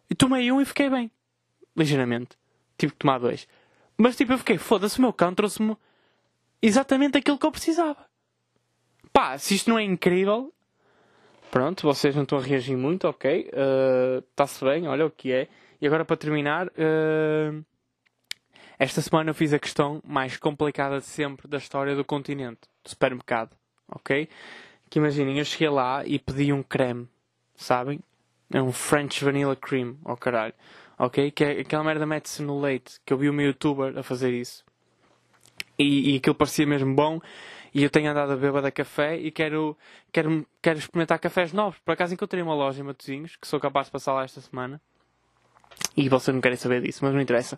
E 0.10 0.16
tomei 0.16 0.52
um 0.52 0.60
e 0.60 0.66
fiquei 0.66 0.89
bem. 0.89 1.12
Ligeiramente. 1.76 2.38
Tive 2.78 2.94
que 2.94 3.00
tomar 3.00 3.20
dois. 3.20 3.48
Mas 3.98 4.16
tipo, 4.16 4.34
eu 4.34 4.38
fiquei, 4.38 4.58
foda-se, 4.58 4.98
o 4.98 5.02
meu 5.02 5.14
cão 5.14 5.34
trouxe-me 5.34 5.78
exatamente 6.62 7.18
aquilo 7.18 7.38
que 7.38 7.46
eu 7.46 7.52
precisava. 7.52 8.06
Pá, 9.14 9.38
se 9.38 9.56
isto 9.56 9.70
não 9.70 9.78
é 9.78 9.84
incrível. 9.84 10.54
Pronto, 11.52 11.84
vocês 11.84 12.16
não 12.16 12.24
estão 12.24 12.39
a 12.39 12.42
reagir 12.42 12.78
muito, 12.78 13.08
ok. 13.08 13.52
Está-se 14.30 14.64
uh, 14.64 14.68
bem, 14.68 14.88
olha 14.88 15.06
o 15.06 15.12
que 15.12 15.32
é. 15.32 15.48
E 15.82 15.88
agora 15.88 16.05
para 16.05 16.15
terminar. 16.15 16.67
Uh, 16.67 17.65
esta 18.77 19.01
semana 19.01 19.32
eu 19.32 19.34
fiz 19.34 19.51
a 19.51 19.59
questão 19.59 20.01
mais 20.05 20.38
complicada 20.38 20.99
de 20.99 21.05
sempre 21.05 21.47
da 21.47 21.57
história 21.57 21.95
do 21.95 22.05
continente, 22.05 22.61
do 22.84 22.89
supermercado, 22.89 23.55
ok? 23.88 24.29
Que 24.89 24.99
imaginem, 24.99 25.39
eu 25.39 25.45
cheguei 25.45 25.69
lá 25.69 26.05
e 26.05 26.17
pedi 26.19 26.53
um 26.53 26.63
creme, 26.63 27.07
sabem? 27.55 27.99
É 28.51 28.61
um 28.61 28.71
French 28.71 29.23
Vanilla 29.23 29.55
Cream, 29.55 29.97
oh 30.03 30.15
caralho, 30.17 30.53
ok? 30.97 31.32
Que 31.32 31.43
é 31.43 31.51
aquela 31.61 31.84
merda 31.84 32.05
mete-se 32.05 32.41
no 32.41 32.59
leite, 32.59 32.99
que 33.05 33.13
eu 33.13 33.17
vi 33.17 33.29
uma 33.29 33.41
youtuber 33.41 33.97
a 33.97 34.03
fazer 34.03 34.34
isso. 34.34 34.63
E, 35.77 36.13
e 36.13 36.17
aquilo 36.17 36.36
parecia 36.36 36.65
mesmo 36.65 36.93
bom. 36.95 37.19
E 37.73 37.84
eu 37.84 37.89
tenho 37.89 38.11
andado 38.11 38.34
a 38.34 38.36
beber 38.36 38.61
da 38.61 38.71
café 38.71 39.15
e 39.15 39.32
quero, 39.32 39.77
quero, 40.11 40.45
quero 40.61 40.79
experimentar 40.79 41.17
cafés 41.19 41.53
novos. 41.53 41.79
Por 41.79 41.93
acaso 41.93 42.13
encontrei 42.13 42.43
uma 42.43 42.53
loja 42.53 42.82
em 42.82 42.84
Matosinhos, 42.84 43.36
que 43.36 43.47
sou 43.47 43.59
capaz 43.59 43.88
de 43.88 43.91
passar 43.93 44.13
lá 44.13 44.23
esta 44.23 44.41
semana. 44.41 44.82
E 45.95 46.07
vocês 46.07 46.34
não 46.34 46.41
querem 46.41 46.57
saber 46.57 46.82
disso, 46.82 46.99
mas 47.03 47.13
não 47.13 47.19
interessa. 47.19 47.55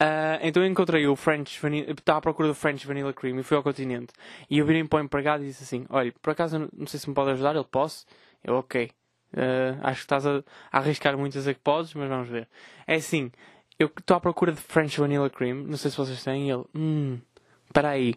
Uh, 0.00 0.38
então 0.42 0.62
eu 0.62 0.68
encontrei 0.70 1.06
o 1.06 1.16
French 1.16 1.60
Vanilla, 1.60 1.90
estava 1.90 2.18
à 2.18 2.22
procura 2.22 2.48
do 2.48 2.54
French 2.54 2.86
Vanilla 2.86 3.12
Cream 3.12 3.38
e 3.40 3.42
fui 3.42 3.56
ao 3.56 3.62
continente. 3.62 4.12
E 4.48 4.58
eu 4.58 4.66
virei 4.66 4.84
para 4.84 5.00
o 5.00 5.02
empregado 5.02 5.42
e 5.42 5.48
disse 5.48 5.64
assim: 5.64 5.84
Olha, 5.90 6.12
por 6.22 6.30
acaso 6.30 6.68
não 6.72 6.86
sei 6.86 7.00
se 7.00 7.08
me 7.08 7.14
pode 7.14 7.30
ajudar, 7.30 7.56
ele 7.56 7.64
posso? 7.64 8.06
Eu, 8.44 8.54
ok. 8.54 8.90
Uh, 9.32 9.80
acho 9.82 10.00
que 10.00 10.04
estás 10.04 10.24
a, 10.24 10.44
a, 10.70 10.78
arriscar 10.78 11.18
muito 11.18 11.36
a 11.36 11.40
dizer 11.40 11.54
que 11.54 11.60
podes, 11.60 11.92
mas 11.94 12.08
vamos 12.08 12.28
ver. 12.28 12.48
É 12.86 12.94
assim, 12.94 13.32
eu 13.78 13.90
estou 13.98 14.16
à 14.16 14.20
procura 14.20 14.52
de 14.52 14.60
French 14.60 15.00
Vanilla 15.00 15.28
Cream, 15.28 15.56
não 15.56 15.76
sei 15.76 15.90
se 15.90 15.96
vocês 15.96 16.22
têm, 16.22 16.48
e 16.48 16.52
ele, 16.52 16.64
hum, 16.74 17.18
espera 17.66 17.90
aí. 17.90 18.14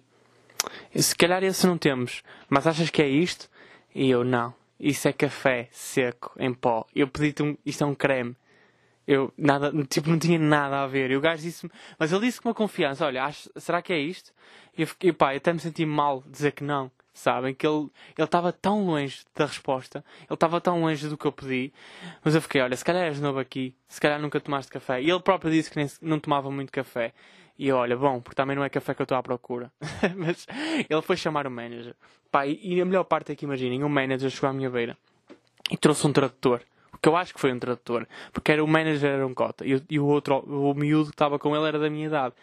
Se 0.95 1.15
calhar 1.15 1.43
esse 1.43 1.65
não 1.65 1.77
temos, 1.77 2.21
mas 2.47 2.67
achas 2.67 2.91
que 2.91 3.01
é 3.01 3.07
isto? 3.07 3.49
E 3.95 4.09
eu, 4.09 4.23
não. 4.23 4.53
Isso 4.79 5.07
é 5.07 5.13
café 5.13 5.67
seco, 5.71 6.31
em 6.37 6.53
pó. 6.53 6.85
Eu 6.95 7.07
pedi-te 7.07 7.41
um, 7.41 7.57
isto 7.65 7.83
é 7.83 7.87
um 7.87 7.95
creme. 7.95 8.35
Eu 9.07 9.33
nada, 9.37 9.71
tipo, 9.85 10.09
não 10.09 10.19
tinha 10.19 10.37
nada 10.37 10.83
a 10.83 10.87
ver. 10.87 11.11
E 11.11 11.15
o 11.15 11.21
gajo 11.21 11.41
disse 11.41 11.69
mas 11.97 12.11
ele 12.11 12.25
disse 12.25 12.41
com 12.41 12.49
uma 12.49 12.55
confiança: 12.55 13.05
Olha, 13.05 13.23
acho, 13.23 13.49
será 13.55 13.81
que 13.81 13.93
é 13.93 13.99
isto? 13.99 14.33
E 14.77 14.81
eu 14.81 14.87
fiquei, 14.87 15.13
pá, 15.13 15.33
eu 15.33 15.37
até 15.37 15.53
me 15.53 15.59
senti 15.59 15.85
mal 15.85 16.23
dizer 16.27 16.51
que 16.51 16.63
não. 16.63 16.91
Sabem? 17.13 17.55
Que 17.55 17.65
ele 17.65 17.89
estava 18.19 18.53
tão 18.53 18.85
longe 18.85 19.25
da 19.35 19.47
resposta, 19.47 20.05
ele 20.19 20.33
estava 20.35 20.61
tão 20.61 20.81
longe 20.81 21.07
do 21.07 21.17
que 21.17 21.25
eu 21.25 21.31
pedi. 21.31 21.73
Mas 22.23 22.35
eu 22.35 22.41
fiquei: 22.41 22.61
Olha, 22.61 22.75
se 22.75 22.85
calhar 22.85 23.05
és 23.05 23.19
novo 23.19 23.39
aqui, 23.39 23.73
se 23.87 23.99
calhar 23.99 24.19
nunca 24.19 24.39
tomaste 24.39 24.71
café. 24.71 25.01
E 25.01 25.09
ele 25.09 25.19
próprio 25.21 25.51
disse 25.51 25.71
que 25.71 25.77
nem, 25.77 25.89
não 26.01 26.19
tomava 26.19 26.51
muito 26.51 26.71
café. 26.71 27.13
E 27.57 27.69
eu, 27.69 27.77
olha, 27.77 27.97
bom, 27.97 28.21
porque 28.21 28.35
também 28.35 28.55
não 28.55 28.63
é 28.63 28.69
café 28.69 28.93
que 28.93 29.01
eu 29.01 29.05
estou 29.05 29.17
à 29.17 29.23
procura. 29.23 29.71
mas 30.15 30.45
ele 30.87 31.01
foi 31.01 31.17
chamar 31.17 31.47
o 31.47 31.51
manager. 31.51 31.95
Pá, 32.29 32.45
e, 32.45 32.59
e 32.61 32.79
a 32.79 32.85
melhor 32.85 33.05
parte 33.05 33.31
é 33.31 33.35
que 33.35 33.45
imaginem: 33.45 33.83
o 33.83 33.89
manager 33.89 34.29
chegou 34.29 34.49
à 34.49 34.53
minha 34.53 34.69
beira 34.69 34.95
e 35.71 35.77
trouxe 35.77 36.05
um 36.05 36.13
tradutor 36.13 36.61
que 37.01 37.09
eu 37.09 37.15
acho 37.15 37.33
que 37.33 37.39
foi 37.39 37.51
um 37.51 37.59
tradutor, 37.59 38.07
porque 38.31 38.51
era 38.51 38.63
o 38.63 38.67
manager 38.67 39.09
era 39.09 39.27
um 39.27 39.33
cota 39.33 39.65
e, 39.65 39.81
e 39.89 39.99
o 39.99 40.05
outro, 40.05 40.39
o 40.39 40.73
miúdo 40.73 41.09
que 41.09 41.15
estava 41.15 41.37
com 41.39 41.55
ele 41.55 41.67
era 41.67 41.79
da 41.79 41.89
minha 41.89 42.07
idade. 42.07 42.33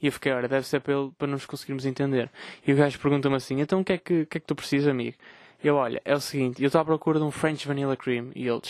E 0.00 0.06
eu 0.06 0.12
fiquei, 0.12 0.32
olha, 0.32 0.48
deve 0.48 0.66
ser 0.66 0.80
para, 0.80 0.94
ele, 0.94 1.12
para 1.16 1.28
nos 1.28 1.46
conseguirmos 1.46 1.86
entender. 1.86 2.28
E 2.66 2.72
o 2.72 2.76
gajo 2.76 2.98
pergunta-me 2.98 3.36
assim, 3.36 3.60
então 3.60 3.80
o 3.80 3.84
que 3.84 3.92
é 3.92 3.98
que, 3.98 4.26
que, 4.26 4.38
é 4.38 4.40
que 4.40 4.46
tu 4.46 4.54
precisas, 4.54 4.88
amigo? 4.88 5.16
Eu, 5.62 5.76
olha, 5.76 6.02
é 6.04 6.14
o 6.14 6.20
seguinte, 6.20 6.60
eu 6.60 6.66
estou 6.66 6.80
à 6.80 6.84
procura 6.84 7.20
de 7.20 7.24
um 7.24 7.30
French 7.30 7.68
Vanilla 7.68 7.96
Cream. 7.96 8.32
E 8.34 8.48
ele, 8.48 8.60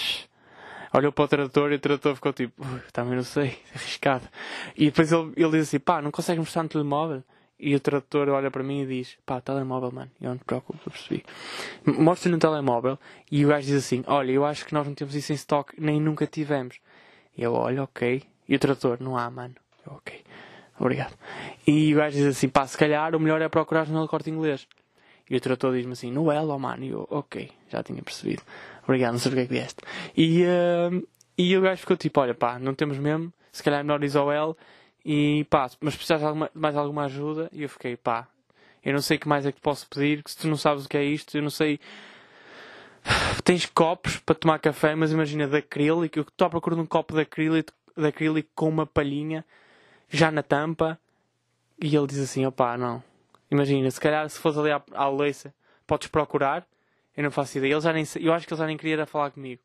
olhou 0.93 1.11
para 1.11 1.25
o 1.25 1.29
tradutor 1.29 1.73
e 1.73 1.77
o 1.77 1.79
tradutor 1.79 2.15
ficou 2.15 2.33
tipo, 2.33 2.63
também 2.93 3.17
não 3.17 3.23
sei, 3.23 3.59
arriscado. 3.75 4.29
E 4.77 4.87
depois 4.87 5.11
ele, 5.11 5.33
ele 5.37 5.51
diz 5.53 5.69
assim, 5.69 5.79
pá, 5.79 6.03
não 6.03 6.11
consegues 6.11 6.39
mostrar 6.39 6.63
no 6.63 6.69
telemóvel? 6.69 7.23
E 7.65 7.77
o 7.77 7.81
tradutor 7.81 8.29
olha 8.29 8.51
para 8.51 8.65
mim 8.65 8.83
e 8.83 8.87
diz: 8.87 9.17
pá, 9.25 9.41
telemóvel, 9.41 9.93
mano. 9.93 10.11
Eu 10.21 10.31
não 10.31 10.37
te 10.37 10.45
preocupo, 10.45 10.81
eu 10.85 10.91
percebi. 10.91 11.25
Mostra-lhe 11.87 12.35
no 12.35 12.41
telemóvel 12.41 12.99
e 13.31 13.47
o 13.47 13.49
gajo 13.49 13.69
diz 13.69 13.77
assim: 13.77 14.03
olha, 14.09 14.33
eu 14.33 14.45
acho 14.45 14.67
que 14.67 14.75
nós 14.75 14.85
não 14.85 14.95
temos 14.95 15.15
isso 15.15 15.31
em 15.31 15.37
stock, 15.37 15.73
nem 15.79 16.01
nunca 16.01 16.27
tivemos. 16.27 16.81
E 17.39 17.43
eu, 17.45 17.53
olho, 17.55 17.85
ok. 17.85 18.21
E 18.49 18.57
o 18.57 18.59
tradutor: 18.59 18.99
não 19.01 19.17
há, 19.17 19.31
mano. 19.31 19.55
Eu, 19.87 19.93
ok. 19.93 20.25
Obrigado. 20.81 21.17
E 21.65 21.95
o 21.95 21.99
gajo 21.99 22.17
diz 22.17 22.27
assim: 22.27 22.49
pá, 22.49 22.67
se 22.67 22.77
calhar 22.77 23.15
o 23.15 23.21
melhor 23.21 23.41
é 23.41 23.49
procurar 23.49 23.87
no 23.87 24.09
corte 24.09 24.29
inglês. 24.29 24.67
E 25.31 25.37
o 25.37 25.41
tradutor 25.41 25.73
diz-me 25.73 25.93
assim: 25.93 26.11
no 26.11 26.33
Elo, 26.33 26.59
mano. 26.59 26.83
E 26.83 26.89
eu, 26.89 27.07
ok, 27.09 27.49
já 27.71 27.81
tinha 27.81 28.03
percebido. 28.03 28.43
Obrigado, 28.83 29.13
não 29.13 29.21
sei 29.21 29.31
porque 29.31 29.43
é 29.43 29.47
que 29.47 29.53
vieste. 29.53 29.77
E, 30.17 30.43
uh, 30.43 31.09
e 31.39 31.57
o 31.57 31.61
gajo 31.61 31.81
ficou 31.81 31.97
tipo: 31.97 32.21
olha, 32.21 32.35
pá, 32.35 32.59
não 32.59 32.75
temos 32.75 32.99
mesmo. 32.99 33.33
Se 33.53 33.63
calhar 33.63 33.79
é 33.79 33.83
melhor 33.85 34.03
ir 34.03 34.17
ao 34.17 34.33
L 34.33 34.57
e 35.05 35.45
pá, 35.51 35.69
mas 35.81 35.97
precisas 35.97 36.21
de 36.21 36.51
mais 36.55 36.77
alguma 36.77 37.05
ajuda? 37.05 37.49
E 37.53 37.63
eu 37.63 37.69
fiquei, 37.69 37.97
pá, 37.97 38.29
Eu 38.85 38.93
não 38.93 39.01
sei 39.01 39.17
o 39.17 39.21
que 39.21 39.29
mais 39.29 39.47
é 39.47 39.53
que 39.53 39.61
posso 39.61 39.89
pedir, 39.89 40.23
que 40.23 40.31
se 40.31 40.37
tu 40.39 40.49
não 40.49 40.57
sabes 40.57 40.85
o 40.85 40.89
que 40.89 40.97
é 40.97 41.05
isto, 41.05 41.37
eu 41.37 41.43
não 41.43 41.51
sei. 41.51 41.81
Tens 43.45 43.67
copos 43.67 44.19
para 44.19 44.35
tomar 44.35 44.59
café, 44.59 44.95
mas 44.95 45.13
imagina 45.13 45.47
de 45.47 45.57
acrílico. 45.57 46.19
Eu 46.19 46.23
estou 46.23 46.47
à 46.47 46.51
procura 46.51 46.77
de 46.77 46.83
um 46.83 46.87
copo 46.87 47.15
de 47.15 47.21
acrílico, 47.21 47.73
de 47.97 48.07
acrílico 48.07 48.49
com 48.55 48.69
uma 48.69 48.87
palhinha 48.87 49.45
já 50.09 50.31
na 50.31 50.43
tampa. 50.43 50.99
E 51.81 51.95
ele 51.97 52.07
diz 52.07 52.19
assim: 52.19 52.47
opá, 52.47 52.77
não. 52.79 53.03
Imagina, 53.51 53.91
se 53.91 54.01
calhar 54.01 54.29
se 54.31 54.39
fosse 54.39 54.59
ali 54.59 54.71
à, 54.71 54.83
à 54.95 55.09
Leiça, 55.09 55.53
podes 55.87 56.09
procurar. 56.09 56.67
Eu 57.17 57.25
não 57.25 57.31
faço 57.31 57.59
ideia. 57.59 57.75
Ele 57.75 57.81
já 57.81 57.93
nem, 57.93 58.05
eu 58.21 58.33
acho 58.33 58.47
que 58.47 58.55
ele 58.55 58.59
já 58.61 58.67
nem 58.67 58.77
queria 58.77 59.05
falar 59.05 59.31
comigo. 59.31 59.61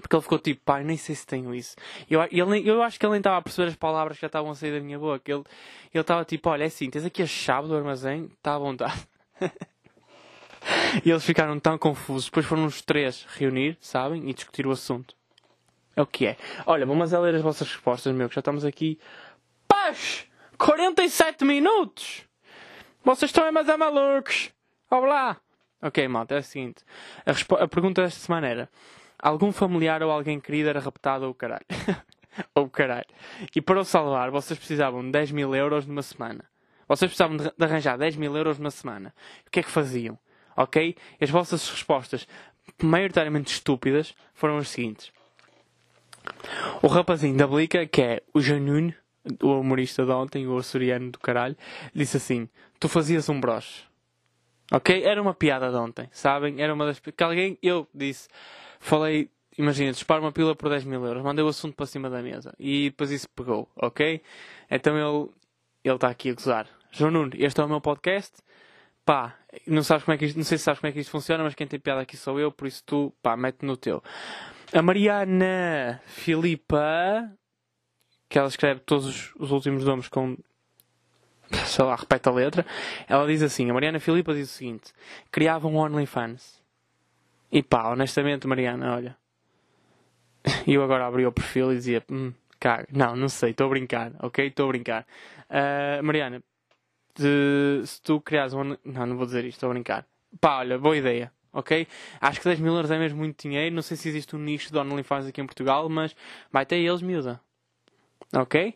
Porque 0.00 0.14
ele 0.14 0.22
ficou 0.22 0.38
tipo, 0.38 0.60
pai, 0.64 0.84
nem 0.84 0.96
sei 0.96 1.14
se 1.14 1.26
tenho 1.26 1.54
isso. 1.54 1.74
Eu, 2.08 2.22
ele, 2.30 2.68
eu 2.68 2.82
acho 2.82 2.98
que 2.98 3.06
ele 3.06 3.12
nem 3.12 3.20
estava 3.20 3.38
a 3.38 3.42
perceber 3.42 3.68
as 3.68 3.76
palavras 3.76 4.16
que 4.16 4.20
já 4.20 4.26
estavam 4.26 4.50
a 4.50 4.54
sair 4.54 4.72
da 4.72 4.80
minha 4.80 4.98
boca. 4.98 5.30
Ele 5.30 5.44
estava 5.94 6.24
tipo, 6.24 6.50
olha, 6.50 6.64
é 6.64 6.66
assim, 6.66 6.90
tens 6.90 7.04
aqui 7.04 7.22
a 7.22 7.26
chave 7.26 7.68
do 7.68 7.76
armazém, 7.76 8.26
está 8.26 8.54
à 8.54 8.58
vontade. 8.58 9.08
e 11.04 11.10
eles 11.10 11.24
ficaram 11.24 11.58
tão 11.58 11.78
confusos. 11.78 12.26
Depois 12.26 12.44
foram 12.44 12.66
os 12.66 12.82
três 12.82 13.26
reunir, 13.30 13.78
sabem, 13.80 14.28
e 14.28 14.34
discutir 14.34 14.66
o 14.66 14.70
assunto. 14.70 15.14
É 15.94 16.02
o 16.02 16.06
que 16.06 16.26
é. 16.26 16.36
Olha, 16.66 16.84
vamos 16.84 17.14
a 17.14 17.18
ler 17.20 17.34
as 17.34 17.42
vossas 17.42 17.68
respostas, 17.68 18.14
meu, 18.14 18.28
que 18.28 18.34
já 18.34 18.40
estamos 18.40 18.64
aqui. 18.66 18.98
Paz! 19.66 20.26
47 20.58 21.44
minutos! 21.44 22.24
Vocês 23.02 23.30
estão 23.30 23.46
é 23.46 23.50
mais 23.50 23.68
a 23.68 23.78
malucos! 23.78 24.50
Olá! 24.90 25.38
Ok, 25.80 26.06
malta, 26.08 26.34
é 26.34 26.38
o 26.38 26.42
seguinte. 26.42 26.84
A, 27.24 27.62
a 27.62 27.68
pergunta 27.68 28.02
desta 28.02 28.20
semana 28.20 28.46
era 28.46 28.68
algum 29.18 29.52
familiar 29.52 30.02
ou 30.02 30.10
alguém 30.10 30.40
querido 30.40 30.68
era 30.68 30.80
raptado 30.80 31.26
ou 31.26 31.34
caralho. 31.34 31.64
ou 32.54 32.68
caralho. 32.68 33.06
E 33.54 33.60
para 33.60 33.80
o 33.80 33.84
salvar, 33.84 34.30
vocês 34.30 34.58
precisavam 34.58 35.02
de 35.02 35.10
10 35.10 35.30
mil 35.32 35.54
euros 35.54 35.86
numa 35.86 36.02
semana. 36.02 36.44
Vocês 36.88 37.10
precisavam 37.10 37.36
de 37.36 37.64
arranjar 37.64 37.98
10 37.98 38.16
mil 38.16 38.36
euros 38.36 38.58
numa 38.58 38.70
semana. 38.70 39.14
O 39.46 39.50
que 39.50 39.60
é 39.60 39.62
que 39.62 39.70
faziam? 39.70 40.18
Ok? 40.56 40.96
As 41.20 41.30
vossas 41.30 41.68
respostas, 41.68 42.26
maioritariamente 42.82 43.52
estúpidas, 43.52 44.14
foram 44.34 44.58
as 44.58 44.68
seguintes. 44.68 45.12
O 46.82 46.86
rapazinho 46.86 47.36
da 47.36 47.46
Blica, 47.46 47.86
que 47.86 48.02
é 48.02 48.22
o 48.32 48.40
Janun, 48.40 48.92
o 49.42 49.60
humorista 49.60 50.04
de 50.04 50.12
ontem, 50.12 50.46
o 50.46 50.56
açoriano 50.56 51.10
do 51.10 51.18
caralho, 51.18 51.56
disse 51.94 52.16
assim: 52.16 52.48
Tu 52.78 52.88
fazias 52.88 53.28
um 53.28 53.40
broche. 53.40 53.84
Ok? 54.72 55.04
Era 55.04 55.22
uma 55.22 55.34
piada 55.34 55.70
de 55.70 55.76
ontem, 55.76 56.08
sabem? 56.12 56.60
Era 56.60 56.74
uma 56.74 56.86
das. 56.86 56.98
Que 56.98 57.22
alguém, 57.22 57.58
eu 57.62 57.86
disse 57.94 58.28
falei, 58.78 59.30
imagina, 59.56 59.92
disparo 59.92 60.22
uma 60.22 60.32
pila 60.32 60.54
por 60.54 60.68
10 60.68 60.84
mil 60.84 61.04
euros, 61.04 61.22
mandei 61.22 61.44
o 61.44 61.48
assunto 61.48 61.74
para 61.74 61.86
cima 61.86 62.10
da 62.10 62.22
mesa 62.22 62.54
e 62.58 62.90
depois 62.90 63.10
isso 63.10 63.28
pegou, 63.30 63.68
ok? 63.76 64.22
Então 64.70 64.96
ele 64.96 65.30
ele 65.84 65.94
está 65.94 66.08
aqui 66.08 66.30
a 66.30 66.34
gozar. 66.34 66.66
João 66.90 67.10
Nuno, 67.10 67.30
este 67.34 67.60
é 67.60 67.64
o 67.64 67.68
meu 67.68 67.80
podcast. 67.80 68.42
Pá, 69.04 69.36
não, 69.66 69.84
sabes 69.84 70.04
como 70.04 70.14
é 70.14 70.18
que 70.18 70.24
isto, 70.24 70.36
não 70.36 70.44
sei 70.44 70.58
se 70.58 70.64
sabes 70.64 70.80
como 70.80 70.88
é 70.88 70.92
que 70.92 70.98
isto 70.98 71.10
funciona, 71.10 71.44
mas 71.44 71.54
quem 71.54 71.66
tem 71.66 71.78
piada 71.78 72.00
aqui 72.00 72.16
sou 72.16 72.40
eu, 72.40 72.50
por 72.50 72.66
isso 72.66 72.82
tu, 72.84 73.12
pá, 73.22 73.36
mete 73.36 73.64
no 73.64 73.76
teu. 73.76 74.02
A 74.72 74.82
Mariana 74.82 76.02
Filipa, 76.06 77.30
que 78.28 78.36
ela 78.36 78.48
escreve 78.48 78.80
todos 78.80 79.06
os, 79.06 79.34
os 79.36 79.52
últimos 79.52 79.84
nomes 79.84 80.08
com 80.08 80.36
sei 81.66 81.84
lá, 81.84 81.94
repete 81.94 82.28
a 82.28 82.32
letra. 82.32 82.66
Ela 83.08 83.26
diz 83.26 83.42
assim: 83.42 83.70
a 83.70 83.74
Mariana 83.74 84.00
Filipa 84.00 84.34
diz 84.34 84.50
o 84.50 84.52
seguinte: 84.52 84.92
criava 85.30 85.68
um 85.68 85.76
OnlyFans. 85.76 86.60
E 87.50 87.62
pá, 87.62 87.88
honestamente, 87.88 88.46
Mariana, 88.46 88.94
olha. 88.94 89.16
Eu 90.66 90.82
agora 90.82 91.06
abri 91.06 91.26
o 91.26 91.32
perfil 91.32 91.72
e 91.72 91.76
dizia: 91.76 92.04
hum, 92.10 92.32
caga. 92.58 92.86
Não, 92.92 93.16
não 93.16 93.28
sei, 93.28 93.50
estou 93.50 93.66
a 93.66 93.70
brincar, 93.70 94.12
ok? 94.20 94.46
Estou 94.46 94.66
a 94.66 94.68
brincar. 94.68 95.06
Uh, 95.48 96.02
Mariana, 96.02 96.42
de, 97.14 97.82
se 97.84 98.00
tu 98.02 98.20
criares 98.20 98.52
um. 98.54 98.76
Não, 98.84 99.06
não 99.06 99.16
vou 99.16 99.26
dizer 99.26 99.44
isto, 99.44 99.56
estou 99.56 99.70
a 99.70 99.72
brincar. 99.72 100.06
Pá, 100.40 100.58
olha, 100.58 100.78
boa 100.78 100.96
ideia, 100.96 101.32
ok? 101.52 101.86
Acho 102.20 102.40
que 102.40 102.48
10 102.48 102.60
mil 102.60 102.74
euros 102.74 102.90
é 102.90 102.98
mesmo 102.98 103.18
muito 103.18 103.42
dinheiro. 103.42 103.74
Não 103.74 103.82
sei 103.82 103.96
se 103.96 104.08
existe 104.08 104.36
um 104.36 104.38
nicho 104.38 104.70
de 104.70 104.78
OnlyFans 104.78 105.26
aqui 105.26 105.40
em 105.40 105.46
Portugal, 105.46 105.88
mas 105.88 106.14
vai 106.52 106.66
ter 106.66 106.76
eles, 106.76 107.02
miúda. 107.02 107.40
Ok? 108.34 108.74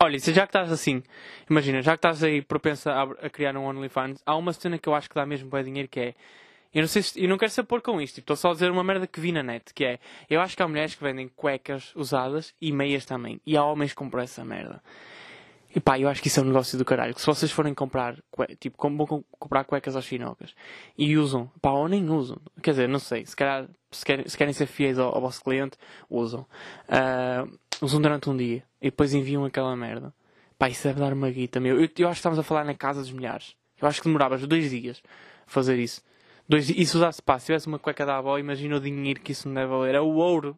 Olha, 0.00 0.18
se 0.18 0.32
já 0.32 0.42
que 0.42 0.50
estás 0.50 0.72
assim, 0.72 1.02
imagina, 1.48 1.82
já 1.82 1.92
que 1.92 1.98
estás 1.98 2.22
aí 2.22 2.42
propensa 2.42 2.92
a, 2.92 3.02
a 3.26 3.30
criar 3.30 3.56
um 3.56 3.64
OnlyFans, 3.64 4.22
há 4.24 4.34
uma 4.36 4.52
cena 4.52 4.78
que 4.78 4.88
eu 4.88 4.94
acho 4.94 5.08
que 5.08 5.14
dá 5.14 5.26
mesmo 5.26 5.50
bem 5.50 5.64
dinheiro 5.64 5.88
que 5.88 6.00
é 6.00 6.14
eu 6.76 6.82
não 6.82 6.88
sei 6.88 7.00
se, 7.00 7.22
eu 7.22 7.26
não 7.26 7.38
quero 7.38 7.50
ser 7.50 7.62
pôr 7.62 7.80
com 7.80 7.98
isto, 8.02 8.20
estou 8.20 8.36
só 8.36 8.50
a 8.50 8.52
dizer 8.52 8.70
uma 8.70 8.84
merda 8.84 9.06
que 9.06 9.18
vi 9.18 9.32
na 9.32 9.42
net, 9.42 9.72
que 9.72 9.82
é, 9.82 9.98
eu 10.28 10.42
acho 10.42 10.54
que 10.54 10.62
há 10.62 10.68
mulheres 10.68 10.94
que 10.94 11.02
vendem 11.02 11.26
cuecas 11.26 11.90
usadas 11.96 12.52
e 12.60 12.70
meias 12.70 13.06
também, 13.06 13.40
e 13.46 13.56
há 13.56 13.64
homens 13.64 13.92
que 13.92 13.96
compram 13.96 14.22
essa 14.22 14.44
merda. 14.44 14.82
E 15.74 15.80
pá, 15.80 15.98
eu 15.98 16.06
acho 16.06 16.20
que 16.20 16.28
isso 16.28 16.38
é 16.38 16.42
um 16.42 16.46
negócio 16.46 16.76
do 16.76 16.84
caralho. 16.84 17.14
Que 17.14 17.20
se 17.20 17.26
vocês 17.26 17.50
forem 17.50 17.72
comprar, 17.72 18.16
tipo, 18.60 18.76
como 18.76 19.06
vão 19.06 19.24
comprar 19.38 19.64
cuecas 19.64 19.96
aos 19.96 20.04
chinocas 20.04 20.54
e 20.98 21.16
usam, 21.16 21.50
pá, 21.62 21.70
ou 21.70 21.88
nem 21.88 22.10
usam. 22.10 22.38
Quer 22.62 22.72
dizer, 22.72 22.88
não 22.88 22.98
sei, 22.98 23.24
se 23.24 23.34
calhar, 23.34 23.66
se 23.90 24.04
querem, 24.04 24.28
se 24.28 24.36
querem 24.36 24.52
ser 24.52 24.66
fiéis 24.66 24.98
ao, 24.98 25.14
ao 25.14 25.20
vosso 25.20 25.42
cliente, 25.42 25.78
usam. 26.10 26.46
Uh, 26.88 27.58
usam 27.80 28.02
durante 28.02 28.28
um 28.28 28.36
dia 28.36 28.62
e 28.82 28.86
depois 28.90 29.14
enviam 29.14 29.46
aquela 29.46 29.74
merda. 29.74 30.12
Pá, 30.58 30.68
isso 30.68 30.86
deve 30.86 31.00
dar 31.00 31.14
uma 31.14 31.30
guita, 31.30 31.58
meu. 31.58 31.80
Eu, 31.80 31.88
eu 31.98 32.08
acho 32.08 32.16
que 32.16 32.20
estamos 32.20 32.38
a 32.38 32.42
falar 32.42 32.64
na 32.64 32.74
casa 32.74 33.00
dos 33.00 33.12
milhares. 33.12 33.56
Eu 33.80 33.88
acho 33.88 34.00
que 34.00 34.08
demoravas 34.08 34.46
dois 34.46 34.70
dias 34.70 35.02
a 35.46 35.50
fazer 35.50 35.78
isso. 35.78 36.02
Dois, 36.48 36.70
e 36.70 36.86
se 36.86 36.96
usasse, 36.96 37.20
pá, 37.20 37.38
se 37.38 37.46
tivesse 37.46 37.66
uma 37.66 37.78
cueca 37.78 38.06
da 38.06 38.18
avó, 38.18 38.38
imagina 38.38 38.76
o 38.76 38.80
dinheiro 38.80 39.20
que 39.20 39.32
isso 39.32 39.48
me 39.48 39.54
deve 39.54 39.68
valer. 39.68 39.96
É 39.96 40.00
o 40.00 40.14
ouro. 40.14 40.56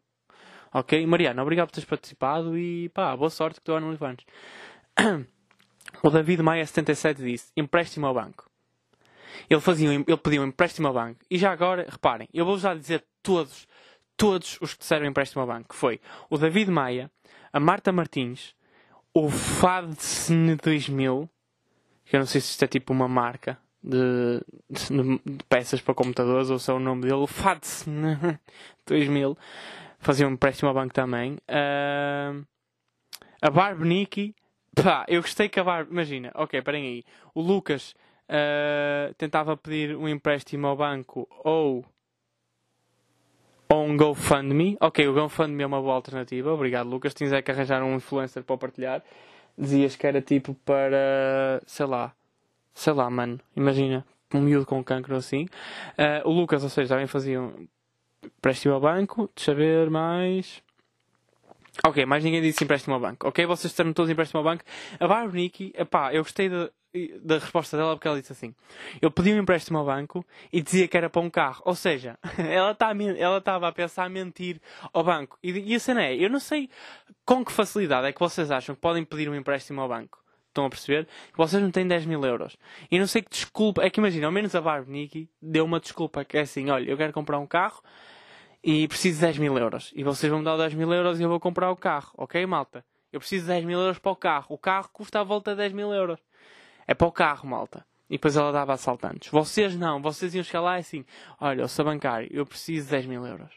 Ok? 0.71 1.05
Mariana, 1.07 1.41
obrigado 1.41 1.67
por 1.67 1.73
teres 1.73 1.89
participado 1.89 2.57
e 2.57 2.89
pá, 2.89 3.15
boa 3.15 3.29
sorte 3.29 3.59
que 3.59 3.65
tu 3.65 3.79
no 3.79 3.87
OnlyFans. 3.87 4.23
o 6.03 6.09
David 6.11 6.43
Maia 6.43 6.65
77 6.65 7.23
disse: 7.23 7.51
empréstimo 7.57 8.05
ao 8.05 8.13
banco. 8.13 8.49
Ele, 9.49 9.61
fazia, 9.61 9.89
ele 9.91 10.17
pedia 10.17 10.41
um 10.41 10.45
empréstimo 10.45 10.87
ao 10.87 10.93
banco. 10.93 11.19
E 11.29 11.37
já 11.37 11.51
agora, 11.51 11.87
reparem, 11.89 12.29
eu 12.31 12.45
vou 12.45 12.57
já 12.57 12.75
dizer 12.75 13.03
todos, 13.23 13.67
todos 14.15 14.59
os 14.61 14.73
que 14.73 14.79
disseram 14.79 15.07
empréstimo 15.07 15.41
ao 15.41 15.47
banco. 15.47 15.75
Foi 15.75 15.99
o 16.29 16.37
David 16.37 16.69
Maia, 16.69 17.09
a 17.51 17.59
Marta 17.59 17.91
Martins, 17.91 18.53
o 19.13 19.29
FADSN 19.29 20.55
2000, 20.61 21.27
que 22.05 22.15
eu 22.15 22.19
não 22.19 22.27
sei 22.27 22.41
se 22.41 22.51
isto 22.51 22.63
é 22.63 22.67
tipo 22.67 22.93
uma 22.93 23.07
marca, 23.07 23.57
de, 23.83 24.41
de, 24.69 25.19
de, 25.25 25.43
peças 25.47 25.81
para 25.81 25.93
computadores, 25.93 26.49
ou 26.49 26.75
é 26.75 26.77
o 26.77 26.79
nome 26.79 27.03
dele, 27.03 27.25
FATS 27.27 27.85
2000, 28.85 29.37
fazia 29.99 30.27
um 30.27 30.31
empréstimo 30.31 30.69
ao 30.69 30.75
banco 30.75 30.93
também. 30.93 31.33
Uh, 31.47 32.45
a 33.41 33.49
Barb 33.49 33.83
Nicky, 33.83 34.35
pá, 34.75 35.05
eu 35.07 35.21
gostei 35.21 35.47
que 35.49 35.59
a 35.59 35.63
Barb, 35.63 35.89
imagina, 35.91 36.31
ok, 36.35 36.61
parem 36.61 36.85
aí, 36.85 37.03
o 37.33 37.41
Lucas 37.41 37.95
uh, 38.29 39.13
tentava 39.15 39.55
pedir 39.55 39.95
um 39.95 40.07
empréstimo 40.07 40.67
ao 40.67 40.75
banco 40.75 41.27
ou 41.43 41.85
ou 43.71 43.85
um 43.85 43.95
GoFundMe. 43.95 44.77
Ok, 44.81 45.07
o 45.07 45.13
GoFundMe 45.13 45.61
é 45.61 45.67
uma 45.67 45.79
boa 45.79 45.93
alternativa. 45.93 46.51
Obrigado, 46.51 46.89
Lucas. 46.89 47.13
Tinhas 47.13 47.31
é 47.33 47.39
que 47.39 47.51
arranjar 47.51 47.83
um 47.83 47.95
influencer 47.95 48.43
para 48.43 48.57
partilhar. 48.57 49.03
Dizias 49.55 49.95
que 49.95 50.07
era 50.07 50.19
tipo 50.21 50.55
para, 50.65 51.61
sei 51.67 51.85
lá, 51.85 52.11
sei 52.79 52.93
lá, 52.93 53.09
mano, 53.09 53.39
imagina, 53.57 54.05
um 54.33 54.41
miúdo 54.41 54.65
com 54.65 54.81
cancro 54.81 55.15
assim. 55.15 55.45
Uh, 55.97 56.27
o 56.27 56.31
Lucas, 56.31 56.63
ou 56.63 56.69
seja, 56.69 56.89
também 56.89 57.07
fazia 57.07 57.41
um 57.41 57.67
empréstimo 58.37 58.73
ao 58.73 58.79
banco, 58.79 59.29
deixa 59.35 59.53
ver 59.53 59.89
mais. 59.89 60.63
Ok, 61.85 62.05
mais 62.05 62.23
ninguém 62.23 62.41
disse 62.41 62.63
empréstimo 62.63 62.93
ao 62.93 63.01
banco. 63.01 63.27
Ok, 63.27 63.45
vocês 63.45 63.71
estão 63.71 63.91
todos 63.91 64.09
empréstimo 64.09 64.39
ao 64.39 64.43
banco. 64.45 64.63
A 64.97 65.07
Barbara 65.07 65.85
pá, 65.89 66.13
eu 66.13 66.23
gostei 66.23 66.47
da, 66.47 66.69
da 67.21 67.37
resposta 67.37 67.75
dela 67.75 67.95
porque 67.95 68.07
ela 68.07 68.19
disse 68.19 68.31
assim: 68.31 68.55
Eu 69.01 69.11
pedi 69.11 69.33
um 69.33 69.39
empréstimo 69.39 69.77
ao 69.77 69.85
banco 69.85 70.25
e 70.51 70.61
dizia 70.61 70.87
que 70.87 70.95
era 70.95 71.09
para 71.09 71.21
um 71.21 71.29
carro. 71.29 71.61
Ou 71.65 71.75
seja, 71.75 72.17
ela 72.39 72.73
tá 72.73 72.93
estava 72.93 73.67
a 73.67 73.71
pensar 73.73 74.05
a 74.05 74.09
mentir 74.09 74.61
ao 74.93 75.03
banco. 75.03 75.37
E, 75.43 75.51
e 75.51 75.75
a 75.75 75.79
cena 75.81 76.05
é: 76.05 76.15
eu 76.15 76.29
não 76.29 76.39
sei 76.39 76.69
com 77.25 77.43
que 77.43 77.51
facilidade 77.51 78.07
é 78.07 78.13
que 78.13 78.19
vocês 78.21 78.49
acham 78.51 78.73
que 78.73 78.81
podem 78.81 79.03
pedir 79.03 79.29
um 79.29 79.35
empréstimo 79.35 79.81
ao 79.81 79.89
banco. 79.89 80.19
Estão 80.49 80.65
a 80.65 80.69
perceber? 80.69 81.07
Vocês 81.35 81.61
não 81.61 81.71
têm 81.71 81.87
10 81.87 82.05
mil 82.05 82.23
euros. 82.25 82.57
E 82.91 82.99
não 82.99 83.07
sei 83.07 83.21
que 83.21 83.29
desculpa. 83.29 83.83
É 83.83 83.89
que 83.89 83.99
imagina, 83.99 84.25
ao 84.25 84.31
menos 84.31 84.53
a 84.55 84.61
Barbie 84.61 84.91
Nikki 84.91 85.29
deu 85.41 85.63
uma 85.63 85.79
desculpa 85.79 86.25
que 86.25 86.37
é 86.37 86.41
assim: 86.41 86.69
olha, 86.69 86.89
eu 86.89 86.97
quero 86.97 87.13
comprar 87.13 87.39
um 87.39 87.45
carro 87.45 87.81
e 88.63 88.87
preciso 88.87 89.19
de 89.19 89.25
10 89.27 89.37
mil 89.37 89.57
euros. 89.57 89.93
E 89.95 90.03
vocês 90.03 90.29
vão 90.29 90.39
me 90.39 90.45
dar 90.45 90.57
10 90.57 90.73
mil 90.73 90.91
euros 90.91 91.19
e 91.19 91.23
eu 91.23 91.29
vou 91.29 91.39
comprar 91.39 91.71
o 91.71 91.75
carro. 91.75 92.11
Ok, 92.17 92.43
malta? 92.45 92.83
Eu 93.13 93.19
preciso 93.19 93.45
de 93.45 93.53
10 93.53 93.65
mil 93.65 93.79
euros 93.79 93.99
para 93.99 94.11
o 94.11 94.15
carro. 94.15 94.47
O 94.49 94.57
carro 94.57 94.89
custa 94.91 95.19
à 95.19 95.23
volta 95.23 95.51
de 95.51 95.57
10 95.57 95.73
mil 95.73 95.93
euros. 95.93 96.19
É 96.87 96.93
para 96.93 97.07
o 97.07 97.11
carro, 97.11 97.47
malta. 97.47 97.85
E 98.09 98.13
depois 98.13 98.35
ela 98.35 98.51
dava 98.51 98.73
assaltantes. 98.73 99.31
Vocês 99.31 99.75
não. 99.75 100.01
Vocês 100.01 100.33
iam 100.33 100.43
chegar 100.43 100.61
lá 100.61 100.77
e 100.77 100.79
assim: 100.79 101.05
olha, 101.39 101.61
eu 101.61 101.67
sou 101.67 101.85
bancário, 101.85 102.27
eu 102.31 102.45
preciso 102.45 102.85
de 102.85 102.91
10 102.91 103.05
mil 103.05 103.25
euros. 103.25 103.51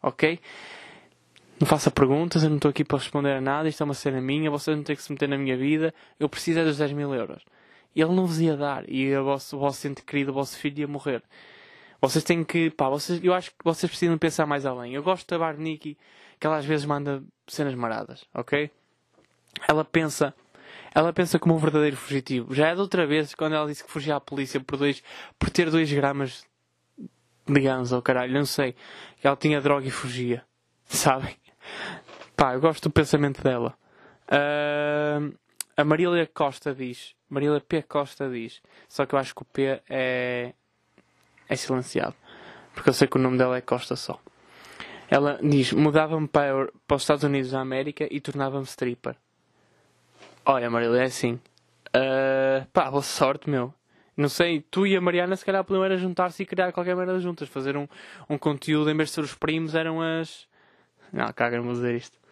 Ok? 0.00 0.40
Não 1.60 1.66
faça 1.66 1.90
perguntas, 1.90 2.42
eu 2.44 2.50
não 2.50 2.56
estou 2.56 2.68
aqui 2.70 2.84
para 2.84 2.98
responder 2.98 3.32
a 3.32 3.40
nada, 3.40 3.68
isto 3.68 3.82
é 3.82 3.84
uma 3.84 3.94
cena 3.94 4.20
minha, 4.20 4.50
vocês 4.50 4.76
não 4.76 4.84
têm 4.84 4.94
que 4.94 5.02
se 5.02 5.10
meter 5.10 5.28
na 5.28 5.36
minha 5.36 5.56
vida, 5.56 5.92
eu 6.18 6.28
preciso 6.28 6.60
é 6.60 6.64
dos 6.64 6.78
10 6.78 6.92
mil 6.92 7.12
euros. 7.12 7.44
E 7.96 8.00
ele 8.00 8.14
não 8.14 8.26
vos 8.26 8.40
ia 8.40 8.56
dar, 8.56 8.88
e 8.88 9.16
o 9.16 9.24
vosso, 9.24 9.56
o 9.56 9.60
vosso 9.60 9.88
ente 9.88 10.02
querido, 10.02 10.30
o 10.30 10.34
vosso 10.34 10.56
filho 10.56 10.80
ia 10.80 10.86
morrer. 10.86 11.22
Vocês 12.00 12.22
têm 12.22 12.44
que, 12.44 12.70
pá, 12.70 12.88
vocês, 12.88 13.22
eu 13.24 13.34
acho 13.34 13.50
que 13.50 13.64
vocês 13.64 13.90
precisam 13.90 14.16
pensar 14.16 14.46
mais 14.46 14.64
além. 14.64 14.94
Eu 14.94 15.02
gosto 15.02 15.28
da 15.28 15.36
Barniki, 15.36 15.98
que 16.38 16.46
ela 16.46 16.58
às 16.58 16.64
vezes 16.64 16.86
manda 16.86 17.24
cenas 17.48 17.74
maradas, 17.74 18.24
ok? 18.32 18.70
Ela 19.66 19.84
pensa, 19.84 20.32
Ela 20.94 21.12
pensa 21.12 21.38
como 21.38 21.54
um 21.54 21.58
verdadeiro 21.58 21.96
fugitivo. 21.96 22.54
Já 22.54 22.68
é 22.68 22.74
de 22.74 22.80
outra 22.80 23.06
vez 23.06 23.34
quando 23.34 23.54
ela 23.54 23.66
disse 23.66 23.84
que 23.84 23.90
fugia 23.90 24.16
à 24.16 24.20
polícia 24.20 24.60
por, 24.60 24.76
dois, 24.76 25.02
por 25.38 25.50
ter 25.50 25.70
2 25.70 25.92
gramas 25.92 26.46
de 27.46 27.60
ganso, 27.60 27.96
oh, 27.96 28.02
caralho, 28.02 28.32
não 28.32 28.44
sei. 28.44 28.76
Ela 29.22 29.36
tinha 29.36 29.60
droga 29.60 29.86
e 29.86 29.90
fugia. 29.90 30.44
Sabem? 30.86 31.36
Pá, 32.38 32.54
eu 32.54 32.60
gosto 32.60 32.84
do 32.84 32.92
pensamento 32.92 33.42
dela. 33.42 33.74
Uh, 34.28 35.36
a 35.76 35.82
Marília 35.82 36.24
Costa 36.32 36.72
diz. 36.72 37.16
Marília 37.28 37.60
P. 37.60 37.82
Costa 37.82 38.30
diz. 38.30 38.62
Só 38.88 39.04
que 39.04 39.16
eu 39.16 39.18
acho 39.18 39.34
que 39.34 39.42
o 39.42 39.44
P 39.44 39.82
é. 39.90 40.52
é 41.48 41.56
silenciado. 41.56 42.14
Porque 42.72 42.90
eu 42.90 42.94
sei 42.94 43.08
que 43.08 43.16
o 43.16 43.20
nome 43.20 43.36
dela 43.36 43.56
é 43.56 43.60
Costa 43.60 43.96
só. 43.96 44.20
Ela 45.10 45.40
diz: 45.42 45.72
mudava-me 45.72 46.28
para, 46.28 46.70
para 46.86 46.94
os 46.94 47.02
Estados 47.02 47.24
Unidos 47.24 47.50
da 47.50 47.58
América 47.58 48.06
e 48.08 48.20
tornava-me 48.20 48.66
stripper. 48.66 49.16
Olha, 50.44 50.70
Marília, 50.70 51.00
é 51.00 51.06
assim. 51.06 51.40
Uh, 51.88 52.64
pá, 52.72 52.88
boa 52.88 53.02
sorte, 53.02 53.50
meu. 53.50 53.74
Não 54.16 54.28
sei, 54.28 54.60
tu 54.60 54.86
e 54.86 54.94
a 54.94 55.00
Mariana 55.00 55.34
se 55.34 55.44
calhar 55.44 55.64
podiam 55.64 55.84
era 55.84 55.96
juntar-se 55.96 56.44
e 56.44 56.46
criar 56.46 56.70
qualquer 56.70 56.94
merda 56.94 57.18
juntas. 57.18 57.48
Fazer 57.48 57.76
um, 57.76 57.88
um 58.30 58.38
conteúdo, 58.38 58.88
em 58.88 58.96
vez 58.96 59.08
de 59.08 59.16
ser 59.16 59.22
os 59.22 59.34
primos, 59.34 59.74
eram 59.74 60.00
as. 60.00 60.46
Não, 61.12 61.26
caga-me 61.32 61.72
dizer 61.72 61.96
isto. 61.96 62.27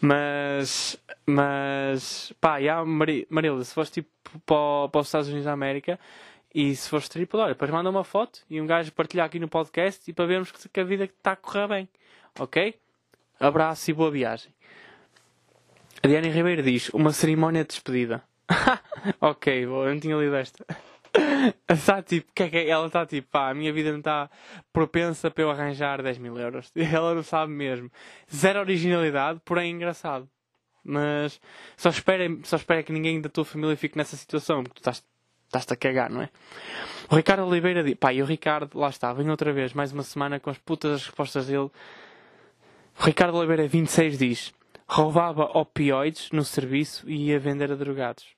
Mas, 0.00 0.96
mas, 1.26 2.32
pá, 2.40 2.60
já, 2.60 2.84
Marília, 2.84 3.64
se 3.64 3.74
foste 3.74 4.02
tipo 4.02 4.10
para, 4.46 5.00
os 5.00 5.06
Estados 5.06 5.28
Unidos 5.28 5.46
da 5.46 5.52
América 5.52 5.98
e 6.54 6.74
se 6.74 6.88
fores 6.88 7.08
triplo, 7.08 7.40
olha, 7.40 7.54
depois 7.54 7.70
manda 7.70 7.90
uma 7.90 8.04
foto 8.04 8.40
e 8.48 8.60
um 8.60 8.66
gajo 8.66 8.92
partilhar 8.92 9.26
aqui 9.26 9.38
no 9.38 9.48
podcast 9.48 10.08
e 10.08 10.14
para 10.14 10.26
vermos 10.26 10.50
que, 10.50 10.68
que 10.68 10.80
a 10.80 10.84
vida 10.84 11.04
está 11.04 11.32
a 11.32 11.36
correr 11.36 11.68
bem. 11.68 11.88
Ok? 12.38 12.74
Abraço 13.40 13.90
e 13.90 13.94
boa 13.94 14.10
viagem. 14.10 14.52
A 16.02 16.06
Diana 16.06 16.28
Ribeiro 16.28 16.62
diz: 16.62 16.88
Uma 16.90 17.12
cerimónia 17.12 17.62
de 17.62 17.68
despedida. 17.68 18.22
ok, 19.20 19.66
boa, 19.66 19.86
eu 19.86 19.94
não 19.94 20.00
tinha 20.00 20.16
lido 20.16 20.34
esta. 20.36 20.64
Está 21.68 22.02
tipo, 22.02 22.32
que 22.34 22.42
é 22.44 22.48
que 22.48 22.56
é? 22.56 22.68
ela 22.68 22.86
está 22.86 23.06
tipo, 23.06 23.28
pá, 23.30 23.50
a 23.50 23.54
minha 23.54 23.72
vida 23.72 23.90
não 23.90 23.98
está 23.98 24.30
propensa 24.72 25.30
para 25.30 25.42
eu 25.42 25.50
arranjar 25.50 26.02
10 26.02 26.18
mil 26.18 26.38
euros. 26.38 26.70
Ela 26.76 27.14
não 27.14 27.22
sabe 27.22 27.52
mesmo. 27.52 27.90
Zero 28.34 28.60
originalidade, 28.60 29.40
porém 29.44 29.72
engraçado. 29.72 30.28
Mas 30.84 31.40
só 31.76 31.90
espera, 31.90 32.24
só 32.44 32.56
espera 32.56 32.82
que 32.82 32.92
ninguém 32.92 33.20
da 33.20 33.28
tua 33.28 33.44
família 33.44 33.76
fique 33.76 33.98
nessa 33.98 34.16
situação, 34.16 34.62
porque 34.62 34.76
tu 34.76 34.80
estás, 34.80 35.04
estás-te 35.46 35.72
a 35.72 35.76
cagar, 35.76 36.10
não 36.10 36.22
é? 36.22 36.30
O 37.10 37.16
Ricardo 37.16 37.44
Oliveira 37.44 37.82
diz, 37.82 37.94
pá, 37.94 38.12
e 38.12 38.22
o 38.22 38.26
Ricardo, 38.26 38.78
lá 38.78 38.88
está, 38.88 39.12
vem 39.12 39.28
outra 39.28 39.52
vez, 39.52 39.74
mais 39.74 39.92
uma 39.92 40.02
semana 40.02 40.40
com 40.40 40.48
as 40.48 40.58
putas 40.58 40.92
das 40.92 41.06
respostas 41.06 41.46
dele. 41.46 41.70
O 43.00 43.04
Ricardo 43.04 43.36
Oliveira 43.36 43.68
26 43.68 44.18
diz: 44.18 44.54
roubava 44.88 45.44
opioides 45.58 46.30
no 46.32 46.42
serviço 46.42 47.08
e 47.08 47.26
ia 47.26 47.38
vender 47.38 47.70
a 47.70 47.76
drogados. 47.76 48.37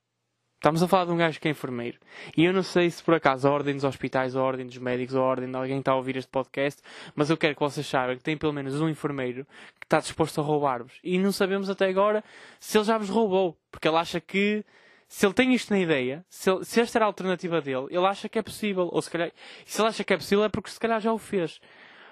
Estamos 0.60 0.82
a 0.82 0.86
falar 0.86 1.06
de 1.06 1.12
um 1.12 1.16
gajo 1.16 1.40
que 1.40 1.48
é 1.48 1.50
enfermeiro. 1.52 1.98
E 2.36 2.44
eu 2.44 2.52
não 2.52 2.62
sei 2.62 2.90
se 2.90 3.02
por 3.02 3.14
acaso 3.14 3.48
a 3.48 3.50
ordem 3.50 3.74
dos 3.74 3.82
hospitais, 3.82 4.36
a 4.36 4.42
ordem 4.42 4.66
dos 4.66 4.76
médicos, 4.76 5.16
a 5.16 5.20
ordem 5.22 5.50
de 5.50 5.56
alguém 5.56 5.78
está 5.78 5.92
a 5.92 5.96
ouvir 5.96 6.18
este 6.18 6.30
podcast, 6.30 6.82
mas 7.14 7.30
eu 7.30 7.38
quero 7.38 7.54
que 7.54 7.60
vocês 7.60 7.86
saibam 7.86 8.14
que 8.14 8.22
tem 8.22 8.36
pelo 8.36 8.52
menos 8.52 8.78
um 8.78 8.86
enfermeiro 8.86 9.46
que 9.80 9.86
está 9.86 10.00
disposto 10.00 10.38
a 10.38 10.44
roubar-vos. 10.44 10.92
E 11.02 11.18
não 11.18 11.32
sabemos 11.32 11.70
até 11.70 11.86
agora 11.88 12.22
se 12.58 12.76
ele 12.76 12.84
já 12.84 12.98
vos 12.98 13.08
roubou. 13.08 13.56
Porque 13.70 13.88
ele 13.88 13.96
acha 13.96 14.20
que, 14.20 14.62
se 15.08 15.24
ele 15.24 15.32
tem 15.32 15.54
isto 15.54 15.70
na 15.70 15.78
ideia, 15.80 16.22
se, 16.28 16.50
ele, 16.50 16.62
se 16.62 16.78
esta 16.78 16.98
era 16.98 17.06
a 17.06 17.08
alternativa 17.08 17.62
dele, 17.62 17.86
ele 17.88 18.04
acha 18.04 18.28
que 18.28 18.38
é 18.38 18.42
possível. 18.42 18.90
Ou 18.92 19.00
se 19.00 19.10
calhar, 19.10 19.32
se 19.64 19.80
ele 19.80 19.88
acha 19.88 20.04
que 20.04 20.12
é 20.12 20.16
possível 20.18 20.44
é 20.44 20.50
porque 20.50 20.68
se 20.68 20.78
calhar 20.78 21.00
já 21.00 21.10
o 21.10 21.16
fez. 21.16 21.58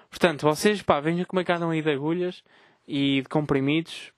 Portanto, 0.09 0.41
vocês, 0.41 0.81
pá, 0.81 0.99
vejam 0.99 1.23
como 1.25 1.39
é 1.39 1.43
que 1.43 1.51
andam 1.51 1.69
aí 1.69 1.83
de 1.83 1.91
agulhas 1.91 2.43
e 2.87 3.21
de 3.21 3.29
comprimidos 3.29 4.11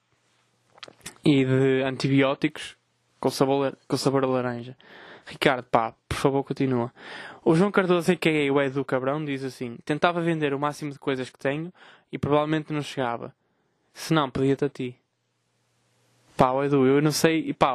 e 1.22 1.44
de 1.44 1.82
antibióticos 1.82 2.80
com 3.22 3.30
sabor, 3.30 3.78
com 3.86 3.96
sabor 3.96 4.24
a 4.24 4.26
laranja. 4.26 4.76
Ricardo, 5.24 5.62
pá, 5.70 5.94
por 6.08 6.16
favor, 6.16 6.42
continua. 6.42 6.92
O 7.44 7.54
João 7.54 7.70
Cardoso, 7.70 8.10
a.k.a. 8.10 8.52
o 8.52 8.60
Edu 8.60 8.84
Cabrão, 8.84 9.24
diz 9.24 9.44
assim: 9.44 9.78
Tentava 9.84 10.20
vender 10.20 10.52
o 10.52 10.58
máximo 10.58 10.90
de 10.90 10.98
coisas 10.98 11.30
que 11.30 11.38
tenho 11.38 11.72
e 12.10 12.18
provavelmente 12.18 12.72
não 12.72 12.82
chegava. 12.82 13.32
Se 13.94 14.12
não, 14.12 14.28
pedia-te 14.28 14.64
a 14.64 14.68
ti. 14.68 14.96
Pá, 16.36 16.50
Edu, 16.64 16.84
eu 16.84 17.00
não 17.00 17.12
sei. 17.12 17.54
Pá, 17.54 17.74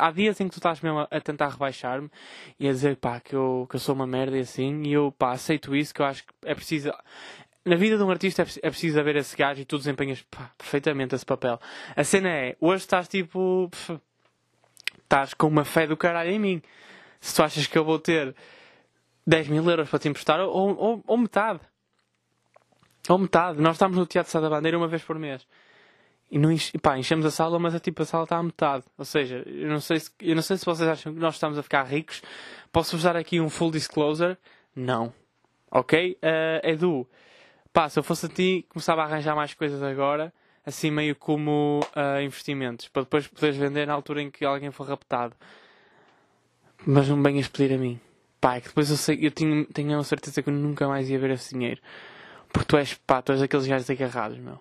há 0.00 0.10
dias 0.10 0.40
em 0.40 0.48
que 0.48 0.52
tu 0.52 0.58
estás 0.58 0.80
mesmo 0.80 1.00
a, 1.00 1.08
a 1.10 1.20
tentar 1.20 1.48
rebaixar-me 1.50 2.10
e 2.58 2.66
a 2.66 2.72
dizer, 2.72 2.96
pá, 2.96 3.20
que 3.20 3.34
eu, 3.34 3.66
que 3.68 3.76
eu 3.76 3.80
sou 3.80 3.94
uma 3.94 4.06
merda 4.06 4.38
e 4.38 4.40
assim, 4.40 4.84
e 4.86 4.94
eu, 4.94 5.12
pá, 5.12 5.32
aceito 5.32 5.76
isso, 5.76 5.92
que 5.92 6.00
eu 6.00 6.06
acho 6.06 6.24
que 6.24 6.32
é 6.46 6.54
preciso. 6.54 6.90
Na 7.62 7.76
vida 7.76 7.98
de 7.98 8.02
um 8.02 8.10
artista 8.10 8.40
é, 8.42 8.46
é 8.62 8.70
preciso 8.70 8.98
haver 8.98 9.16
esse 9.16 9.36
gajo 9.36 9.60
e 9.60 9.66
tu 9.66 9.76
desempenhas 9.76 10.22
pá, 10.22 10.50
perfeitamente 10.56 11.14
esse 11.14 11.26
papel. 11.26 11.60
A 11.94 12.02
cena 12.02 12.30
é, 12.30 12.56
hoje 12.58 12.84
estás 12.84 13.06
tipo. 13.06 13.68
Pff, 13.70 14.00
estás 15.12 15.34
com 15.34 15.46
uma 15.46 15.64
fé 15.64 15.86
do 15.86 15.94
caralho 15.94 16.30
em 16.30 16.38
mim. 16.38 16.62
Se 17.20 17.36
tu 17.36 17.42
achas 17.42 17.66
que 17.66 17.76
eu 17.76 17.84
vou 17.84 17.98
ter 17.98 18.34
10 19.26 19.48
mil 19.48 19.68
euros 19.68 19.90
para 19.90 19.98
te 19.98 20.08
emprestar, 20.08 20.40
ou, 20.40 20.76
ou, 20.76 21.04
ou 21.06 21.18
metade. 21.18 21.60
Ou 23.08 23.18
metade. 23.18 23.60
Nós 23.60 23.74
estamos 23.74 23.98
no 23.98 24.06
Teatro 24.06 24.32
Sá 24.32 24.40
da 24.40 24.48
Bandeira 24.48 24.78
uma 24.78 24.88
vez 24.88 25.02
por 25.02 25.18
mês. 25.18 25.46
E 26.30 26.38
não 26.38 26.50
enche, 26.50 26.78
pá, 26.78 26.98
enchemos 26.98 27.26
a 27.26 27.30
sala, 27.30 27.58
mas 27.58 27.74
a, 27.74 27.78
tipo, 27.78 28.02
a 28.02 28.06
sala 28.06 28.24
está 28.24 28.38
à 28.38 28.42
metade. 28.42 28.84
Ou 28.96 29.04
seja, 29.04 29.44
eu 29.46 29.68
não, 29.68 29.80
sei 29.80 30.00
se, 30.00 30.10
eu 30.18 30.34
não 30.34 30.40
sei 30.40 30.56
se 30.56 30.64
vocês 30.64 30.88
acham 30.88 31.12
que 31.12 31.20
nós 31.20 31.34
estamos 31.34 31.58
a 31.58 31.62
ficar 31.62 31.82
ricos. 31.82 32.22
Posso-vos 32.72 33.04
dar 33.04 33.16
aqui 33.16 33.38
um 33.38 33.50
full 33.50 33.70
disclosure? 33.70 34.38
Não. 34.74 35.12
Ok? 35.70 36.16
Uh, 36.22 36.66
Edu, 36.66 37.06
pá, 37.70 37.86
se 37.90 37.98
eu 37.98 38.02
fosse 38.02 38.26
a 38.26 38.28
ti, 38.30 38.64
começava 38.70 39.02
a 39.02 39.04
arranjar 39.04 39.36
mais 39.36 39.52
coisas 39.52 39.82
agora 39.82 40.32
assim 40.64 40.90
meio 40.90 41.16
como 41.16 41.80
uh, 41.96 42.22
investimentos, 42.22 42.88
para 42.88 43.02
depois 43.02 43.26
poderes 43.26 43.56
vender 43.56 43.86
na 43.86 43.92
altura 43.92 44.22
em 44.22 44.30
que 44.30 44.44
alguém 44.44 44.70
for 44.70 44.86
raptado. 44.86 45.34
Mas 46.86 47.08
não 47.08 47.22
venhas 47.22 47.48
pedir 47.48 47.74
a 47.74 47.78
mim. 47.78 48.00
Pá, 48.40 48.56
é 48.56 48.60
que 48.60 48.68
depois 48.68 48.90
eu 48.90 48.96
sei, 48.96 49.18
eu 49.22 49.30
tinha, 49.30 49.64
tenho 49.66 49.98
a 49.98 50.04
certeza 50.04 50.42
que 50.42 50.48
eu 50.48 50.54
nunca 50.54 50.88
mais 50.88 51.08
ia 51.08 51.18
ver 51.18 51.30
esse 51.30 51.54
dinheiro. 51.54 51.80
Porque 52.52 52.66
tu 52.66 52.76
és, 52.76 52.94
pá, 52.94 53.22
tu 53.22 53.32
és 53.32 53.40
daqueles 53.40 53.66
gajos 53.66 53.88
agarrados, 53.88 54.38
meu. 54.38 54.58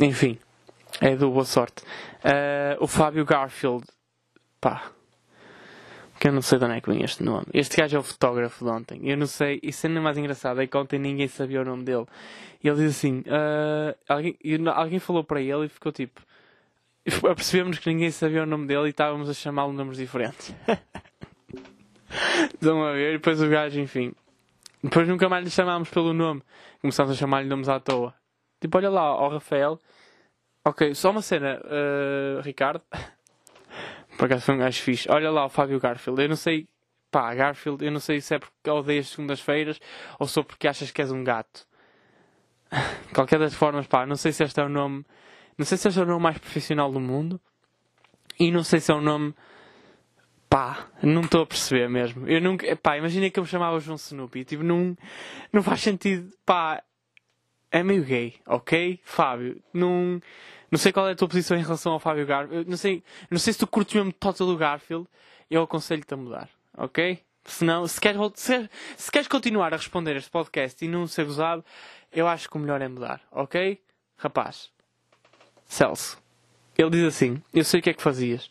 Enfim, 0.00 0.38
é 1.00 1.14
do 1.14 1.30
boa 1.30 1.44
sorte. 1.44 1.82
Uh, 2.24 2.82
o 2.82 2.86
Fábio 2.86 3.24
Garfield, 3.24 3.84
pá, 4.60 4.90
que 6.18 6.28
eu 6.28 6.32
não 6.32 6.42
sei 6.42 6.58
de 6.58 6.64
onde 6.64 6.74
é 6.76 6.80
que 6.80 6.90
vem 6.90 7.02
este 7.02 7.22
nome. 7.22 7.46
Este 7.52 7.76
gajo 7.76 7.96
é 7.96 8.00
o 8.00 8.02
fotógrafo 8.02 8.64
de 8.64 8.70
ontem. 8.70 9.00
Eu 9.04 9.16
não 9.16 9.26
sei, 9.26 9.60
isso 9.62 9.86
ainda 9.86 10.00
mais 10.00 10.16
engraçado 10.16 10.60
é 10.60 10.66
que 10.66 10.76
ontem 10.76 10.98
ninguém 10.98 11.28
sabia 11.28 11.60
o 11.60 11.64
nome 11.64 11.84
dele. 11.84 12.06
E 12.62 12.68
ele 12.68 12.76
diz 12.78 12.96
assim: 12.96 13.20
uh, 13.20 13.96
alguém, 14.08 14.36
alguém 14.74 14.98
falou 14.98 15.22
para 15.24 15.40
ele 15.40 15.66
e 15.66 15.68
ficou 15.68 15.92
tipo. 15.92 16.20
Percebemos 17.04 17.78
que 17.78 17.88
ninguém 17.88 18.10
sabia 18.10 18.42
o 18.42 18.46
nome 18.46 18.66
dele 18.66 18.86
e 18.86 18.90
estávamos 18.90 19.28
a 19.28 19.34
chamá-lo 19.34 19.72
nomes 19.72 19.96
diferentes. 19.96 20.54
Estão 22.54 22.82
a 22.82 22.92
ver? 22.92 23.10
E 23.10 23.18
depois 23.18 23.40
o 23.40 23.48
gajo, 23.48 23.78
enfim. 23.78 24.12
Depois 24.82 25.06
nunca 25.06 25.28
mais 25.28 25.44
lhe 25.44 25.50
chamámos 25.50 25.88
pelo 25.90 26.12
nome. 26.12 26.42
Começámos 26.80 27.12
a 27.12 27.14
chamar-lhe 27.14 27.48
nomes 27.48 27.68
à 27.68 27.78
toa. 27.78 28.14
Tipo, 28.60 28.78
olha 28.78 28.90
lá, 28.90 29.14
ó 29.14 29.28
Rafael. 29.28 29.78
Ok, 30.64 30.94
só 30.94 31.10
uma 31.10 31.22
cena, 31.22 31.60
uh, 31.64 32.40
Ricardo. 32.40 32.82
Por 34.16 34.26
acaso 34.26 34.44
foi 34.44 34.54
um 34.54 34.58
gajo 34.58 34.82
fixe. 34.82 35.10
Olha 35.10 35.30
lá 35.30 35.46
o 35.46 35.48
Fábio 35.48 35.78
Garfield. 35.80 36.22
Eu 36.22 36.28
não 36.28 36.36
sei. 36.36 36.68
Pá, 37.10 37.34
Garfield, 37.34 37.84
eu 37.84 37.92
não 37.92 38.00
sei 38.00 38.20
se 38.20 38.34
é 38.34 38.38
porque 38.38 38.68
odeias 38.68 39.08
segundas-feiras 39.08 39.80
ou 40.18 40.26
só 40.26 40.42
porque 40.42 40.66
achas 40.66 40.90
que 40.90 41.00
és 41.00 41.10
um 41.10 41.22
gato. 41.22 41.66
Qualquer 43.14 43.38
das 43.38 43.54
formas, 43.54 43.86
pá, 43.86 44.04
não 44.04 44.16
sei 44.16 44.32
se 44.32 44.42
este 44.44 44.60
é 44.60 44.64
o 44.64 44.68
nome. 44.68 45.04
Não 45.56 45.64
sei 45.64 45.78
se 45.78 45.88
este 45.88 46.00
é 46.00 46.02
o 46.02 46.06
nome 46.06 46.22
mais 46.22 46.38
profissional 46.38 46.90
do 46.90 47.00
mundo. 47.00 47.40
E 48.38 48.50
não 48.50 48.62
sei 48.62 48.80
se 48.80 48.90
é 48.90 48.94
o 48.94 49.00
nome. 49.00 49.34
Pá, 50.48 50.88
não 51.02 51.22
estou 51.22 51.42
a 51.42 51.46
perceber 51.46 51.88
mesmo. 51.88 52.28
Eu 52.28 52.40
nunca. 52.40 52.74
Pá, 52.76 52.98
imagina 52.98 53.30
que 53.30 53.38
eu 53.38 53.44
me 53.44 53.48
chamava 53.48 53.80
João 53.80 53.96
Snoopy. 53.96 54.44
Tipo, 54.44 54.62
não, 54.62 54.96
não 55.52 55.62
faz 55.62 55.80
sentido. 55.80 56.30
Pá, 56.44 56.82
é 57.70 57.82
meio 57.82 58.04
gay, 58.04 58.34
ok? 58.46 59.00
Fábio, 59.02 59.62
não. 59.72 60.20
Não 60.70 60.78
sei 60.78 60.92
qual 60.92 61.08
é 61.08 61.12
a 61.12 61.16
tua 61.16 61.28
posição 61.28 61.56
em 61.56 61.62
relação 61.62 61.92
ao 61.92 62.00
Fábio 62.00 62.26
Garfield. 62.26 62.68
Não 62.68 62.76
sei, 62.76 63.02
não 63.30 63.38
sei 63.38 63.52
se 63.52 63.58
tu 63.58 63.66
curtes 63.66 63.94
mesmo 63.94 64.12
total 64.12 64.46
do 64.46 64.56
Garfield. 64.56 65.06
Eu 65.50 65.62
aconselho-te 65.62 66.12
a 66.12 66.16
mudar, 66.16 66.48
ok? 66.76 67.22
Senão, 67.44 67.86
se 67.86 68.00
queres, 68.00 68.20
se, 68.34 68.68
se 68.96 69.10
queres 69.10 69.28
continuar 69.28 69.72
a 69.72 69.76
responder 69.76 70.16
este 70.16 70.30
podcast 70.30 70.84
e 70.84 70.88
não 70.88 71.06
ser 71.06 71.24
gozado, 71.24 71.64
eu 72.12 72.26
acho 72.26 72.50
que 72.50 72.56
o 72.56 72.58
melhor 72.58 72.82
é 72.82 72.88
mudar, 72.88 73.20
ok? 73.30 73.80
Rapaz, 74.18 74.70
Celso, 75.66 76.18
ele 76.76 76.90
diz 76.90 77.04
assim: 77.04 77.40
Eu 77.54 77.64
sei 77.64 77.80
o 77.80 77.82
que 77.82 77.90
é 77.90 77.94
que 77.94 78.02
fazias. 78.02 78.50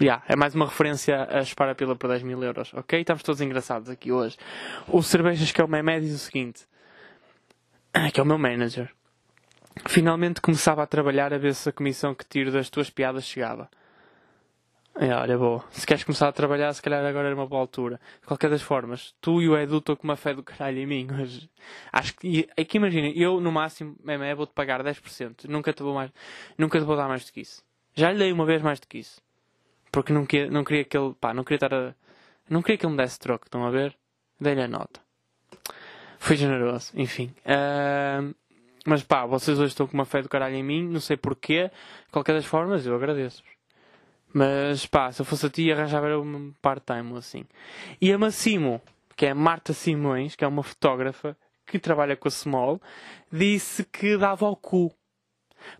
Yeah, 0.00 0.22
é 0.28 0.36
mais 0.36 0.54
uma 0.54 0.66
referência 0.66 1.26
a 1.28 1.40
Espara 1.40 1.74
Pila 1.74 1.96
por 1.96 2.08
10 2.08 2.22
mil 2.22 2.42
euros, 2.42 2.72
ok? 2.72 3.00
Estamos 3.00 3.22
todos 3.22 3.40
engraçados 3.40 3.90
aqui 3.90 4.12
hoje. 4.12 4.36
O 4.86 5.02
Cervejas, 5.02 5.50
que 5.50 5.60
é 5.60 5.64
o 5.64 5.68
Memé, 5.68 5.98
diz 5.98 6.14
o 6.14 6.18
seguinte: 6.18 6.66
Que 8.12 8.20
é 8.20 8.22
o 8.22 8.26
meu 8.26 8.38
manager. 8.38 8.90
Finalmente 9.86 10.40
começava 10.40 10.82
a 10.82 10.86
trabalhar 10.86 11.32
a 11.32 11.38
ver 11.38 11.54
se 11.54 11.68
a 11.68 11.72
comissão 11.72 12.14
que 12.14 12.24
tiro 12.24 12.50
das 12.50 12.68
tuas 12.68 12.90
piadas 12.90 13.24
chegava. 13.24 13.70
É, 15.00 15.14
olha, 15.14 15.38
boa. 15.38 15.64
Se 15.70 15.86
queres 15.86 16.02
começar 16.02 16.26
a 16.26 16.32
trabalhar, 16.32 16.72
se 16.72 16.82
calhar 16.82 17.04
agora 17.04 17.28
era 17.28 17.34
uma 17.34 17.46
boa 17.46 17.60
altura. 17.60 18.00
De 18.20 18.26
qualquer 18.26 18.50
das 18.50 18.62
formas, 18.62 19.14
tu 19.20 19.40
e 19.40 19.48
o 19.48 19.56
Edu 19.56 19.78
estão 19.78 19.94
com 19.94 20.02
uma 20.02 20.16
fé 20.16 20.34
do 20.34 20.42
caralho 20.42 20.78
em 20.78 20.86
mim 20.86 21.08
hoje. 21.20 21.48
Acho 21.92 22.16
que, 22.16 22.48
é 22.56 22.64
que 22.64 22.78
imagina, 22.78 23.08
eu 23.14 23.40
no 23.40 23.52
máximo, 23.52 23.96
é, 24.04 24.34
vou-te 24.34 24.52
pagar 24.52 24.82
10%. 24.82 25.44
Nunca 25.48 25.72
te 25.72 25.84
vou 25.84 25.94
mais, 25.94 26.10
nunca 26.58 26.80
te 26.80 26.84
vou 26.84 26.96
dar 26.96 27.06
mais 27.06 27.24
do 27.24 27.32
que 27.32 27.40
isso. 27.42 27.62
Já 27.94 28.10
lhe 28.10 28.18
dei 28.18 28.32
uma 28.32 28.44
vez 28.44 28.60
mais 28.60 28.80
do 28.80 28.88
que 28.88 28.98
isso. 28.98 29.20
Porque 29.92 30.12
não 30.12 30.26
queria, 30.26 30.50
não 30.50 30.64
queria 30.64 30.84
que 30.84 30.96
ele, 30.98 31.14
pá, 31.14 31.32
não 31.32 31.44
queria 31.44 31.56
estar 31.56 31.72
a, 31.72 31.94
não 32.50 32.60
queria 32.60 32.78
que 32.78 32.84
ele 32.84 32.92
me 32.92 32.98
desse 32.98 33.20
troco, 33.20 33.46
estão 33.46 33.64
a 33.64 33.70
ver? 33.70 33.96
Dei-lhe 34.40 34.62
a 34.62 34.68
nota. 34.68 35.00
Foi 36.18 36.36
generoso, 36.36 36.92
enfim. 36.94 37.32
Uh, 37.44 38.34
mas 38.88 39.02
pá, 39.02 39.26
vocês 39.26 39.58
hoje 39.58 39.68
estão 39.68 39.86
com 39.86 39.92
uma 39.92 40.06
fé 40.06 40.22
do 40.22 40.28
caralho 40.28 40.54
em 40.54 40.62
mim, 40.62 40.88
não 40.88 41.00
sei 41.00 41.16
porquê. 41.16 41.70
De 42.06 42.12
qualquer 42.12 42.32
das 42.32 42.46
formas, 42.46 42.86
eu 42.86 42.94
agradeço-vos. 42.94 43.50
Mas 44.32 44.86
pá, 44.86 45.12
se 45.12 45.20
eu 45.20 45.26
fosse 45.26 45.46
a 45.46 45.50
ti, 45.50 45.70
arranjava 45.70 46.18
um 46.18 46.52
part-time 46.62 47.16
assim. 47.18 47.44
E 48.00 48.10
a 48.10 48.18
Massimo, 48.18 48.80
que 49.14 49.26
é 49.26 49.30
a 49.30 49.34
Marta 49.34 49.74
Simões, 49.74 50.34
que 50.34 50.44
é 50.44 50.48
uma 50.48 50.62
fotógrafa 50.62 51.36
que 51.66 51.78
trabalha 51.78 52.16
com 52.16 52.28
a 52.28 52.30
Small, 52.30 52.80
disse 53.30 53.84
que 53.84 54.16
dava 54.16 54.46
ao 54.46 54.56
cu. 54.56 54.90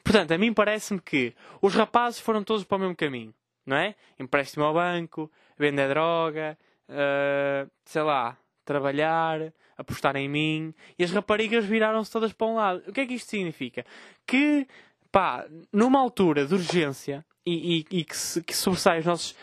Portanto, 0.05 0.33
a 0.33 0.39
mim 0.39 0.53
parece-me 0.53 1.01
que 1.01 1.35
os 1.63 1.75
rapazes 1.75 2.21
foram 2.21 2.45
todos 2.45 2.65
para 2.65 2.77
o 2.77 2.81
mesmo 2.81 2.97
caminho, 2.97 3.35
não 3.65 3.77
é? 3.77 3.95
Empréstimo 4.19 4.65
ao 4.65 4.75
banco, 4.75 5.31
vender 5.59 5.89
droga, 5.89 6.59
uh, 6.91 7.71
sei 7.85 8.03
lá, 8.03 8.37
trabalhar, 8.67 9.53
apostar 9.79 10.17
em 10.17 10.29
mim, 10.29 10.75
e 10.99 11.05
as 11.05 11.13
raparigas 11.13 11.65
viraram-se 11.65 12.11
todas 12.11 12.33
para 12.33 12.47
um 12.47 12.57
lado. 12.57 12.83
O 12.89 12.93
que 12.93 13.01
é 13.01 13.07
que 13.07 13.15
isto 13.15 13.31
significa? 13.31 13.87
Que, 14.27 14.67
pá, 15.13 15.47
numa 15.73 16.01
altura 16.01 16.45
de 16.45 16.55
urgência 16.55 17.25
e, 17.47 17.87
e, 17.91 17.99
e 18.01 18.05
que, 18.05 18.17
se, 18.17 18.43
que 18.43 18.55
sobressai 18.55 18.99
os 18.99 19.07
nossos, 19.07 19.37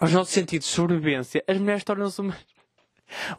os 0.00 0.12
nossos 0.12 0.32
sentidos 0.32 0.68
de 0.68 0.74
sobrevivência, 0.74 1.42
as 1.48 1.56
mulheres 1.56 1.82
tornam-se 1.82 2.20
umas, 2.20 2.46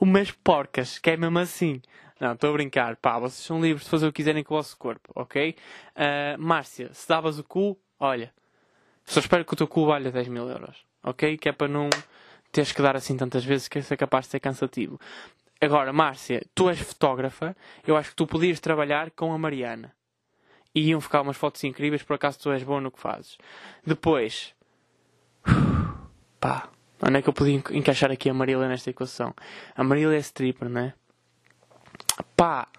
umas 0.01 0.31
porcas, 0.31 0.97
que 0.97 1.11
é 1.11 1.17
mesmo 1.17 1.37
assim. 1.37 1.81
Não, 2.19 2.33
estou 2.33 2.49
a 2.49 2.53
brincar. 2.53 2.97
Pá, 2.97 3.17
vocês 3.19 3.45
são 3.45 3.61
livres 3.61 3.85
de 3.85 3.89
fazer 3.89 4.07
o 4.07 4.11
que 4.11 4.17
quiserem 4.17 4.43
com 4.43 4.55
o 4.55 4.57
vosso 4.57 4.75
corpo, 4.77 5.09
ok? 5.15 5.55
Uh, 5.95 6.41
Márcia, 6.41 6.93
se 6.93 7.07
davas 7.07 7.39
o 7.39 7.43
cu, 7.43 7.79
olha, 7.97 8.33
só 9.05 9.19
espero 9.19 9.45
que 9.45 9.53
o 9.53 9.55
teu 9.55 9.67
cu 9.67 9.85
valha 9.85 10.11
10 10.11 10.27
mil 10.27 10.49
euros, 10.49 10.83
ok? 11.03 11.37
Que 11.37 11.49
é 11.49 11.51
para 11.51 11.67
não 11.67 11.89
teres 12.51 12.71
que 12.71 12.81
dar 12.81 12.95
assim 12.95 13.15
tantas 13.15 13.45
vezes 13.45 13.67
que 13.67 13.79
isso 13.79 13.93
é 13.93 13.97
capaz 13.97 14.25
de 14.25 14.31
ser 14.31 14.39
cansativo. 14.39 14.99
Agora, 15.61 15.91
Márcia, 15.91 16.41
tu 16.55 16.69
és 16.69 16.79
fotógrafa, 16.79 17.55
eu 17.85 17.97
acho 17.97 18.11
que 18.11 18.15
tu 18.15 18.25
podias 18.25 18.61
trabalhar 18.61 19.11
com 19.11 19.33
a 19.33 19.37
Mariana. 19.37 19.93
E 20.73 20.89
iam 20.89 21.01
ficar 21.01 21.21
umas 21.21 21.35
fotos 21.35 21.63
incríveis, 21.63 22.01
por 22.01 22.13
acaso 22.13 22.39
tu 22.39 22.51
és 22.51 22.63
bom 22.63 22.79
no 22.79 22.91
que 22.91 22.99
fazes. 22.99 23.37
Depois, 23.85 24.53
pá, 26.39 26.69
onde 27.01 27.17
é 27.17 27.21
que 27.21 27.27
eu 27.27 27.33
podia 27.33 27.61
encaixar 27.71 28.09
aqui 28.09 28.29
a 28.29 28.33
Marília 28.33 28.69
nesta 28.69 28.89
equação? 28.89 29.33
A 29.75 29.83
Marília 29.83 30.15
é 30.15 30.19
stripper, 30.19 30.69
não 30.69 30.81
é? 30.81 30.93
Pá, 32.37 32.69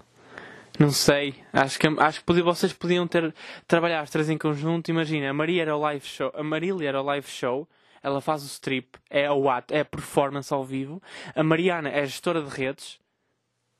não 0.79 0.91
sei. 0.91 1.35
Acho 1.53 1.79
que, 1.79 1.87
acho 1.87 2.25
que 2.25 2.43
vocês 2.43 2.73
podiam 2.73 3.07
ter 3.07 3.35
trabalhar 3.67 4.01
as 4.01 4.09
três 4.09 4.31
em 4.31 4.39
conjunto. 4.39 4.89
Imagina, 4.89 5.29
a 5.29 5.35
Maria 5.35 5.61
era 5.61 5.77
o 5.77 5.81
live 5.81 6.07
show, 6.07 6.33
a 6.35 6.43
Marília 6.43 6.89
era 6.89 7.03
o 7.03 7.05
live 7.05 7.29
show 7.29 7.69
ela 8.03 8.21
faz 8.21 8.43
o 8.43 8.47
strip, 8.47 8.99
é 9.09 9.31
o 9.31 9.49
ato, 9.49 9.75
é 9.75 9.81
a 9.81 9.85
performance 9.85 10.53
ao 10.53 10.65
vivo. 10.65 11.03
A 11.35 11.43
Mariana 11.43 11.89
é 11.91 12.05
gestora 12.05 12.43
de 12.43 12.49
redes, 12.49 12.99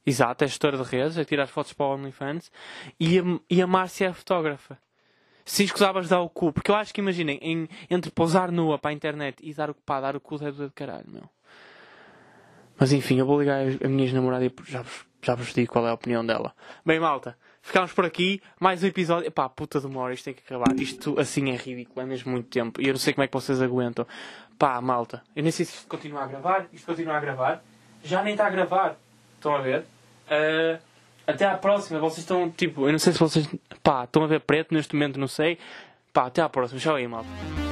exato, 0.05 0.45
é 0.45 0.47
gestora 0.47 0.77
de 0.77 0.83
redes, 0.85 1.17
é 1.17 1.25
tirar 1.25 1.47
fotos 1.47 1.73
para 1.73 1.87
o 1.87 1.95
OnlyFans. 1.95 2.51
E 2.99 3.19
a, 3.19 3.23
e 3.49 3.63
a 3.63 3.67
Márcia 3.67 4.07
é 4.07 4.09
a 4.09 4.15
fotógrafa. 4.15 4.79
Se 5.45 5.65
escusavas 5.65 6.09
dar 6.09 6.21
o 6.21 6.29
cu, 6.29 6.53
porque 6.53 6.71
eu 6.71 6.75
acho 6.75 6.93
que 6.93 7.01
imaginem, 7.01 7.39
em, 7.43 7.69
entre 7.89 8.11
pousar 8.11 8.53
nua 8.53 8.79
para 8.79 8.91
a 8.91 8.95
internet 8.95 9.39
e 9.43 9.53
dar 9.55 9.71
o 9.71 9.75
pá, 9.75 10.01
dar 10.01 10.15
o 10.15 10.21
cu 10.21 10.37
é 10.45 10.53
do 10.53 10.71
caralho, 10.71 11.07
meu. 11.09 11.29
Mas 12.79 12.93
enfim, 12.93 13.19
eu 13.19 13.27
vou 13.27 13.41
ligar 13.41 13.61
a 13.61 13.89
minha 13.89 14.13
namorada 14.13 14.45
e 14.45 14.53
já 14.67 14.83
vos, 14.83 15.07
já 15.23 15.35
vos 15.35 15.53
digo 15.53 15.73
qual 15.73 15.87
é 15.87 15.91
a 15.91 15.95
opinião 15.95 16.25
dela. 16.25 16.55
Bem, 16.85 17.01
malta. 17.01 17.37
Ficámos 17.63 17.93
por 17.93 18.05
aqui. 18.05 18.41
Mais 18.59 18.83
um 18.83 18.87
episódio. 18.87 19.27
Epá, 19.29 19.49
puta 19.49 19.81
de 19.81 19.87
uma 19.87 20.01
hora. 20.01 20.15
Isto 20.15 20.25
tem 20.25 20.35
que 20.35 20.43
acabar. 20.45 20.75
Isto 20.79 21.19
assim 21.21 21.51
é 21.51 21.57
ridículo. 21.57 22.01
É 22.01 22.07
mesmo 22.07 22.33
muito 22.33 22.49
tempo. 22.49 22.81
E 22.81 22.87
eu 22.87 22.93
não 22.93 22.99
sei 22.99 23.13
como 23.13 23.25
é 23.25 23.27
que 23.27 23.33
vocês 23.33 23.61
aguentam. 23.61 24.07
Pá, 24.59 24.81
malta. 24.81 25.23
Eu 25.35 25.43
nem 25.43 25.53
sei 25.53 25.65
se 25.65 25.75
isto 25.75 25.89
continua 25.89 26.25
a 26.25 26.27
gravar. 26.27 26.67
Isto 26.73 26.87
continua 26.87 27.17
a 27.17 27.21
gravar. 27.21 27.63
Já 28.03 28.23
nem 28.23 28.33
está 28.33 28.47
a 28.47 28.51
gravar. 28.51 28.97
Estão 29.37 29.55
a 29.55 29.61
ver? 29.61 29.81
Uh, 30.27 30.81
até 31.27 31.47
à 31.47 31.57
próxima. 31.57 32.01
Vocês 32.01 32.19
estão, 32.19 32.51
tipo... 32.51 32.87
Eu 32.87 32.93
não 32.93 32.99
sei 32.99 33.13
se 33.13 33.19
vocês... 33.19 33.49
Pá, 33.83 34.05
estão 34.05 34.25
a 34.25 34.27
ver 34.27 34.41
preto 34.41 34.75
neste 34.75 34.95
momento. 34.95 35.19
Não 35.19 35.29
sei. 35.29 35.59
Pá, 36.13 36.27
até 36.27 36.43
à 36.43 36.49
próxima. 36.49 36.81
Tchau 36.81 36.97
aí, 36.97 37.07
malta. 37.07 37.70